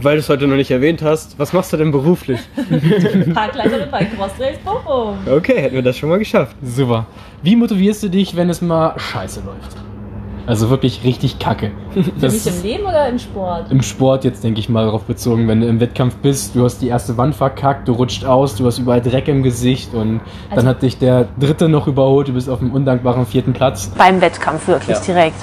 Weil 0.00 0.14
du 0.16 0.20
es 0.20 0.28
heute 0.28 0.46
noch 0.48 0.56
nicht 0.56 0.70
erwähnt 0.72 1.02
hast, 1.02 1.38
was 1.38 1.52
machst 1.52 1.72
du 1.72 1.76
denn 1.76 1.92
beruflich? 1.92 2.40
Parkleiterin 3.34 3.88
bei 3.90 4.04
Crosstrails 4.04 4.58
Bochum. 4.58 5.18
Okay, 5.30 5.60
hätten 5.60 5.74
wir 5.74 5.82
das 5.82 5.96
schon 5.98 6.08
mal 6.08 6.18
geschafft. 6.18 6.56
Super. 6.62 7.06
Wie 7.42 7.54
motivierst 7.54 8.02
du 8.02 8.08
dich, 8.08 8.34
wenn 8.34 8.50
es 8.50 8.60
mal 8.62 8.94
scheiße 8.98 9.40
läuft? 9.44 9.76
Also 10.46 10.68
wirklich 10.68 11.02
richtig 11.04 11.38
kacke. 11.38 11.70
Für 11.94 12.02
Das 12.20 12.32
mich 12.32 12.46
im 12.46 12.62
Leben 12.62 12.84
oder 12.84 13.08
im 13.08 13.18
Sport? 13.18 13.70
im 13.70 13.80
Sport 13.82 14.24
jetzt 14.24 14.44
denke 14.44 14.60
ich 14.60 14.68
mal 14.68 14.84
darauf 14.84 15.04
bezogen, 15.04 15.48
wenn 15.48 15.60
du 15.60 15.66
im 15.66 15.80
Wettkampf 15.80 16.16
bist, 16.16 16.54
du 16.54 16.64
hast 16.64 16.78
die 16.78 16.88
erste 16.88 17.16
Wand 17.16 17.34
verkackt, 17.34 17.88
du 17.88 17.92
rutscht 17.92 18.24
aus, 18.24 18.54
du 18.56 18.66
hast 18.66 18.78
überall 18.78 19.00
Dreck 19.00 19.28
im 19.28 19.42
Gesicht 19.42 19.94
und 19.94 20.20
dann 20.50 20.58
Also- 20.58 20.68
hat 20.68 20.82
dich 20.82 20.98
der 20.98 21.28
dritte 21.40 21.68
noch 21.68 21.86
überholt, 21.86 22.28
du 22.28 22.32
bist 22.34 22.50
auf 22.50 22.58
dem 22.58 22.72
undankbaren 22.72 23.24
vierten 23.26 23.52
Platz. 23.54 23.90
Beim 23.96 24.20
Wettkampf 24.20 24.68
wirklich 24.68 24.96
Ja. 24.98 25.02
direkt. 25.04 25.36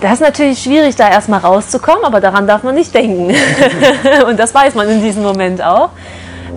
Das 0.00 0.12
ist 0.14 0.20
natürlich 0.20 0.58
schwierig, 0.62 0.94
da 0.96 1.08
erstmal 1.08 1.40
rauszukommen, 1.40 2.04
aber 2.04 2.20
daran 2.20 2.46
darf 2.46 2.62
man 2.62 2.74
nicht 2.74 2.94
denken. 2.94 3.34
Und 4.28 4.38
das 4.38 4.54
weiß 4.54 4.74
man 4.74 4.88
in 4.88 5.02
diesem 5.02 5.22
Moment 5.22 5.64
auch. 5.64 5.88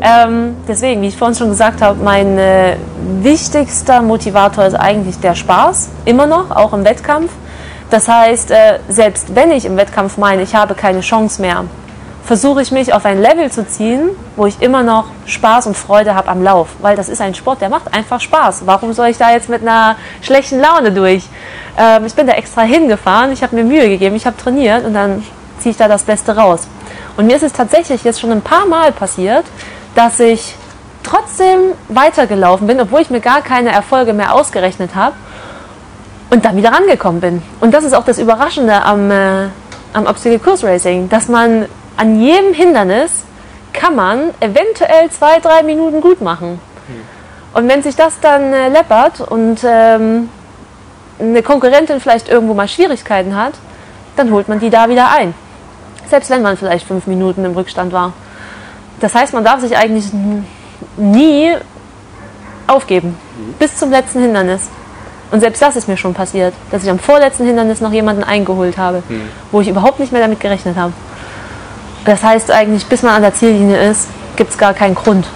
Ähm, 0.01 0.55
deswegen, 0.67 1.01
wie 1.01 1.07
ich 1.07 1.17
vorhin 1.17 1.35
schon 1.35 1.49
gesagt 1.49 1.81
habe, 1.81 2.01
mein 2.01 2.37
äh, 2.37 2.77
wichtigster 3.21 4.01
Motivator 4.01 4.65
ist 4.65 4.75
eigentlich 4.75 5.19
der 5.19 5.35
Spaß, 5.35 5.89
immer 6.05 6.25
noch, 6.25 6.51
auch 6.51 6.73
im 6.73 6.85
Wettkampf. 6.85 7.31
Das 7.89 8.07
heißt, 8.07 8.51
äh, 8.51 8.79
selbst 8.87 9.35
wenn 9.35 9.51
ich 9.51 9.65
im 9.65 9.75
Wettkampf 9.75 10.17
meine, 10.17 10.41
ich 10.43 10.55
habe 10.55 10.75
keine 10.75 11.01
Chance 11.01 11.41
mehr, 11.41 11.65
versuche 12.23 12.61
ich 12.61 12.71
mich 12.71 12.93
auf 12.93 13.05
ein 13.05 13.19
Level 13.19 13.51
zu 13.51 13.67
ziehen, 13.67 14.11
wo 14.35 14.45
ich 14.45 14.61
immer 14.61 14.83
noch 14.83 15.05
Spaß 15.25 15.65
und 15.65 15.75
Freude 15.75 16.13
habe 16.13 16.29
am 16.29 16.43
Lauf. 16.43 16.67
Weil 16.79 16.95
das 16.95 17.09
ist 17.09 17.21
ein 17.21 17.33
Sport, 17.33 17.59
der 17.59 17.69
macht 17.69 17.91
einfach 17.93 18.21
Spaß. 18.21 18.61
Warum 18.65 18.93
soll 18.93 19.07
ich 19.07 19.17
da 19.17 19.31
jetzt 19.31 19.49
mit 19.49 19.63
einer 19.63 19.95
schlechten 20.21 20.59
Laune 20.59 20.91
durch? 20.91 21.23
Ähm, 21.77 22.05
ich 22.05 22.13
bin 22.13 22.27
da 22.27 22.33
extra 22.33 22.61
hingefahren, 22.61 23.31
ich 23.31 23.41
habe 23.41 23.55
mir 23.55 23.63
Mühe 23.63 23.89
gegeben, 23.89 24.15
ich 24.15 24.27
habe 24.27 24.37
trainiert 24.37 24.85
und 24.85 24.93
dann 24.93 25.23
ziehe 25.59 25.71
ich 25.71 25.77
da 25.77 25.87
das 25.87 26.03
Beste 26.03 26.35
raus. 26.35 26.67
Und 27.17 27.25
mir 27.25 27.35
ist 27.35 27.43
es 27.43 27.51
tatsächlich 27.51 28.03
jetzt 28.03 28.21
schon 28.21 28.31
ein 28.31 28.41
paar 28.41 28.67
Mal 28.67 28.91
passiert, 28.91 29.45
dass 29.95 30.19
ich 30.19 30.55
trotzdem 31.03 31.73
weitergelaufen 31.87 32.67
bin, 32.67 32.79
obwohl 32.79 33.01
ich 33.01 33.09
mir 33.09 33.21
gar 33.21 33.41
keine 33.41 33.71
Erfolge 33.71 34.13
mehr 34.13 34.33
ausgerechnet 34.35 34.95
habe 34.95 35.15
und 36.29 36.45
dann 36.45 36.55
wieder 36.55 36.71
rangekommen 36.71 37.21
bin. 37.21 37.41
Und 37.59 37.73
das 37.73 37.83
ist 37.83 37.93
auch 37.93 38.05
das 38.05 38.19
Überraschende 38.19 38.83
am, 38.83 39.09
äh, 39.09 39.47
am 39.93 40.05
Obstacle 40.05 40.39
Course 40.39 40.67
Racing, 40.67 41.09
dass 41.09 41.27
man 41.27 41.65
an 41.97 42.21
jedem 42.21 42.53
Hindernis 42.53 43.23
kann 43.73 43.95
man 43.95 44.31
eventuell 44.39 45.09
zwei, 45.09 45.39
drei 45.39 45.63
Minuten 45.63 46.01
gut 46.01 46.21
machen. 46.21 46.59
Und 47.53 47.67
wenn 47.67 47.81
sich 47.81 47.95
das 47.95 48.19
dann 48.21 48.53
äh, 48.53 48.69
läppert 48.69 49.21
und 49.21 49.59
ähm, 49.63 50.29
eine 51.19 51.43
Konkurrentin 51.43 51.99
vielleicht 51.99 52.29
irgendwo 52.29 52.53
mal 52.53 52.67
Schwierigkeiten 52.67 53.35
hat, 53.35 53.53
dann 54.15 54.31
holt 54.31 54.47
man 54.47 54.59
die 54.59 54.69
da 54.69 54.89
wieder 54.89 55.11
ein. 55.11 55.33
Selbst 56.09 56.29
wenn 56.29 56.41
man 56.41 56.57
vielleicht 56.57 56.87
fünf 56.87 57.07
Minuten 57.07 57.45
im 57.45 57.53
Rückstand 57.53 57.91
war. 57.91 58.13
Das 58.99 59.15
heißt, 59.15 59.33
man 59.33 59.43
darf 59.43 59.61
sich 59.61 59.75
eigentlich 59.77 60.05
nie 60.97 61.51
aufgeben. 62.67 63.17
Bis 63.57 63.77
zum 63.77 63.91
letzten 63.91 64.21
Hindernis. 64.21 64.69
Und 65.31 65.41
selbst 65.41 65.61
das 65.61 65.75
ist 65.75 65.87
mir 65.87 65.97
schon 65.97 66.13
passiert, 66.13 66.53
dass 66.71 66.83
ich 66.83 66.89
am 66.89 66.99
vorletzten 66.99 67.45
Hindernis 67.45 67.81
noch 67.81 67.91
jemanden 67.91 68.23
eingeholt 68.23 68.77
habe, 68.77 69.03
wo 69.51 69.61
ich 69.61 69.67
überhaupt 69.67 69.99
nicht 69.99 70.11
mehr 70.11 70.21
damit 70.21 70.39
gerechnet 70.39 70.75
habe. 70.75 70.93
Das 72.05 72.23
heißt 72.23 72.49
eigentlich, 72.51 72.85
bis 72.87 73.03
man 73.03 73.13
an 73.13 73.21
der 73.21 73.33
Ziellinie 73.33 73.77
ist, 73.91 74.07
gibt 74.35 74.51
es 74.51 74.57
gar 74.57 74.73
keinen 74.73 74.95
Grund, 74.95 75.27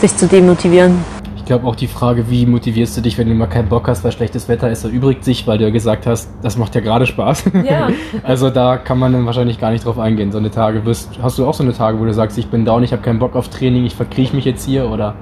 sich 0.00 0.16
zu 0.16 0.26
demotivieren. 0.26 1.04
Ich 1.48 1.50
glaube 1.50 1.66
auch 1.66 1.76
die 1.76 1.86
Frage, 1.86 2.28
wie 2.28 2.44
motivierst 2.44 2.94
du 2.98 3.00
dich, 3.00 3.16
wenn 3.16 3.26
du 3.26 3.34
mal 3.34 3.46
keinen 3.46 3.70
Bock 3.70 3.88
hast, 3.88 4.04
weil 4.04 4.12
schlechtes 4.12 4.50
Wetter 4.50 4.70
ist, 4.70 4.84
erübrigt 4.84 5.24
sich, 5.24 5.46
weil 5.46 5.56
du 5.56 5.64
ja 5.64 5.70
gesagt 5.70 6.06
hast, 6.06 6.28
das 6.42 6.58
macht 6.58 6.74
ja 6.74 6.82
gerade 6.82 7.06
Spaß. 7.06 7.44
Ja. 7.64 7.88
Also 8.22 8.50
da 8.50 8.76
kann 8.76 8.98
man 8.98 9.14
dann 9.14 9.24
wahrscheinlich 9.24 9.58
gar 9.58 9.70
nicht 9.70 9.86
drauf 9.86 9.98
eingehen. 9.98 10.30
So 10.30 10.36
eine 10.36 10.50
Tage 10.50 10.84
wirst, 10.84 11.08
hast 11.22 11.38
du 11.38 11.46
auch 11.46 11.54
so 11.54 11.62
eine 11.62 11.72
Tage, 11.72 11.98
wo 11.98 12.04
du 12.04 12.12
sagst, 12.12 12.36
ich 12.36 12.48
bin 12.48 12.66
down, 12.66 12.82
ich 12.82 12.92
habe 12.92 13.00
keinen 13.00 13.18
Bock 13.18 13.34
auf 13.34 13.48
Training, 13.48 13.86
ich 13.86 13.94
verkriech 13.94 14.34
mich 14.34 14.44
jetzt 14.44 14.66
hier 14.66 14.90
oder 14.90 15.14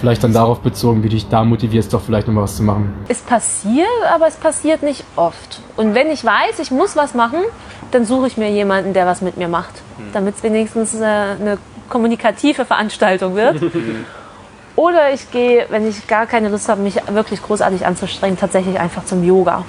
vielleicht 0.00 0.24
dann 0.24 0.32
darauf 0.32 0.58
bezogen, 0.58 1.04
wie 1.04 1.08
du 1.08 1.14
dich 1.14 1.28
da 1.28 1.44
motivierst, 1.44 1.94
doch 1.94 2.00
vielleicht 2.00 2.26
nochmal 2.26 2.42
was 2.42 2.56
zu 2.56 2.64
machen. 2.64 2.92
Es 3.06 3.20
passiert, 3.20 3.86
aber 4.12 4.26
es 4.26 4.34
passiert 4.34 4.82
nicht 4.82 5.04
oft. 5.14 5.60
Und 5.76 5.94
wenn 5.94 6.10
ich 6.10 6.24
weiß, 6.24 6.58
ich 6.60 6.72
muss 6.72 6.96
was 6.96 7.14
machen, 7.14 7.38
dann 7.92 8.04
suche 8.06 8.26
ich 8.26 8.36
mir 8.36 8.50
jemanden, 8.50 8.92
der 8.92 9.06
was 9.06 9.22
mit 9.22 9.36
mir 9.36 9.46
macht, 9.46 9.82
damit 10.12 10.34
es 10.34 10.42
wenigstens 10.42 10.96
äh, 10.96 11.04
eine 11.04 11.58
kommunikative 11.88 12.64
Veranstaltung 12.64 13.36
wird. 13.36 13.60
Oder 14.80 15.12
ich 15.12 15.30
gehe, 15.30 15.66
wenn 15.68 15.86
ich 15.86 16.06
gar 16.06 16.24
keine 16.24 16.48
Lust 16.48 16.70
habe, 16.70 16.80
mich 16.80 16.94
wirklich 17.12 17.42
großartig 17.42 17.84
anzustrengen, 17.84 18.38
tatsächlich 18.38 18.80
einfach 18.80 19.04
zum 19.04 19.22
Yoga. 19.22 19.66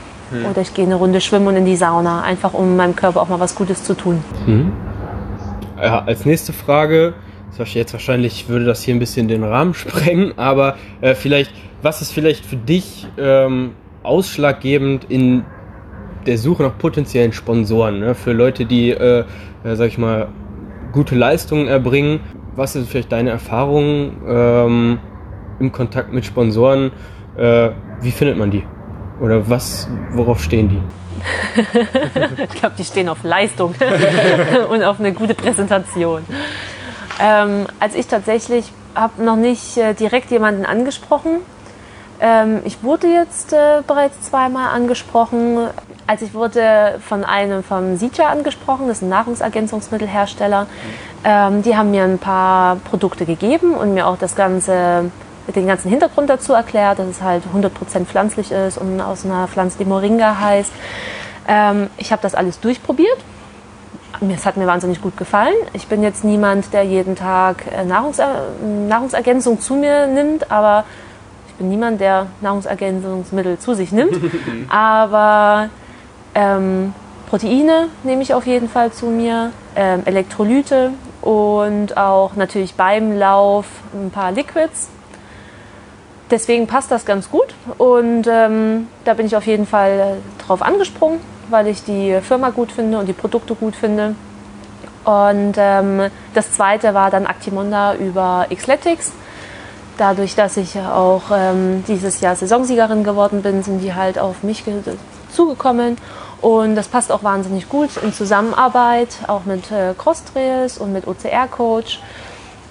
Oder 0.49 0.61
ich 0.61 0.73
gehe 0.73 0.85
eine 0.85 0.95
Runde 0.95 1.19
schwimmen 1.19 1.47
und 1.47 1.57
in 1.57 1.65
die 1.65 1.75
Sauna, 1.75 2.21
einfach 2.21 2.53
um 2.53 2.77
meinem 2.77 2.95
Körper 2.95 3.21
auch 3.21 3.27
mal 3.27 3.41
was 3.41 3.53
Gutes 3.53 3.83
zu 3.83 3.93
tun. 3.93 4.23
Ja, 5.77 6.05
als 6.05 6.23
nächste 6.23 6.53
Frage, 6.53 7.13
jetzt 7.73 7.91
wahrscheinlich 7.91 8.47
würde 8.47 8.63
das 8.63 8.83
hier 8.83 8.95
ein 8.95 8.99
bisschen 8.99 9.27
den 9.27 9.43
Rahmen 9.43 9.73
sprengen, 9.83 10.37
aber 10.37 10.77
äh, 11.01 11.13
vielleicht, 11.13 11.51
was 11.81 12.01
ist 12.01 12.13
vielleicht 12.13 12.45
für 12.45 12.55
dich 12.55 13.05
ähm, 13.17 13.71
ausschlaggebend 14.03 15.07
in 15.09 15.43
der 16.25 16.37
Suche 16.37 16.63
nach 16.63 16.77
potenziellen 16.77 17.33
Sponsoren, 17.33 17.99
ne? 17.99 18.15
für 18.15 18.31
Leute, 18.31 18.65
die, 18.65 18.91
äh, 18.91 19.25
äh, 19.65 19.75
sag 19.75 19.87
ich 19.89 19.97
mal, 19.97 20.29
gute 20.93 21.15
Leistungen 21.15 21.67
erbringen? 21.67 22.21
Was 22.53 22.73
sind 22.73 22.87
vielleicht 22.87 23.11
deine 23.11 23.29
Erfahrungen 23.29 24.21
ähm, 24.27 24.99
im 25.59 25.71
Kontakt 25.71 26.11
mit 26.11 26.25
Sponsoren? 26.25 26.91
Äh, 27.37 27.69
wie 28.01 28.11
findet 28.11 28.37
man 28.37 28.51
die? 28.51 28.63
Oder 29.21 29.49
was, 29.49 29.87
worauf 30.11 30.41
stehen 30.41 30.69
die? 30.69 30.81
Ich 32.53 32.59
glaube, 32.59 32.75
die 32.77 32.83
stehen 32.83 33.09
auf 33.09 33.23
Leistung 33.23 33.75
und 34.69 34.83
auf 34.83 34.99
eine 34.99 35.13
gute 35.13 35.33
Präsentation. 35.35 36.23
Ähm, 37.19 37.67
als 37.79 37.95
ich 37.95 38.07
tatsächlich 38.07 38.71
habe 38.95 39.23
noch 39.23 39.35
nicht 39.35 39.77
äh, 39.77 39.93
direkt 39.93 40.31
jemanden 40.31 40.65
angesprochen. 40.65 41.41
Ähm, 42.19 42.61
ich 42.65 42.83
wurde 42.83 43.07
jetzt 43.07 43.53
äh, 43.53 43.81
bereits 43.85 44.21
zweimal 44.21 44.69
angesprochen. 44.75 45.67
Als 46.07 46.21
ich 46.21 46.33
wurde 46.33 46.99
von 47.07 47.23
einem 47.23 47.63
vom 47.63 47.97
Sija 47.97 48.27
angesprochen, 48.29 48.87
das 48.87 48.97
ist 48.97 49.03
ein 49.03 49.09
Nahrungsergänzungsmittelhersteller. 49.09 50.67
Ähm, 51.23 51.61
die 51.61 51.75
haben 51.75 51.91
mir 51.91 52.03
ein 52.03 52.19
paar 52.19 52.77
Produkte 52.77 53.25
gegeben 53.25 53.73
und 53.73 53.93
mir 53.93 54.07
auch 54.07 54.17
das 54.17 54.35
ganze 54.35 55.11
den 55.55 55.67
ganzen 55.67 55.89
Hintergrund 55.89 56.29
dazu 56.29 56.53
erklärt, 56.53 56.99
dass 56.99 57.07
es 57.07 57.21
halt 57.21 57.43
100% 57.53 58.05
pflanzlich 58.05 58.51
ist 58.51 58.77
und 58.77 59.01
aus 59.01 59.25
einer 59.25 59.47
Pflanze, 59.47 59.77
die 59.79 59.85
Moringa 59.85 60.39
heißt. 60.39 60.71
Ähm, 61.47 61.89
ich 61.97 62.11
habe 62.11 62.21
das 62.21 62.35
alles 62.35 62.59
durchprobiert. 62.59 63.17
Es 64.29 64.45
hat 64.45 64.55
mir 64.55 64.67
wahnsinnig 64.67 65.01
gut 65.01 65.17
gefallen. 65.17 65.55
Ich 65.73 65.87
bin 65.87 66.03
jetzt 66.03 66.23
niemand, 66.23 66.73
der 66.73 66.83
jeden 66.83 67.15
Tag 67.15 67.65
äh, 67.71 67.83
Nahrungser 67.83 68.49
Nahrungsergänzung 68.87 69.59
zu 69.59 69.75
mir 69.75 70.05
nimmt, 70.05 70.51
aber 70.51 70.85
ich 71.47 71.55
bin 71.55 71.69
niemand, 71.69 71.99
der 72.01 72.27
Nahrungsergänzungsmittel 72.41 73.57
zu 73.57 73.73
sich 73.73 73.91
nimmt. 73.91 74.19
Aber 74.69 75.69
ähm, 76.35 76.93
Proteine 77.29 77.87
nehme 78.03 78.21
ich 78.21 78.33
auf 78.33 78.45
jeden 78.45 78.69
Fall 78.69 78.91
zu 78.91 79.07
mir, 79.07 79.51
ähm, 79.75 80.01
Elektrolyte 80.05 80.91
und 81.21 81.97
auch 81.97 82.35
natürlich 82.35 82.75
beim 82.75 83.17
Lauf 83.17 83.65
ein 83.93 84.11
paar 84.11 84.31
Liquids. 84.31 84.89
Deswegen 86.29 86.65
passt 86.65 86.91
das 86.91 87.05
ganz 87.05 87.29
gut 87.29 87.53
und 87.77 88.25
ähm, 88.25 88.87
da 89.03 89.13
bin 89.13 89.25
ich 89.25 89.35
auf 89.35 89.45
jeden 89.45 89.67
Fall 89.67 90.17
drauf 90.45 90.61
angesprungen, 90.61 91.19
weil 91.49 91.67
ich 91.67 91.83
die 91.83 92.19
Firma 92.21 92.51
gut 92.51 92.71
finde 92.71 92.99
und 92.99 93.07
die 93.07 93.13
Produkte 93.13 93.53
gut 93.53 93.75
finde. 93.75 94.15
Und 95.03 95.53
ähm, 95.57 96.09
das 96.33 96.53
zweite 96.53 96.93
war 96.93 97.09
dann 97.09 97.25
Actimonda 97.25 97.95
über 97.95 98.45
Xletics. 98.53 99.11
Dadurch, 99.97 100.35
dass 100.35 100.57
ich 100.57 100.79
auch 100.79 101.23
ähm, 101.33 101.83
dieses 101.87 102.21
Jahr 102.21 102.35
Saisonsiegerin 102.35 103.03
geworden 103.03 103.41
bin, 103.41 103.61
sind 103.61 103.79
die 103.79 103.93
halt 103.93 104.17
auf 104.17 104.41
mich 104.41 104.63
ge- 104.63 104.81
zugekommen. 105.31 105.97
Und 106.41 106.75
das 106.75 106.87
passt 106.87 107.11
auch 107.11 107.23
wahnsinnig 107.23 107.69
gut 107.69 107.97
in 107.97 108.13
Zusammenarbeit, 108.13 109.09
auch 109.27 109.45
mit 109.45 109.71
äh, 109.71 109.93
Crosstrails 109.95 110.79
und 110.79 110.91
mit 110.91 111.07
OCR-Coach, 111.07 111.99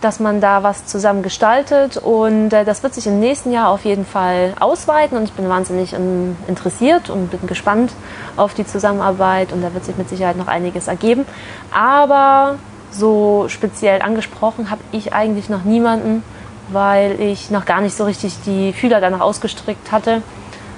dass 0.00 0.18
man 0.18 0.40
da 0.40 0.64
was 0.64 0.86
zusammen 0.86 1.22
gestaltet. 1.22 1.96
Und 1.96 2.52
äh, 2.52 2.64
das 2.64 2.82
wird 2.82 2.94
sich 2.94 3.06
im 3.06 3.20
nächsten 3.20 3.52
Jahr 3.52 3.68
auf 3.68 3.84
jeden 3.84 4.04
Fall 4.04 4.54
ausweiten. 4.58 5.16
Und 5.16 5.24
ich 5.24 5.32
bin 5.32 5.48
wahnsinnig 5.48 5.92
ähm, 5.92 6.36
interessiert 6.48 7.10
und 7.10 7.30
bin 7.30 7.46
gespannt 7.46 7.92
auf 8.36 8.54
die 8.54 8.66
Zusammenarbeit. 8.66 9.52
Und 9.52 9.62
da 9.62 9.72
wird 9.72 9.84
sich 9.84 9.96
mit 9.96 10.08
Sicherheit 10.08 10.36
noch 10.36 10.48
einiges 10.48 10.88
ergeben. 10.88 11.24
Aber 11.72 12.56
so 12.90 13.44
speziell 13.48 14.02
angesprochen 14.02 14.70
habe 14.70 14.82
ich 14.90 15.12
eigentlich 15.12 15.48
noch 15.48 15.62
niemanden, 15.62 16.24
weil 16.70 17.20
ich 17.20 17.50
noch 17.50 17.66
gar 17.66 17.80
nicht 17.80 17.96
so 17.96 18.04
richtig 18.04 18.34
die 18.44 18.72
Fühler 18.72 19.00
danach 19.00 19.20
ausgestrickt 19.20 19.92
hatte, 19.92 20.22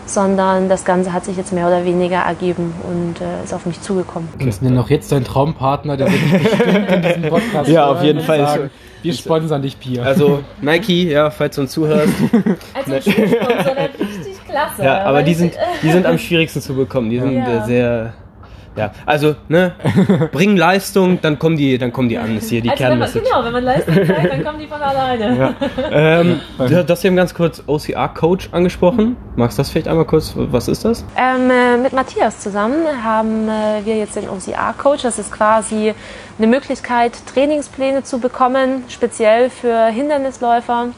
sondern 0.06 0.68
das 0.68 0.84
Ganze 0.84 1.12
hat 1.12 1.24
sich 1.24 1.36
jetzt 1.36 1.52
mehr 1.52 1.66
oder 1.66 1.84
weniger 1.84 2.18
ergeben 2.18 2.74
und 2.88 3.20
äh, 3.20 3.44
ist 3.44 3.54
auf 3.54 3.66
mich 3.66 3.80
zugekommen. 3.80 4.28
Wir 4.38 4.52
sind 4.52 4.68
ja 4.68 4.74
noch 4.74 4.90
jetzt 4.90 5.12
dein 5.12 5.24
Traumpartner, 5.24 5.96
der 5.96 6.10
wird 6.10 6.22
dich 6.22 6.50
bestimmt 6.50 6.90
in 6.90 7.02
diesem 7.02 7.22
Podcast 7.28 7.68
Ja, 7.70 7.86
auf 7.86 8.02
jeden 8.02 8.18
und 8.18 8.24
Fall. 8.24 8.38
Sagen, 8.46 8.70
wir 9.02 9.12
sponsern 9.14 9.62
dich, 9.62 9.78
Pia. 9.80 10.02
Also 10.04 10.40
Nike, 10.60 11.10
ja, 11.10 11.30
falls 11.30 11.56
du 11.56 11.62
uns 11.62 11.72
zuhörst. 11.72 12.12
Also 12.74 13.10
Schuhsponsor, 13.10 13.74
der 13.74 13.88
richtig 13.98 14.44
klasse. 14.48 14.82
Ja, 14.84 15.02
aber 15.04 15.22
die 15.22 15.34
sind, 15.34 15.54
die 15.82 15.90
sind 15.90 16.06
am 16.06 16.18
schwierigsten 16.18 16.60
zu 16.60 16.74
bekommen. 16.74 17.10
Die 17.10 17.18
sind 17.18 17.34
Ja. 17.34 17.64
äh, 17.64 17.66
sehr. 17.66 18.12
Ja, 18.74 18.90
also, 19.04 19.36
ne, 19.48 19.72
bring 20.32 20.56
Leistung, 20.56 21.20
dann 21.20 21.38
kommen 21.38 21.56
die, 21.56 21.76
dann 21.76 21.92
kommen 21.92 22.08
die 22.08 22.16
an. 22.16 22.34
Das 22.34 22.44
ist 22.44 22.50
hier 22.50 22.62
die 22.62 22.70
also 22.70 22.82
Kernmessage. 22.82 23.24
genau, 23.24 23.44
wenn 23.44 23.52
man 23.52 23.64
Leistung 23.64 23.94
zeigt, 23.94 24.32
dann 24.32 24.44
kommen 24.44 24.58
die 24.58 24.66
von 24.66 24.80
alleine. 24.80 25.38
Ja. 25.38 25.54
Ähm, 25.94 26.40
du 26.58 26.88
hast 26.88 27.04
eben 27.04 27.16
ganz 27.16 27.34
kurz 27.34 27.62
OCR-Coach 27.66 28.48
angesprochen. 28.52 29.16
Magst 29.36 29.58
du 29.58 29.60
das 29.60 29.70
vielleicht 29.70 29.88
einmal 29.88 30.06
kurz? 30.06 30.32
Was 30.36 30.68
ist 30.68 30.84
das? 30.84 31.04
Ähm, 31.16 31.50
äh, 31.50 31.76
mit 31.76 31.92
Matthias 31.92 32.40
zusammen 32.40 32.86
haben 33.02 33.48
äh, 33.48 33.84
wir 33.84 33.96
jetzt 33.96 34.16
den 34.16 34.28
OCR-Coach. 34.28 35.02
Das 35.02 35.18
ist 35.18 35.30
quasi 35.32 35.92
eine 36.38 36.46
Möglichkeit, 36.46 37.12
Trainingspläne 37.26 38.04
zu 38.04 38.20
bekommen, 38.20 38.84
speziell 38.88 39.50
für 39.50 39.86
Hindernisläufer. 39.86 40.88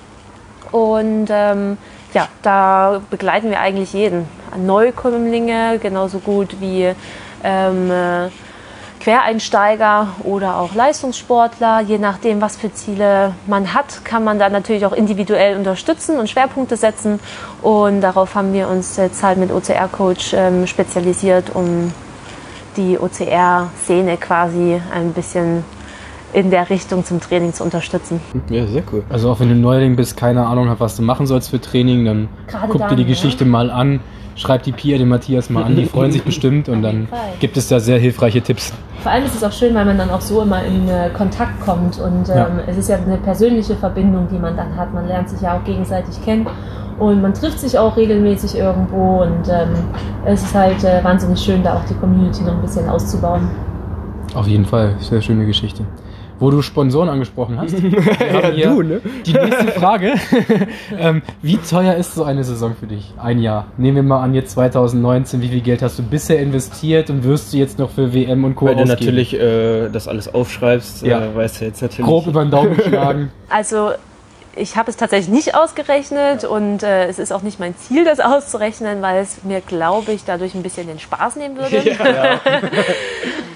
Und 0.70 1.27
ähm, 1.31 1.77
ja, 2.12 2.29
da 2.43 3.01
begleiten 3.11 3.51
wir 3.51 3.61
eigentlich 3.61 3.93
jeden. 3.93 4.27
Neukömmlinge 4.57 5.79
genauso 5.81 6.20
gut 6.20 6.61
wie 6.61 6.95
ähm, 7.45 7.91
äh, 7.91 8.31
Quereinsteiger 9.05 10.09
oder 10.25 10.57
auch 10.57 10.75
Leistungssportler. 10.75 11.83
Je 11.83 11.99
nachdem, 11.99 12.41
was 12.41 12.57
für 12.57 12.73
Ziele 12.73 13.35
man 13.47 13.75
hat, 13.75 14.03
kann 14.05 14.25
man 14.25 14.39
da 14.39 14.49
natürlich 14.49 14.87
auch 14.87 14.95
individuell 14.95 15.59
unterstützen 15.59 16.19
und 16.19 16.31
Schwerpunkte 16.31 16.77
setzen. 16.77 17.21
Und 17.61 18.01
darauf 18.01 18.35
haben 18.35 18.55
wir 18.55 18.69
uns 18.69 18.97
jetzt 18.97 19.23
halt 19.23 19.39
mit 19.39 19.53
OCR-Coach 19.53 20.33
ähm, 20.35 20.67
spezialisiert, 20.67 21.55
um 21.55 21.93
die 22.79 22.99
OCR-Szene 22.99 24.17
quasi 24.17 24.81
ein 24.93 25.13
bisschen 25.13 25.65
in 26.33 26.51
der 26.51 26.69
Richtung 26.69 27.05
zum 27.05 27.21
Training 27.21 27.53
zu 27.53 27.63
unterstützen. 27.63 28.21
Ja, 28.51 28.67
sehr 28.67 28.83
cool. 28.93 29.05
Also 29.09 29.31
auch 29.31 29.39
wenn 29.39 29.51
du 29.51 29.55
Neuling 29.55 29.97
bist, 29.97 30.17
keine 30.17 30.47
Ahnung 30.47 30.69
hast, 30.69 30.81
was 30.81 30.97
du 30.97 31.03
machen 31.03 31.27
sollst 31.27 31.51
für 31.51 31.61
Training, 31.61 32.05
dann 32.07 32.29
Gerade 32.49 32.69
guck 32.69 32.81
dir 32.81 32.89
dann, 32.89 32.97
die 32.97 33.05
ne? 33.05 33.09
Geschichte 33.11 33.45
mal 33.45 33.71
an, 33.71 34.01
schreib 34.37 34.62
die 34.64 34.72
Pia, 34.72 34.99
den 34.99 35.09
Matthias 35.09 35.51
mal 35.51 35.64
an, 35.64 35.76
die 35.76 35.87
freuen 35.87 36.12
sich 36.12 36.22
bestimmt 36.24 36.68
und 36.68 36.82
dann 36.82 37.09
gibt 37.41 37.57
es 37.57 37.68
da 37.68 37.80
sehr 37.80 37.99
hilfreiche 37.99 38.41
Tipps. 38.43 38.72
Vor 39.03 39.12
allem 39.12 39.24
ist 39.24 39.35
es 39.35 39.45
auch 39.45 39.53
schön, 39.53 39.74
weil 39.74 39.85
man 39.85 39.99
dann 39.99 40.11
auch 40.11 40.20
so 40.20 40.43
immer 40.43 40.64
in 40.64 40.89
äh, 40.89 41.11
Kontakt 41.16 41.61
kommt 41.64 41.99
und 42.01 42.28
ähm, 42.30 42.37
Ja. 42.37 42.49
es 42.66 42.76
ist 42.78 42.89
ja 42.89 42.97
eine 42.97 43.18
persönliche 43.18 43.74
Verbindung, 43.76 44.28
die 44.32 44.39
man 44.39 44.57
dann 44.57 44.74
hat. 44.76 44.95
Man 44.95 45.07
lernt 45.07 45.28
sich 45.28 45.41
ja 45.43 45.57
auch 45.59 45.64
gegenseitig 45.64 46.22
kennen 46.24 46.47
und 46.99 47.20
man 47.20 47.35
trifft 47.35 47.61
sich 47.61 47.78
auch 47.78 47.97
regelmäßig 47.97 48.57
irgendwo 48.57 49.22
und 49.22 49.49
ähm, 49.49 49.68
es 50.24 50.43
ist 50.43 50.55
halt 50.55 50.82
äh, 50.85 51.05
wahnsinnig 51.05 51.39
schön, 51.41 51.62
da 51.62 51.74
auch 51.76 51.85
die 51.85 51.95
Community 51.95 52.43
noch 52.45 52.55
ein 52.55 52.62
bisschen 52.62 52.89
auszubauen. 52.89 53.49
Auf 54.35 54.47
jeden 54.49 54.64
Fall, 54.64 54.95
sehr 55.01 55.20
schöne 55.20 55.45
Geschichte. 55.47 55.85
Wo 56.45 56.51
du 56.51 56.61
Sponsoren 56.61 57.09
angesprochen 57.09 57.59
hast, 57.59 57.83
wir 57.83 58.33
haben 58.35 58.53
hier 58.53 58.69
Du, 58.69 58.83
ne? 58.83 59.01
die 59.25 59.33
nächste 59.33 59.69
Frage. 59.69 60.13
ähm, 60.99 61.23
wie 61.41 61.57
teuer 61.57 61.95
ist 61.95 62.15
so 62.15 62.23
eine 62.25 62.45
Saison 62.45 62.77
für 62.79 62.87
dich? 62.87 63.15
Ein 63.17 63.39
Jahr. 63.39 63.69
Nehmen 63.79 63.97
wir 63.97 64.03
mal 64.03 64.21
an, 64.23 64.35
jetzt 64.35 64.51
2019, 64.51 65.41
wie 65.41 65.49
viel 65.49 65.63
Geld 65.63 65.81
hast 65.81 65.99
du 65.99 66.03
bisher 66.03 66.39
investiert 66.41 67.09
und 67.09 67.25
wirst 67.25 67.55
du 67.55 67.57
jetzt 67.57 67.79
noch 67.79 67.89
für 67.89 68.13
WM 68.13 68.45
und 68.45 68.57
Co. 68.57 68.67
Weil 68.67 68.75
du 68.77 68.83
ausgeben? 68.83 68.99
natürlich 69.01 69.41
äh, 69.41 69.89
das 69.89 70.07
alles 70.07 70.35
aufschreibst, 70.35 71.07
Ja. 71.07 71.25
äh, 71.25 71.35
weißt 71.35 71.63
du 71.63 71.65
jetzt 71.65 71.81
natürlich. 71.81 72.05
grob 72.05 72.27
über 72.27 72.45
den 72.45 72.51
Daumen 72.51 72.79
schlagen. 72.87 73.31
Also 73.49 73.93
ich 74.57 74.77
habe 74.77 74.91
es 74.91 74.97
tatsächlich 74.97 75.29
nicht 75.29 75.55
ausgerechnet 75.55 76.45
und 76.45 76.83
äh, 76.83 77.07
es 77.07 77.19
ist 77.19 77.33
auch 77.33 77.43
nicht 77.43 77.61
mein 77.61 77.77
Ziel, 77.77 78.05
das 78.05 78.21
auszurechnen, 78.21 79.03
weil 79.03 79.23
es 79.23 79.45
mir, 79.45 79.61
glaube 79.61 80.13
ich, 80.13 80.25
dadurch 80.25 80.55
ein 80.55 80.63
bisschen 80.63 80.87
den 80.87 80.99
Spaß 80.99 81.37
nehmen 81.37 81.57
würde. 81.57 81.83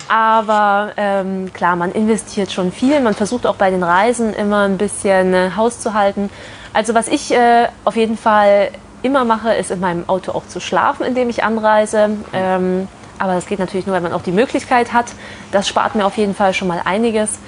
Aber 0.09 0.93
ähm, 0.97 1.53
klar, 1.53 1.77
man 1.77 1.93
investiert 1.93 2.51
schon 2.51 2.73
viel. 2.73 3.01
Man 3.01 3.15
versucht 3.15 3.47
auch 3.47 3.57
bei 3.57 3.71
den 3.71 3.83
Reisen 3.83 4.33
immer 4.33 4.63
ein 4.63 4.79
bisschen 4.79 5.35
äh, 5.35 5.51
Haus 5.57 5.81
zu 5.81 5.95
halten. 5.95 6.31
Also 6.73 6.95
was 6.95 7.09
ich 7.09 7.33
äh, 7.33 7.69
auf 7.85 7.97
jeden 7.97 8.17
Fall 8.17 8.71
immer 9.03 9.25
mache, 9.25 9.55
ist 9.55 9.71
in 9.71 9.81
meinem 9.81 10.09
Auto 10.09 10.33
auch 10.33 10.47
zu 10.47 10.61
schlafen, 10.61 11.05
indem 11.05 11.29
ich 11.29 11.45
anreise. 11.45 12.11
Ähm, 12.33 12.89
aber 13.19 13.35
das 13.35 13.47
geht 13.47 13.59
natürlich 13.59 13.87
nur, 13.87 13.97
wenn 13.97 14.03
man 14.03 14.13
auch 14.13 14.23
die 14.23 14.33
Möglichkeit 14.33 14.93
hat. 14.93 15.07
Das 15.53 15.69
spart 15.69 15.95
mir 15.95 16.07
auf 16.07 16.17
jeden 16.17 16.35
Fall 16.35 16.55
schon 16.55 16.69
mal 16.69 16.81
einiges. 16.85 17.39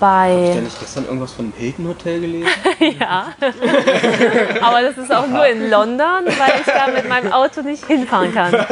Bei 0.00 0.58
nicht 0.62 0.80
gestern 0.80 1.04
irgendwas 1.04 1.32
von 1.32 1.46
einem 1.46 1.54
Hilton 1.56 1.88
Hotel 1.88 2.20
gelesen? 2.20 2.48
ja. 3.00 3.34
Aber 4.60 4.82
das 4.82 4.98
ist 4.98 5.12
auch 5.12 5.26
nur 5.26 5.46
in 5.46 5.70
London, 5.70 6.24
weil 6.26 6.60
ich 6.60 6.66
da 6.66 6.88
mit 6.88 7.08
meinem 7.08 7.32
Auto 7.32 7.62
nicht 7.62 7.86
hinfahren 7.86 8.34
kann. 8.34 8.52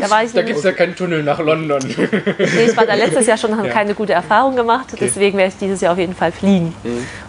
Da 0.00 0.08
war 0.10 0.22
ich 0.22 0.32
Da 0.32 0.42
gibt 0.42 0.58
es 0.58 0.64
ja 0.64 0.72
keinen 0.72 0.94
Tunnel 0.94 1.22
nach 1.24 1.40
London. 1.40 1.80
nee, 1.86 2.64
ich 2.66 2.76
war 2.76 2.86
da 2.86 2.94
letztes 2.94 3.26
Jahr 3.26 3.36
schon, 3.36 3.56
habe 3.56 3.68
keine 3.68 3.94
gute 3.94 4.12
Erfahrung 4.12 4.54
gemacht. 4.54 4.86
Deswegen 5.00 5.36
werde 5.36 5.50
ich 5.52 5.58
dieses 5.58 5.80
Jahr 5.80 5.92
auf 5.92 5.98
jeden 5.98 6.14
Fall 6.14 6.30
fliegen 6.30 6.72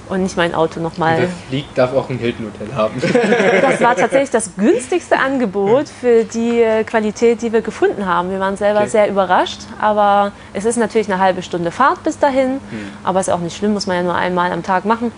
und 0.07 0.21
nicht 0.23 0.37
mein 0.37 0.53
Auto 0.53 0.75
Wer 0.75 0.83
nochmal. 0.83 1.27
fliegt, 1.49 1.75
darf 1.77 1.93
auch 1.93 2.09
ein 2.09 2.17
Hilton 2.19 2.45
Hotel 2.53 2.75
haben. 2.75 3.01
Das 3.61 3.81
war 3.81 3.95
tatsächlich 3.95 4.29
das 4.29 4.51
günstigste 4.57 5.17
Angebot 5.19 5.87
für 5.89 6.23
die 6.23 6.61
äh, 6.61 6.83
Qualität, 6.83 7.41
die 7.41 7.51
wir 7.51 7.61
gefunden 7.61 8.05
haben. 8.05 8.29
Wir 8.31 8.39
waren 8.39 8.55
selber 8.57 8.79
Okay. 8.81 8.89
sehr 8.89 9.09
überrascht, 9.09 9.61
aber 9.79 10.31
es 10.53 10.65
ist 10.65 10.77
natürlich 10.77 11.11
eine 11.11 11.19
halbe 11.21 11.41
Stunde 11.41 11.71
Fahrt 11.71 12.03
bis 12.03 12.17
dahin. 12.19 12.59
Aber 13.03 13.19
ist 13.19 13.29
auch 13.29 13.39
nicht 13.39 13.57
schlimm, 13.57 13.73
muss 13.73 13.87
man 13.87 13.97
ja 13.97 14.03
nur 14.03 14.15
einmal 14.15 14.51
am 14.51 14.63
Tag 14.63 14.85
machen. 14.85 15.11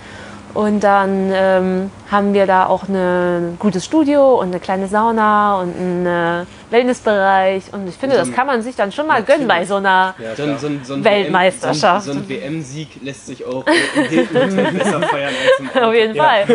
Und 0.53 0.81
dann 0.81 1.31
ähm, 1.33 1.91
haben 2.11 2.33
wir 2.33 2.45
da 2.45 2.65
auch 2.65 2.83
ein 2.87 3.55
gutes 3.59 3.85
Studio 3.85 4.39
und 4.39 4.47
eine 4.47 4.59
kleine 4.59 4.87
Sauna 4.87 5.61
und 5.61 5.75
einen 5.77 6.05
äh, 6.05 6.45
Wellnessbereich. 6.71 7.65
Und 7.73 7.87
ich 7.87 7.95
finde, 7.95 8.17
das 8.17 8.31
kann 8.31 8.47
man 8.47 8.61
sich 8.61 8.75
dann 8.75 8.91
schon 8.91 9.07
mal 9.07 9.23
gönnen 9.23 9.47
bei 9.47 9.65
so 9.65 9.75
einer. 9.75 10.15
Ja, 10.17 10.35
So 10.35 10.57
so 10.57 10.69
so 10.83 11.03
Weltmeisterschaft. 11.03 12.07
WM, 12.07 12.13
so 12.13 12.19
ein, 12.19 12.23
so 12.23 12.29
WM-Sieg 12.29 12.89
lässt 13.03 13.27
sich 13.27 13.45
auch 13.45 13.65
im 13.95 14.03
Hilton 14.03 14.55
besser 14.77 15.01
feiern 15.01 15.33
als 15.33 15.59
im 15.59 15.69
Auto. 15.69 15.87
Auf 15.87 15.93
jeden 15.93 16.15
Fall. 16.15 16.45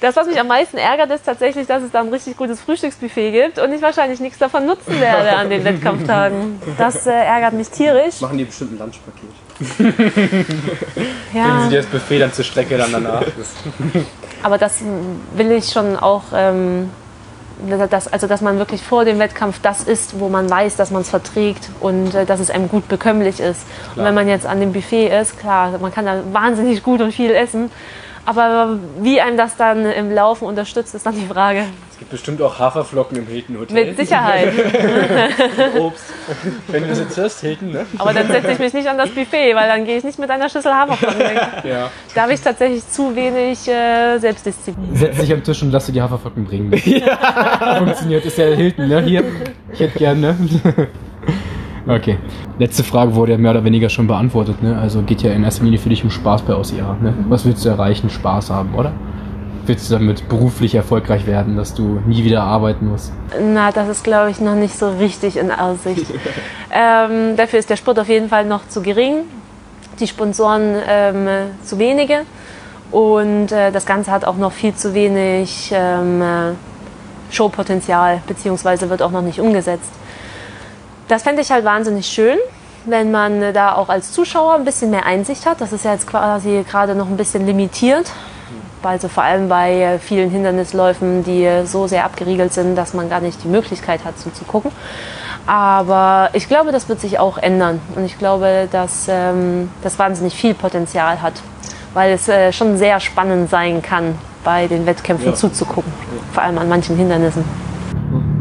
Das, 0.00 0.16
was 0.16 0.26
mich 0.26 0.38
am 0.40 0.48
meisten 0.48 0.76
ärgert, 0.78 1.10
ist 1.10 1.24
tatsächlich, 1.24 1.66
dass 1.66 1.82
es 1.82 1.90
da 1.90 2.00
ein 2.00 2.08
richtig 2.08 2.36
gutes 2.36 2.60
Frühstücksbuffet 2.60 3.32
gibt 3.32 3.58
und 3.58 3.72
ich 3.72 3.82
wahrscheinlich 3.82 4.20
nichts 4.20 4.38
davon 4.38 4.66
nutzen 4.66 5.00
werde 5.00 5.36
an 5.36 5.50
den 5.50 5.64
Wettkampftagen. 5.64 6.60
Das 6.78 7.06
äh, 7.06 7.10
ärgert 7.12 7.52
mich 7.54 7.68
tierisch. 7.70 8.20
Machen 8.20 8.38
die 8.38 8.44
bestimmt 8.44 8.72
ein 8.72 8.78
Lunchpaket. 8.78 9.49
Ja, 11.34 11.62
Sie 11.64 11.70
dir 11.70 11.76
das 11.76 11.86
Buffet 11.86 12.18
dann 12.18 12.32
zur 12.32 12.44
Strecke 12.44 12.76
dann 12.76 12.92
danach. 12.92 13.22
Aber 14.42 14.58
das 14.58 14.80
will 15.34 15.52
ich 15.52 15.70
schon 15.70 15.96
auch, 15.96 16.24
ähm, 16.34 16.90
dass, 17.90 18.08
also 18.08 18.26
dass 18.26 18.40
man 18.40 18.58
wirklich 18.58 18.82
vor 18.82 19.04
dem 19.04 19.18
Wettkampf 19.18 19.60
das 19.62 19.82
isst, 19.82 20.18
wo 20.18 20.28
man 20.28 20.48
weiß, 20.50 20.76
dass 20.76 20.90
man 20.90 21.02
es 21.02 21.10
verträgt 21.10 21.68
und 21.80 22.14
äh, 22.14 22.24
dass 22.24 22.40
es 22.40 22.50
einem 22.50 22.68
gut 22.68 22.88
bekömmlich 22.88 23.38
ist. 23.38 23.64
Und 23.94 24.04
wenn 24.04 24.14
man 24.14 24.28
jetzt 24.28 24.46
an 24.46 24.60
dem 24.60 24.72
Buffet 24.72 25.08
ist, 25.20 25.38
klar, 25.38 25.78
man 25.78 25.92
kann 25.92 26.06
da 26.06 26.22
wahnsinnig 26.32 26.82
gut 26.82 27.00
und 27.00 27.12
viel 27.12 27.30
essen. 27.32 27.70
Aber 28.26 28.78
wie 29.00 29.20
einem 29.20 29.36
das 29.36 29.56
dann 29.56 29.84
im 29.86 30.12
Laufen 30.12 30.44
unterstützt, 30.44 30.94
ist 30.94 31.06
dann 31.06 31.14
die 31.14 31.26
Frage. 31.26 31.64
Es 31.90 31.98
gibt 31.98 32.10
bestimmt 32.10 32.40
auch 32.42 32.58
Haferflocken 32.58 33.18
im 33.18 33.26
Hilton 33.26 33.58
Hotel. 33.58 33.86
Mit 33.86 33.96
Sicherheit. 33.96 34.52
Obst. 35.78 36.04
Wenn 36.68 36.84
du 36.84 36.88
das 36.90 37.00
jetzt 37.00 37.16
hörst, 37.16 37.40
Hilton, 37.40 37.72
ne? 37.72 37.86
Aber 37.98 38.12
dann 38.12 38.26
setze 38.28 38.52
ich 38.52 38.58
mich 38.58 38.72
nicht 38.72 38.88
an 38.88 38.96
das 38.96 39.10
Buffet, 39.10 39.54
weil 39.54 39.68
dann 39.68 39.84
gehe 39.84 39.98
ich 39.98 40.04
nicht 40.04 40.18
mit 40.18 40.30
einer 40.30 40.48
Schüssel 40.48 40.72
Haferflocken 40.72 41.18
weg. 41.18 41.40
Ja. 41.64 41.90
Da 42.14 42.22
habe 42.22 42.32
ich 42.32 42.40
tatsächlich 42.40 42.88
zu 42.88 43.14
wenig 43.14 43.68
äh, 43.68 44.18
Selbstdisziplin. 44.18 44.96
Setz 44.96 45.18
dich 45.18 45.32
am 45.32 45.42
Tisch 45.42 45.62
und 45.62 45.72
lass 45.72 45.86
dir 45.86 45.92
die 45.92 46.02
Haferflocken 46.02 46.44
bringen. 46.44 46.72
Funktioniert, 47.78 48.24
ist 48.24 48.38
ja 48.38 48.46
Hilton, 48.46 48.88
ne? 48.88 49.02
Hier, 49.02 49.24
ich 49.72 49.80
hätte 49.80 49.98
gerne, 49.98 50.20
ne? 50.20 50.88
Okay. 51.86 52.18
Letzte 52.58 52.84
Frage 52.84 53.14
wurde 53.14 53.32
ja 53.32 53.38
mehr 53.38 53.52
oder 53.52 53.64
weniger 53.64 53.88
schon 53.88 54.06
beantwortet, 54.06 54.62
ne? 54.62 54.78
Also 54.78 55.02
geht 55.02 55.22
ja 55.22 55.32
in 55.32 55.44
erster 55.44 55.64
Linie 55.64 55.78
für 55.78 55.88
dich 55.88 56.04
um 56.04 56.10
Spaß 56.10 56.42
bei 56.42 56.54
OCR, 56.54 56.96
ne? 57.00 57.14
Was 57.28 57.44
willst 57.44 57.64
du 57.64 57.68
erreichen? 57.68 58.10
Spaß 58.10 58.50
haben, 58.50 58.74
oder? 58.74 58.92
Willst 59.66 59.90
du 59.90 59.94
damit 59.94 60.28
beruflich 60.28 60.74
erfolgreich 60.74 61.26
werden, 61.26 61.56
dass 61.56 61.74
du 61.74 62.00
nie 62.06 62.24
wieder 62.24 62.42
arbeiten 62.42 62.88
musst? 62.88 63.12
Na, 63.40 63.70
das 63.70 63.88
ist, 63.88 64.04
glaube 64.04 64.30
ich, 64.30 64.40
noch 64.40 64.54
nicht 64.54 64.76
so 64.76 64.90
richtig 64.90 65.36
in 65.36 65.50
Aussicht. 65.52 66.06
ähm, 66.72 67.36
dafür 67.36 67.58
ist 67.58 67.70
der 67.70 67.76
Sport 67.76 67.98
auf 67.98 68.08
jeden 68.08 68.28
Fall 68.28 68.44
noch 68.46 68.66
zu 68.68 68.82
gering, 68.82 69.24
die 70.00 70.06
Sponsoren 70.06 70.76
ähm, 70.88 71.28
zu 71.62 71.78
wenige 71.78 72.22
und 72.90 73.52
äh, 73.52 73.70
das 73.70 73.86
Ganze 73.86 74.10
hat 74.10 74.24
auch 74.24 74.36
noch 74.36 74.52
viel 74.52 74.74
zu 74.74 74.94
wenig 74.94 75.70
ähm, 75.72 76.22
äh, 76.22 76.52
Showpotenzial, 77.30 78.22
beziehungsweise 78.26 78.90
wird 78.90 79.02
auch 79.02 79.12
noch 79.12 79.22
nicht 79.22 79.40
umgesetzt. 79.40 79.92
Das 81.10 81.24
fände 81.24 81.42
ich 81.42 81.50
halt 81.50 81.64
wahnsinnig 81.64 82.06
schön, 82.06 82.38
wenn 82.86 83.10
man 83.10 83.42
äh, 83.42 83.52
da 83.52 83.74
auch 83.74 83.88
als 83.88 84.12
Zuschauer 84.12 84.54
ein 84.54 84.64
bisschen 84.64 84.92
mehr 84.92 85.06
Einsicht 85.06 85.44
hat. 85.44 85.60
Das 85.60 85.72
ist 85.72 85.84
ja 85.84 85.92
jetzt 85.92 86.06
quasi 86.06 86.64
gerade 86.70 86.94
noch 86.94 87.08
ein 87.08 87.16
bisschen 87.16 87.44
limitiert. 87.46 88.12
Also 88.84 89.08
vor 89.08 89.24
allem 89.24 89.48
bei 89.48 89.74
äh, 89.74 89.98
vielen 89.98 90.30
Hindernisläufen, 90.30 91.24
die 91.24 91.42
äh, 91.42 91.66
so 91.66 91.88
sehr 91.88 92.04
abgeriegelt 92.04 92.52
sind, 92.52 92.76
dass 92.76 92.94
man 92.94 93.10
gar 93.10 93.20
nicht 93.20 93.42
die 93.42 93.48
Möglichkeit 93.48 94.04
hat 94.04 94.20
zuzugucken. 94.20 94.70
Aber 95.46 96.30
ich 96.32 96.46
glaube, 96.46 96.70
das 96.70 96.88
wird 96.88 97.00
sich 97.00 97.18
auch 97.18 97.38
ändern. 97.38 97.80
Und 97.96 98.04
ich 98.04 98.16
glaube, 98.16 98.68
dass 98.70 99.08
ähm, 99.08 99.68
das 99.82 99.98
wahnsinnig 99.98 100.34
viel 100.34 100.54
Potenzial 100.54 101.20
hat, 101.20 101.34
weil 101.92 102.12
es 102.12 102.28
äh, 102.28 102.52
schon 102.52 102.78
sehr 102.78 103.00
spannend 103.00 103.50
sein 103.50 103.82
kann, 103.82 104.14
bei 104.44 104.68
den 104.68 104.86
Wettkämpfen 104.86 105.34
zuzugucken. 105.34 105.92
Vor 106.32 106.44
allem 106.44 106.56
an 106.58 106.68
manchen 106.68 106.96
Hindernissen. 106.96 107.44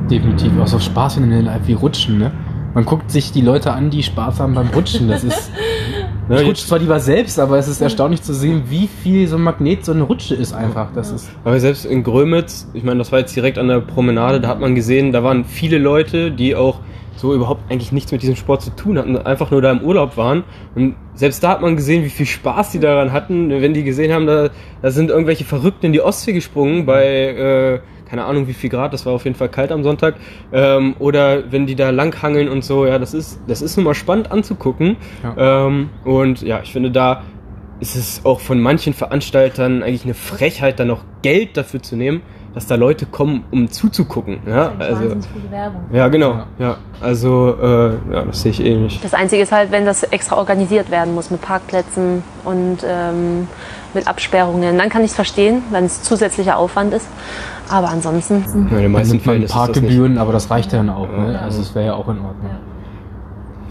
Definitiv. 0.08 0.52
Auch 0.62 0.68
so 0.68 0.78
Spaß 0.78 1.18
in 1.18 1.32
den 1.32 1.50
wie 1.66 1.74
Rutschen, 1.74 2.20
ne? 2.20 2.32
Man 2.74 2.86
guckt 2.86 3.10
sich 3.10 3.32
die 3.32 3.42
Leute 3.42 3.74
an, 3.74 3.90
die 3.90 4.04
Spaß 4.04 4.40
haben 4.40 4.54
beim 4.54 4.68
Rutschen. 4.70 5.08
Das 5.08 5.24
ist. 5.24 5.52
Ich 6.32 6.46
rutsche 6.46 6.68
zwar 6.68 6.78
lieber 6.78 7.00
selbst, 7.00 7.40
aber 7.40 7.58
es 7.58 7.68
ist 7.68 7.82
erstaunlich 7.82 8.22
zu 8.22 8.36
sehen, 8.36 8.66
wie 8.70 8.88
viel 8.88 9.28
so 9.28 9.38
ein 9.38 9.42
Magnet 9.42 9.84
so 9.84 9.94
eine 9.94 10.04
Rutsche 10.04 10.36
ist 10.36 10.54
einfach. 10.54 10.90
Das 10.94 11.10
ist. 11.10 11.32
Aber 11.44 11.60
selbst 11.60 11.86
in 11.86 12.04
Grömitz, 12.04 12.70
ich 12.76 12.84
meine, 12.84 13.00
das 13.00 13.12
war 13.12 13.18
jetzt 13.18 13.36
direkt 13.36 13.58
an 13.58 13.68
der 13.68 13.80
Promenade, 13.80 14.40
da 14.40 14.48
hat 14.48 14.60
man 14.60 14.76
gesehen, 14.76 15.12
da 15.12 15.24
waren 15.24 15.44
viele 15.44 15.80
Leute, 15.80 16.30
die 16.30 16.56
auch 16.56 16.82
so 17.16 17.34
überhaupt 17.34 17.70
eigentlich 17.72 17.92
nichts 17.92 18.12
mit 18.12 18.22
diesem 18.22 18.36
Sport 18.36 18.62
zu 18.62 18.76
tun 18.76 19.00
hatten, 19.00 19.18
einfach 19.18 19.50
nur 19.50 19.62
da 19.64 19.72
im 19.72 19.82
Urlaub 19.82 20.18
waren. 20.18 20.44
Und 20.76 20.96
selbst 21.16 21.44
da 21.44 21.50
hat 21.50 21.62
man 21.62 21.76
gesehen, 21.76 22.06
wie 22.06 22.10
viel 22.10 22.28
Spaß 22.28 22.72
die 22.72 22.80
daran 22.80 23.12
hatten, 23.12 23.50
wenn 23.50 23.74
die 23.74 23.84
gesehen 23.84 24.14
haben, 24.14 24.28
da, 24.28 24.50
da 24.84 24.92
sind 24.92 25.10
irgendwelche 25.10 25.46
Verrückten 25.46 25.88
in 25.88 25.94
die 25.94 26.02
Ostsee 26.02 26.34
gesprungen 26.34 26.86
bei, 26.86 27.04
äh, 27.06 27.80
keine 28.10 28.26
Ahnung 28.26 28.48
wie 28.48 28.54
viel 28.54 28.70
Grad, 28.70 28.94
das 28.94 29.06
war 29.06 29.14
auf 29.14 29.26
jeden 29.26 29.36
Fall 29.36 29.50
kalt 29.50 29.72
am 29.72 29.84
Sonntag. 29.84 30.16
Ähm, 30.52 30.96
oder 31.00 31.52
wenn 31.52 31.68
die 31.68 31.76
da 31.76 31.92
langhangeln 31.92 32.50
und 32.50 32.64
so, 32.64 32.86
ja, 32.86 32.98
das 32.98 33.14
ist, 33.14 33.40
das 33.48 33.62
ist 33.62 33.78
nun 33.78 33.86
mal 33.86 33.94
spannend 33.94 34.32
anzugucken. 34.32 34.98
Ähm, 35.38 35.90
und 36.04 36.42
ja, 36.42 36.62
ich 36.64 36.72
finde, 36.72 36.92
da 36.92 37.24
ist 37.80 37.96
es 37.96 38.26
auch 38.26 38.40
von 38.40 38.60
manchen 38.60 38.94
Veranstaltern 38.94 39.84
eigentlich 39.84 40.04
eine 40.04 40.14
Frechheit, 40.14 40.80
dann 40.80 40.88
noch 40.88 41.04
Geld 41.22 41.56
dafür 41.56 41.82
zu 41.82 41.96
nehmen, 41.96 42.22
dass 42.54 42.68
da 42.68 42.76
Leute 42.76 43.06
kommen, 43.06 43.46
um 43.52 43.70
zuzugucken. 43.70 44.40
Ja, 44.48 44.74
also, 44.80 45.02
Wahnsinnig 45.02 45.34
gute 45.34 45.52
Werbung. 45.52 45.82
ja 45.94 46.08
genau. 46.08 46.44
Ja, 46.58 46.78
also, 47.00 47.56
äh, 47.62 48.14
ja, 48.14 48.26
das 48.26 48.42
sehe 48.42 48.52
ich 48.52 48.66
ähnlich. 48.66 49.00
Das 49.02 49.14
Einzige 49.14 49.44
ist 49.44 49.52
halt, 49.52 49.72
wenn 49.72 49.86
das 49.86 50.04
extra 50.04 50.36
organisiert 50.38 50.90
werden 50.90 51.14
muss 51.14 51.30
mit 51.30 51.42
Parkplätzen 51.42 52.24
und 52.44 52.80
ähm, 52.84 53.48
mit 53.94 54.08
Absperrungen, 54.08 54.78
dann 54.78 54.90
kann 54.90 55.04
ich 55.04 55.12
es 55.12 55.16
verstehen, 55.16 55.64
wenn 55.72 55.86
es 55.86 56.02
zusätzlicher 56.04 56.58
Aufwand 56.58 56.94
ist. 56.94 57.08
Aber 57.70 57.90
ansonsten, 57.90 58.44
Ja, 58.72 58.78
in 58.78 58.84
den 58.84 58.92
meisten 58.92 59.20
Fällen. 59.20 59.46
Parkgebühren, 59.48 60.18
aber 60.18 60.34
das 60.34 60.50
reicht 60.50 60.72
ja 60.74 60.80
dann 60.80 60.90
auch. 60.90 61.08
Ne? 61.10 61.34
Ja. 61.34 61.40
Also 61.42 61.62
es 61.62 61.76
wäre 61.76 61.86
ja 61.88 61.94
auch 61.94 62.08
in 62.10 62.18
Ordnung. 62.18 62.50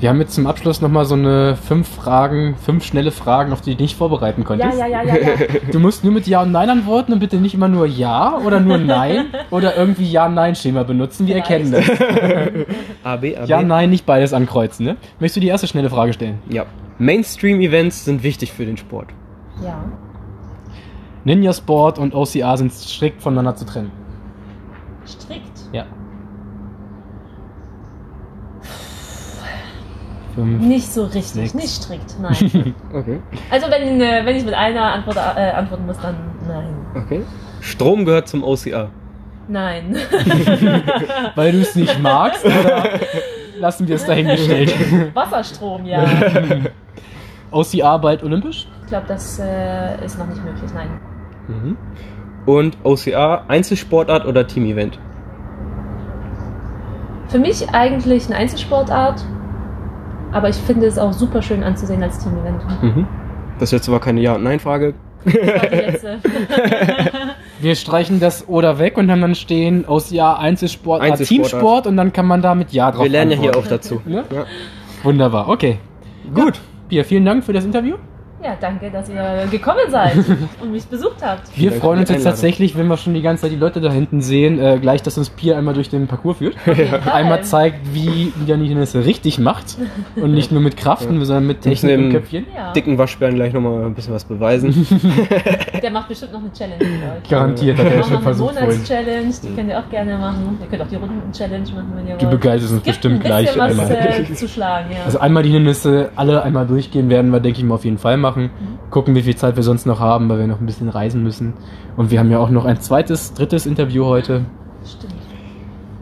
Wir 0.01 0.11
haben 0.11 0.21
jetzt 0.21 0.35
zum 0.35 0.47
Abschluss 0.47 0.81
nochmal 0.81 1.05
so 1.07 1.17
eine 1.17 1.57
fünf 1.57 1.89
Fragen, 1.89 2.55
fünf 2.65 2.85
schnelle 2.85 3.11
Fragen, 3.11 3.53
auf 3.53 3.63
die 3.63 3.75
du 3.75 3.83
nicht 3.83 3.97
vorbereiten 3.97 4.43
Ja, 4.43 4.47
konntest. 4.47 4.79
ja, 4.79 4.87
ja, 4.87 5.03
ja, 5.03 5.15
ja. 5.17 5.31
Du 5.73 5.81
musst 5.81 6.05
nur 6.05 6.13
mit 6.13 6.29
Ja 6.29 6.43
und 6.43 6.53
Nein 6.53 6.71
antworten 6.71 7.13
und 7.13 7.19
bitte 7.19 7.39
nicht 7.39 7.55
immer 7.55 7.67
nur 7.67 7.85
Ja 7.87 8.39
oder 8.47 8.61
nur 8.61 8.79
Nein 8.79 9.25
oder 9.51 9.77
irgendwie 9.77 10.09
Ja-Nein-Schema 10.09 10.85
benutzen. 10.85 11.27
Wir 11.27 11.35
erkennen 11.35 11.73
das. 11.73 11.85
A, 13.03 13.17
B, 13.17 13.37
A, 13.37 13.41
B. 13.43 13.47
Ja, 13.49 13.61
Nein, 13.63 13.91
nicht 13.91 14.07
beides 14.07 14.33
ankreuzen. 14.33 14.87
Ne? 14.87 14.97
Möchtest 15.19 15.37
du 15.39 15.41
die 15.41 15.49
erste 15.49 15.67
schnelle 15.67 15.91
Frage 15.91 16.13
stellen? 16.13 16.39
Ja. 16.49 16.67
Mainstream-Events 16.99 18.05
sind 18.05 18.23
wichtig 18.23 18.53
für 18.53 18.67
den 18.67 18.77
Sport. 18.77 19.09
ja. 19.65 19.79
Ninja 21.29 21.53
Sport 21.53 21.99
und 21.99 22.15
OCR 22.15 22.57
sind 22.57 22.73
strikt 22.73 23.21
voneinander 23.21 23.55
zu 23.55 23.67
trennen. 23.67 23.93
Strikt. 25.07 25.61
Ja. 25.73 25.85
Fünf. 30.35 30.63
Nicht 30.63 30.91
so 30.91 31.05
richtig, 31.05 31.51
Sechs. 31.51 31.55
nicht 31.55 31.69
strikt, 31.69 32.17
nein. 32.19 32.75
Okay. 32.95 33.21
also 33.51 33.67
wenn, 33.71 34.01
äh, 34.01 34.25
wenn 34.25 34.37
ich 34.37 34.45
mit 34.47 34.55
einer 34.55 34.83
Antwort 34.95 35.19
äh, 35.19 35.51
antworten 35.51 35.85
muss, 35.85 35.99
dann 36.01 36.17
nein. 36.47 36.65
Okay. 36.95 37.23
Strom 37.61 38.07
gehört 38.07 38.29
zum 38.29 38.43
OCR. 38.43 38.89
Nein. 39.49 39.97
Weil 41.35 41.53
du 41.53 41.61
es 41.61 41.75
nicht 41.75 42.01
magst 42.01 42.43
oder 42.47 42.85
lassen 43.59 43.87
wir 43.87 43.97
es 43.97 44.07
dahingestellt? 44.07 44.75
Wasserstrom, 45.15 45.85
ja. 45.85 46.07
OCR 47.51 47.99
bald 47.99 48.23
olympisch? 48.23 48.67
Ich 48.83 48.89
glaube, 48.89 49.07
das 49.09 49.39
äh, 49.39 50.03
ist 50.03 50.19
noch 50.19 50.27
nicht 50.27 50.43
möglich, 50.43 50.71
nein. 50.75 50.89
Mhm. 51.49 51.77
Und 52.47 52.79
OCR 52.85 53.45
Einzelsportart 53.49 54.27
oder 54.27 54.47
Team-Event? 54.47 54.99
Für 57.29 57.39
mich 57.39 57.69
eigentlich 57.71 58.27
eine 58.27 58.37
Einzelsportart, 58.37 59.25
aber 60.33 60.49
ich 60.49 60.57
finde 60.57 60.87
es 60.87 60.99
auch 60.99 61.13
super 61.13 61.43
schön 61.43 61.63
anzusehen 61.63 62.03
als 62.03 62.19
Team-Event. 62.19 62.63
Mhm. 62.83 63.07
Das 63.59 63.73
letzte 63.73 63.93
war 63.93 64.01
keine 64.01 64.21
Ja- 64.21 64.37
und 64.37 64.45
Nein-Frage. 64.45 64.95
Wir 67.61 67.75
streichen 67.75 68.21
das 68.21 68.49
oder 68.49 68.79
weg 68.79 68.97
und 68.97 69.11
haben 69.11 69.21
dann 69.21 69.35
stehen 69.35 69.85
OCR 69.87 70.39
Einzelsport, 70.39 71.03
Einzelsportart. 71.03 71.51
Teamsport 71.51 71.87
und 71.89 71.97
dann 71.97 72.13
kann 72.13 72.27
man 72.27 72.41
da 72.41 72.55
mit 72.55 72.73
Ja 72.73 72.93
drauf 72.93 73.03
Wir 73.03 73.11
lernen 73.11 73.33
ja 73.33 73.37
hier 73.39 73.57
auch 73.57 73.67
dazu. 73.67 74.01
Ne? 74.07 74.23
Ja. 74.33 74.47
Wunderbar, 75.03 75.49
okay. 75.49 75.79
Gut. 76.33 76.61
Pia, 76.89 77.03
vielen 77.05 77.25
Dank 77.25 77.43
für 77.45 77.53
das 77.53 77.65
Interview. 77.65 77.97
Ja, 78.43 78.57
danke, 78.61 78.91
dass 78.91 79.09
ihr 79.09 79.49
gekommen 79.51 79.91
seid 79.91 80.17
und 80.61 80.73
mich 80.73 80.85
besucht 80.87 81.17
habt. 81.23 81.57
Wir 81.57 81.71
Dank 81.71 81.83
freuen 81.83 81.99
uns 82.01 82.09
die 82.09 82.15
jetzt 82.15 82.25
tatsächlich, 82.25 82.77
wenn 82.77 82.87
wir 82.87 82.97
schon 82.97 83.15
die 83.15 83.23
ganze 83.23 83.43
Zeit 83.43 83.53
die 83.53 83.57
Leute 83.57 83.81
da 83.81 83.91
hinten 83.91 84.21
sehen, 84.21 84.61
äh, 84.61 84.79
gleich, 84.81 85.03
dass 85.03 85.19
uns 85.19 85.31
Pia 85.31 85.59
einmal 85.59 85.75
durch 85.75 85.89
den 85.89 86.07
Parcours 86.07 86.39
führt. 86.39 86.57
Fall. 86.65 87.01
Einmal 87.13 87.43
zeigt, 87.45 87.95
wie 87.95 88.33
Jan 88.47 88.61
die 88.61 88.67
Hindernisse 88.67 89.05
richtig 89.05 89.39
macht 89.39 89.77
und 90.17 90.33
nicht 90.33 90.53
nur 90.53 90.61
mit 90.61 90.77
Kraft, 90.77 91.09
sondern 91.09 91.47
mit 91.47 91.63
Technik 91.63 91.99
und 91.99 92.13
Köpfchen. 92.13 92.47
Ja, 92.55 92.73
dicken 92.73 92.99
Waschbären 92.99 93.35
gleich 93.35 93.53
nochmal 93.53 93.85
ein 93.85 93.95
bisschen 93.95 94.15
was 94.15 94.25
beweisen. 94.25 94.87
der 95.83 95.91
macht 95.91 96.09
bestimmt 96.09 96.33
noch 96.33 96.41
eine 96.41 96.53
Challenge. 96.53 96.79
Garantiert 97.29 97.79
hat 97.79 97.85
Wir 97.87 97.93
er 97.93 97.99
machen 97.99 98.05
schon 98.05 98.13
noch 98.13 98.27
eine 98.27 98.35
versucht 98.35 98.55
vorhin. 98.55 98.71
Monatschallenge, 98.71 99.35
die 99.43 99.55
könnt 99.55 99.69
ihr 99.71 99.79
auch 99.79 99.91
gerne 99.91 100.19
machen. 100.19 100.59
Ihr 100.61 100.67
könnt 100.69 100.83
auch 100.83 100.89
die 100.89 100.97
Runden-Challenge 100.97 101.71
machen, 101.73 101.93
wenn 101.97 102.07
ihr 102.07 102.13
wollt. 102.13 102.23
Du 102.23 102.31
begeisterst 102.31 102.73
uns 102.73 102.83
Es 102.83 102.89
bestimmt 102.89 103.17
ein 103.17 103.23
gleich 103.23 103.59
was, 103.59 103.79
einmal. 103.79 103.91
Äh, 103.91 104.35
zu 104.35 104.49
schlagen, 104.49 104.91
ja. 104.93 105.05
Also 105.05 105.19
einmal 105.19 105.43
die 105.43 105.51
Hindernisse 105.51 106.11
alle 106.17 106.43
einmal 106.43 106.67
durchgehen 106.67 107.09
werden 107.09 107.31
wir, 107.31 107.41
denke 107.41 107.59
ich 107.59 107.65
mal, 107.65 107.75
auf 107.75 107.85
jeden 107.85 107.99
Fall 107.99 108.17
machen. 108.17 108.28
Gucken, 108.91 109.15
wie 109.15 109.23
viel 109.23 109.37
Zeit 109.37 109.57
wir 109.57 109.63
sonst 109.63 109.87
noch 109.87 110.01
haben, 110.01 110.29
weil 110.29 110.39
wir 110.39 110.47
noch 110.47 110.61
ein 110.61 110.67
bisschen 110.67 110.89
reisen 110.89 111.23
müssen. 111.23 111.55
Und 111.97 112.11
wir 112.11 112.19
haben 112.19 112.31
ja 112.31 112.39
auch 112.39 112.51
noch 112.51 112.65
ein 112.65 112.81
zweites, 112.81 113.35
drittes 113.35 113.67
Interview 113.67 114.05
heute. 114.05 114.45
Stimmt. 114.85 115.15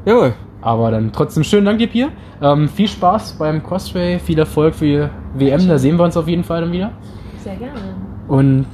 Jawohl. 0.04 0.34
Aber 0.62 0.90
dann 0.90 1.12
trotzdem 1.12 1.44
schönen 1.44 1.66
Dank 1.66 1.78
dir, 1.78 1.86
Pia. 1.86 2.08
Ähm, 2.42 2.68
viel 2.68 2.88
Spaß 2.88 3.34
beim 3.38 3.62
Crossway, 3.62 4.18
viel 4.18 4.38
Erfolg 4.38 4.74
für 4.74 5.10
die 5.34 5.40
WM, 5.40 5.68
da 5.68 5.78
sehen 5.78 5.96
wir 5.96 6.04
uns 6.04 6.16
auf 6.16 6.28
jeden 6.28 6.44
Fall 6.44 6.62
dann 6.62 6.72
wieder. 6.72 6.92
Sehr 7.38 7.56
gerne. 7.56 7.78
Und 8.28 8.66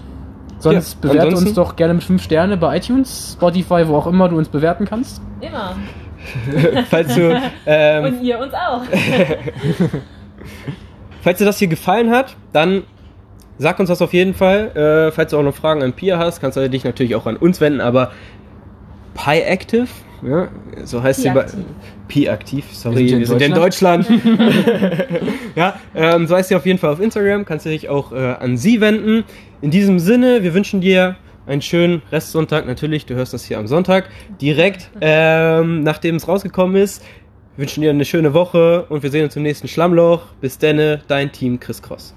sonst 0.59 0.99
Ja, 1.05 1.11
bewerte 1.11 1.37
uns 1.37 1.55
doch 1.55 1.77
gerne 1.77 1.95
mit 1.95 2.03
5 2.03 2.23
Sterne 2.23 2.57
bei 2.57 2.77
iTunes, 2.77 3.35
Spotify, 3.35 3.87
wo 3.87 3.97
auch 3.97 4.07
immer 4.07 4.29
du 4.29 4.39
uns 4.39 4.49
bewerten 4.49 4.85
kannst. 4.85 5.21
Immer. 5.41 5.77
falls, 6.89 7.15
du, 7.15 7.41
ähm, 7.67 8.05
Und 8.05 8.23
ihr 8.23 8.39
uns 8.39 8.55
auch. 8.55 8.83
falls 11.23 11.39
dir 11.39 11.45
das 11.45 11.59
hier 11.59 11.69
gefallen 11.69 12.11
hat, 12.11 12.37
dann 12.53 12.83
sag 13.63 13.79
uns 13.79 13.89
das 13.89 14.03
auf 14.03 14.13
jeden 14.13 14.35
Fall. 14.35 14.77
Äh, 14.77 15.13
falls 15.13 15.31
du 15.31 15.39
auch 15.39 15.43
noch 15.43 15.55
Fragen 15.55 15.83
an 15.83 15.93
Pia 15.93 16.19
hast, 16.19 16.41
kannst 16.41 16.57
du 16.57 16.69
dich 16.69 16.85
natürlich 16.85 17.15
auch 17.15 17.27
an 17.27 17.37
uns 17.37 17.61
wenden, 17.61 17.81
aber 17.81 18.13
PyActive, 19.15 19.89
ja, 20.23 20.49
so 20.85 21.03
heißt 21.03 21.23
sie 21.23 21.31
bei 21.31 21.47
Pi-aktiv. 22.09 22.65
Sorry, 22.73 22.97
Wir 22.97 23.09
sind 23.09 23.11
wir 23.11 23.17
hier 23.19 23.27
sind, 23.27 23.43
in 23.43 23.49
in 23.49 23.55
Deutschland. 23.55 24.07
ja, 25.57 25.81
ähm, 25.95 26.27
so 26.27 26.37
heißt 26.37 26.51
sie 26.51 26.57
auf 26.57 26.67
jeden 26.67 26.79
Fall 26.79 26.93
auf 26.93 27.01
Instagram, 27.01 27.45
kannst 27.45 27.67
du 27.67 27.71
dich 27.71 27.89
auch 27.89 28.13
äh, 28.13 28.35
an 28.39 28.57
sie 28.57 28.81
wenden. 28.81 29.25
In 29.61 29.71
diesem 29.71 29.99
Sinne, 29.99 30.43
wir 30.43 30.55
wünschen 30.55 30.81
dir 30.81 31.17
einen 31.47 31.63
schönen 31.63 32.03
Restsonntag. 32.13 32.67
Natürlich, 32.67 33.07
du 33.07 33.15
hörst 33.15 33.33
das 33.33 33.45
hier 33.45 33.59
am 33.59 33.67
Sonntag. 33.67 34.09
Direkt, 34.41 34.91
ähm, 35.01 35.83
nachdem 35.83 36.17
es 36.17 36.29
rausgekommen 36.29 36.77
ist. 36.77 37.03
Wir 37.57 37.63
wünschen 37.63 37.83
dir 37.83 37.91
eine 37.91 38.05
schöne 38.05 38.33
Woche 38.33 38.87
und 38.89 39.03
wir 39.03 39.11
sehen 39.11 39.25
uns 39.25 39.37
im 39.37 39.43
nächsten 39.43 39.69
Schlammloch. 39.69 40.23
Bis 40.41 40.59
denne, 40.59 41.03
dein 41.09 41.33
Team 41.33 41.59
Chris 41.59 41.83
Cross. 41.83 42.11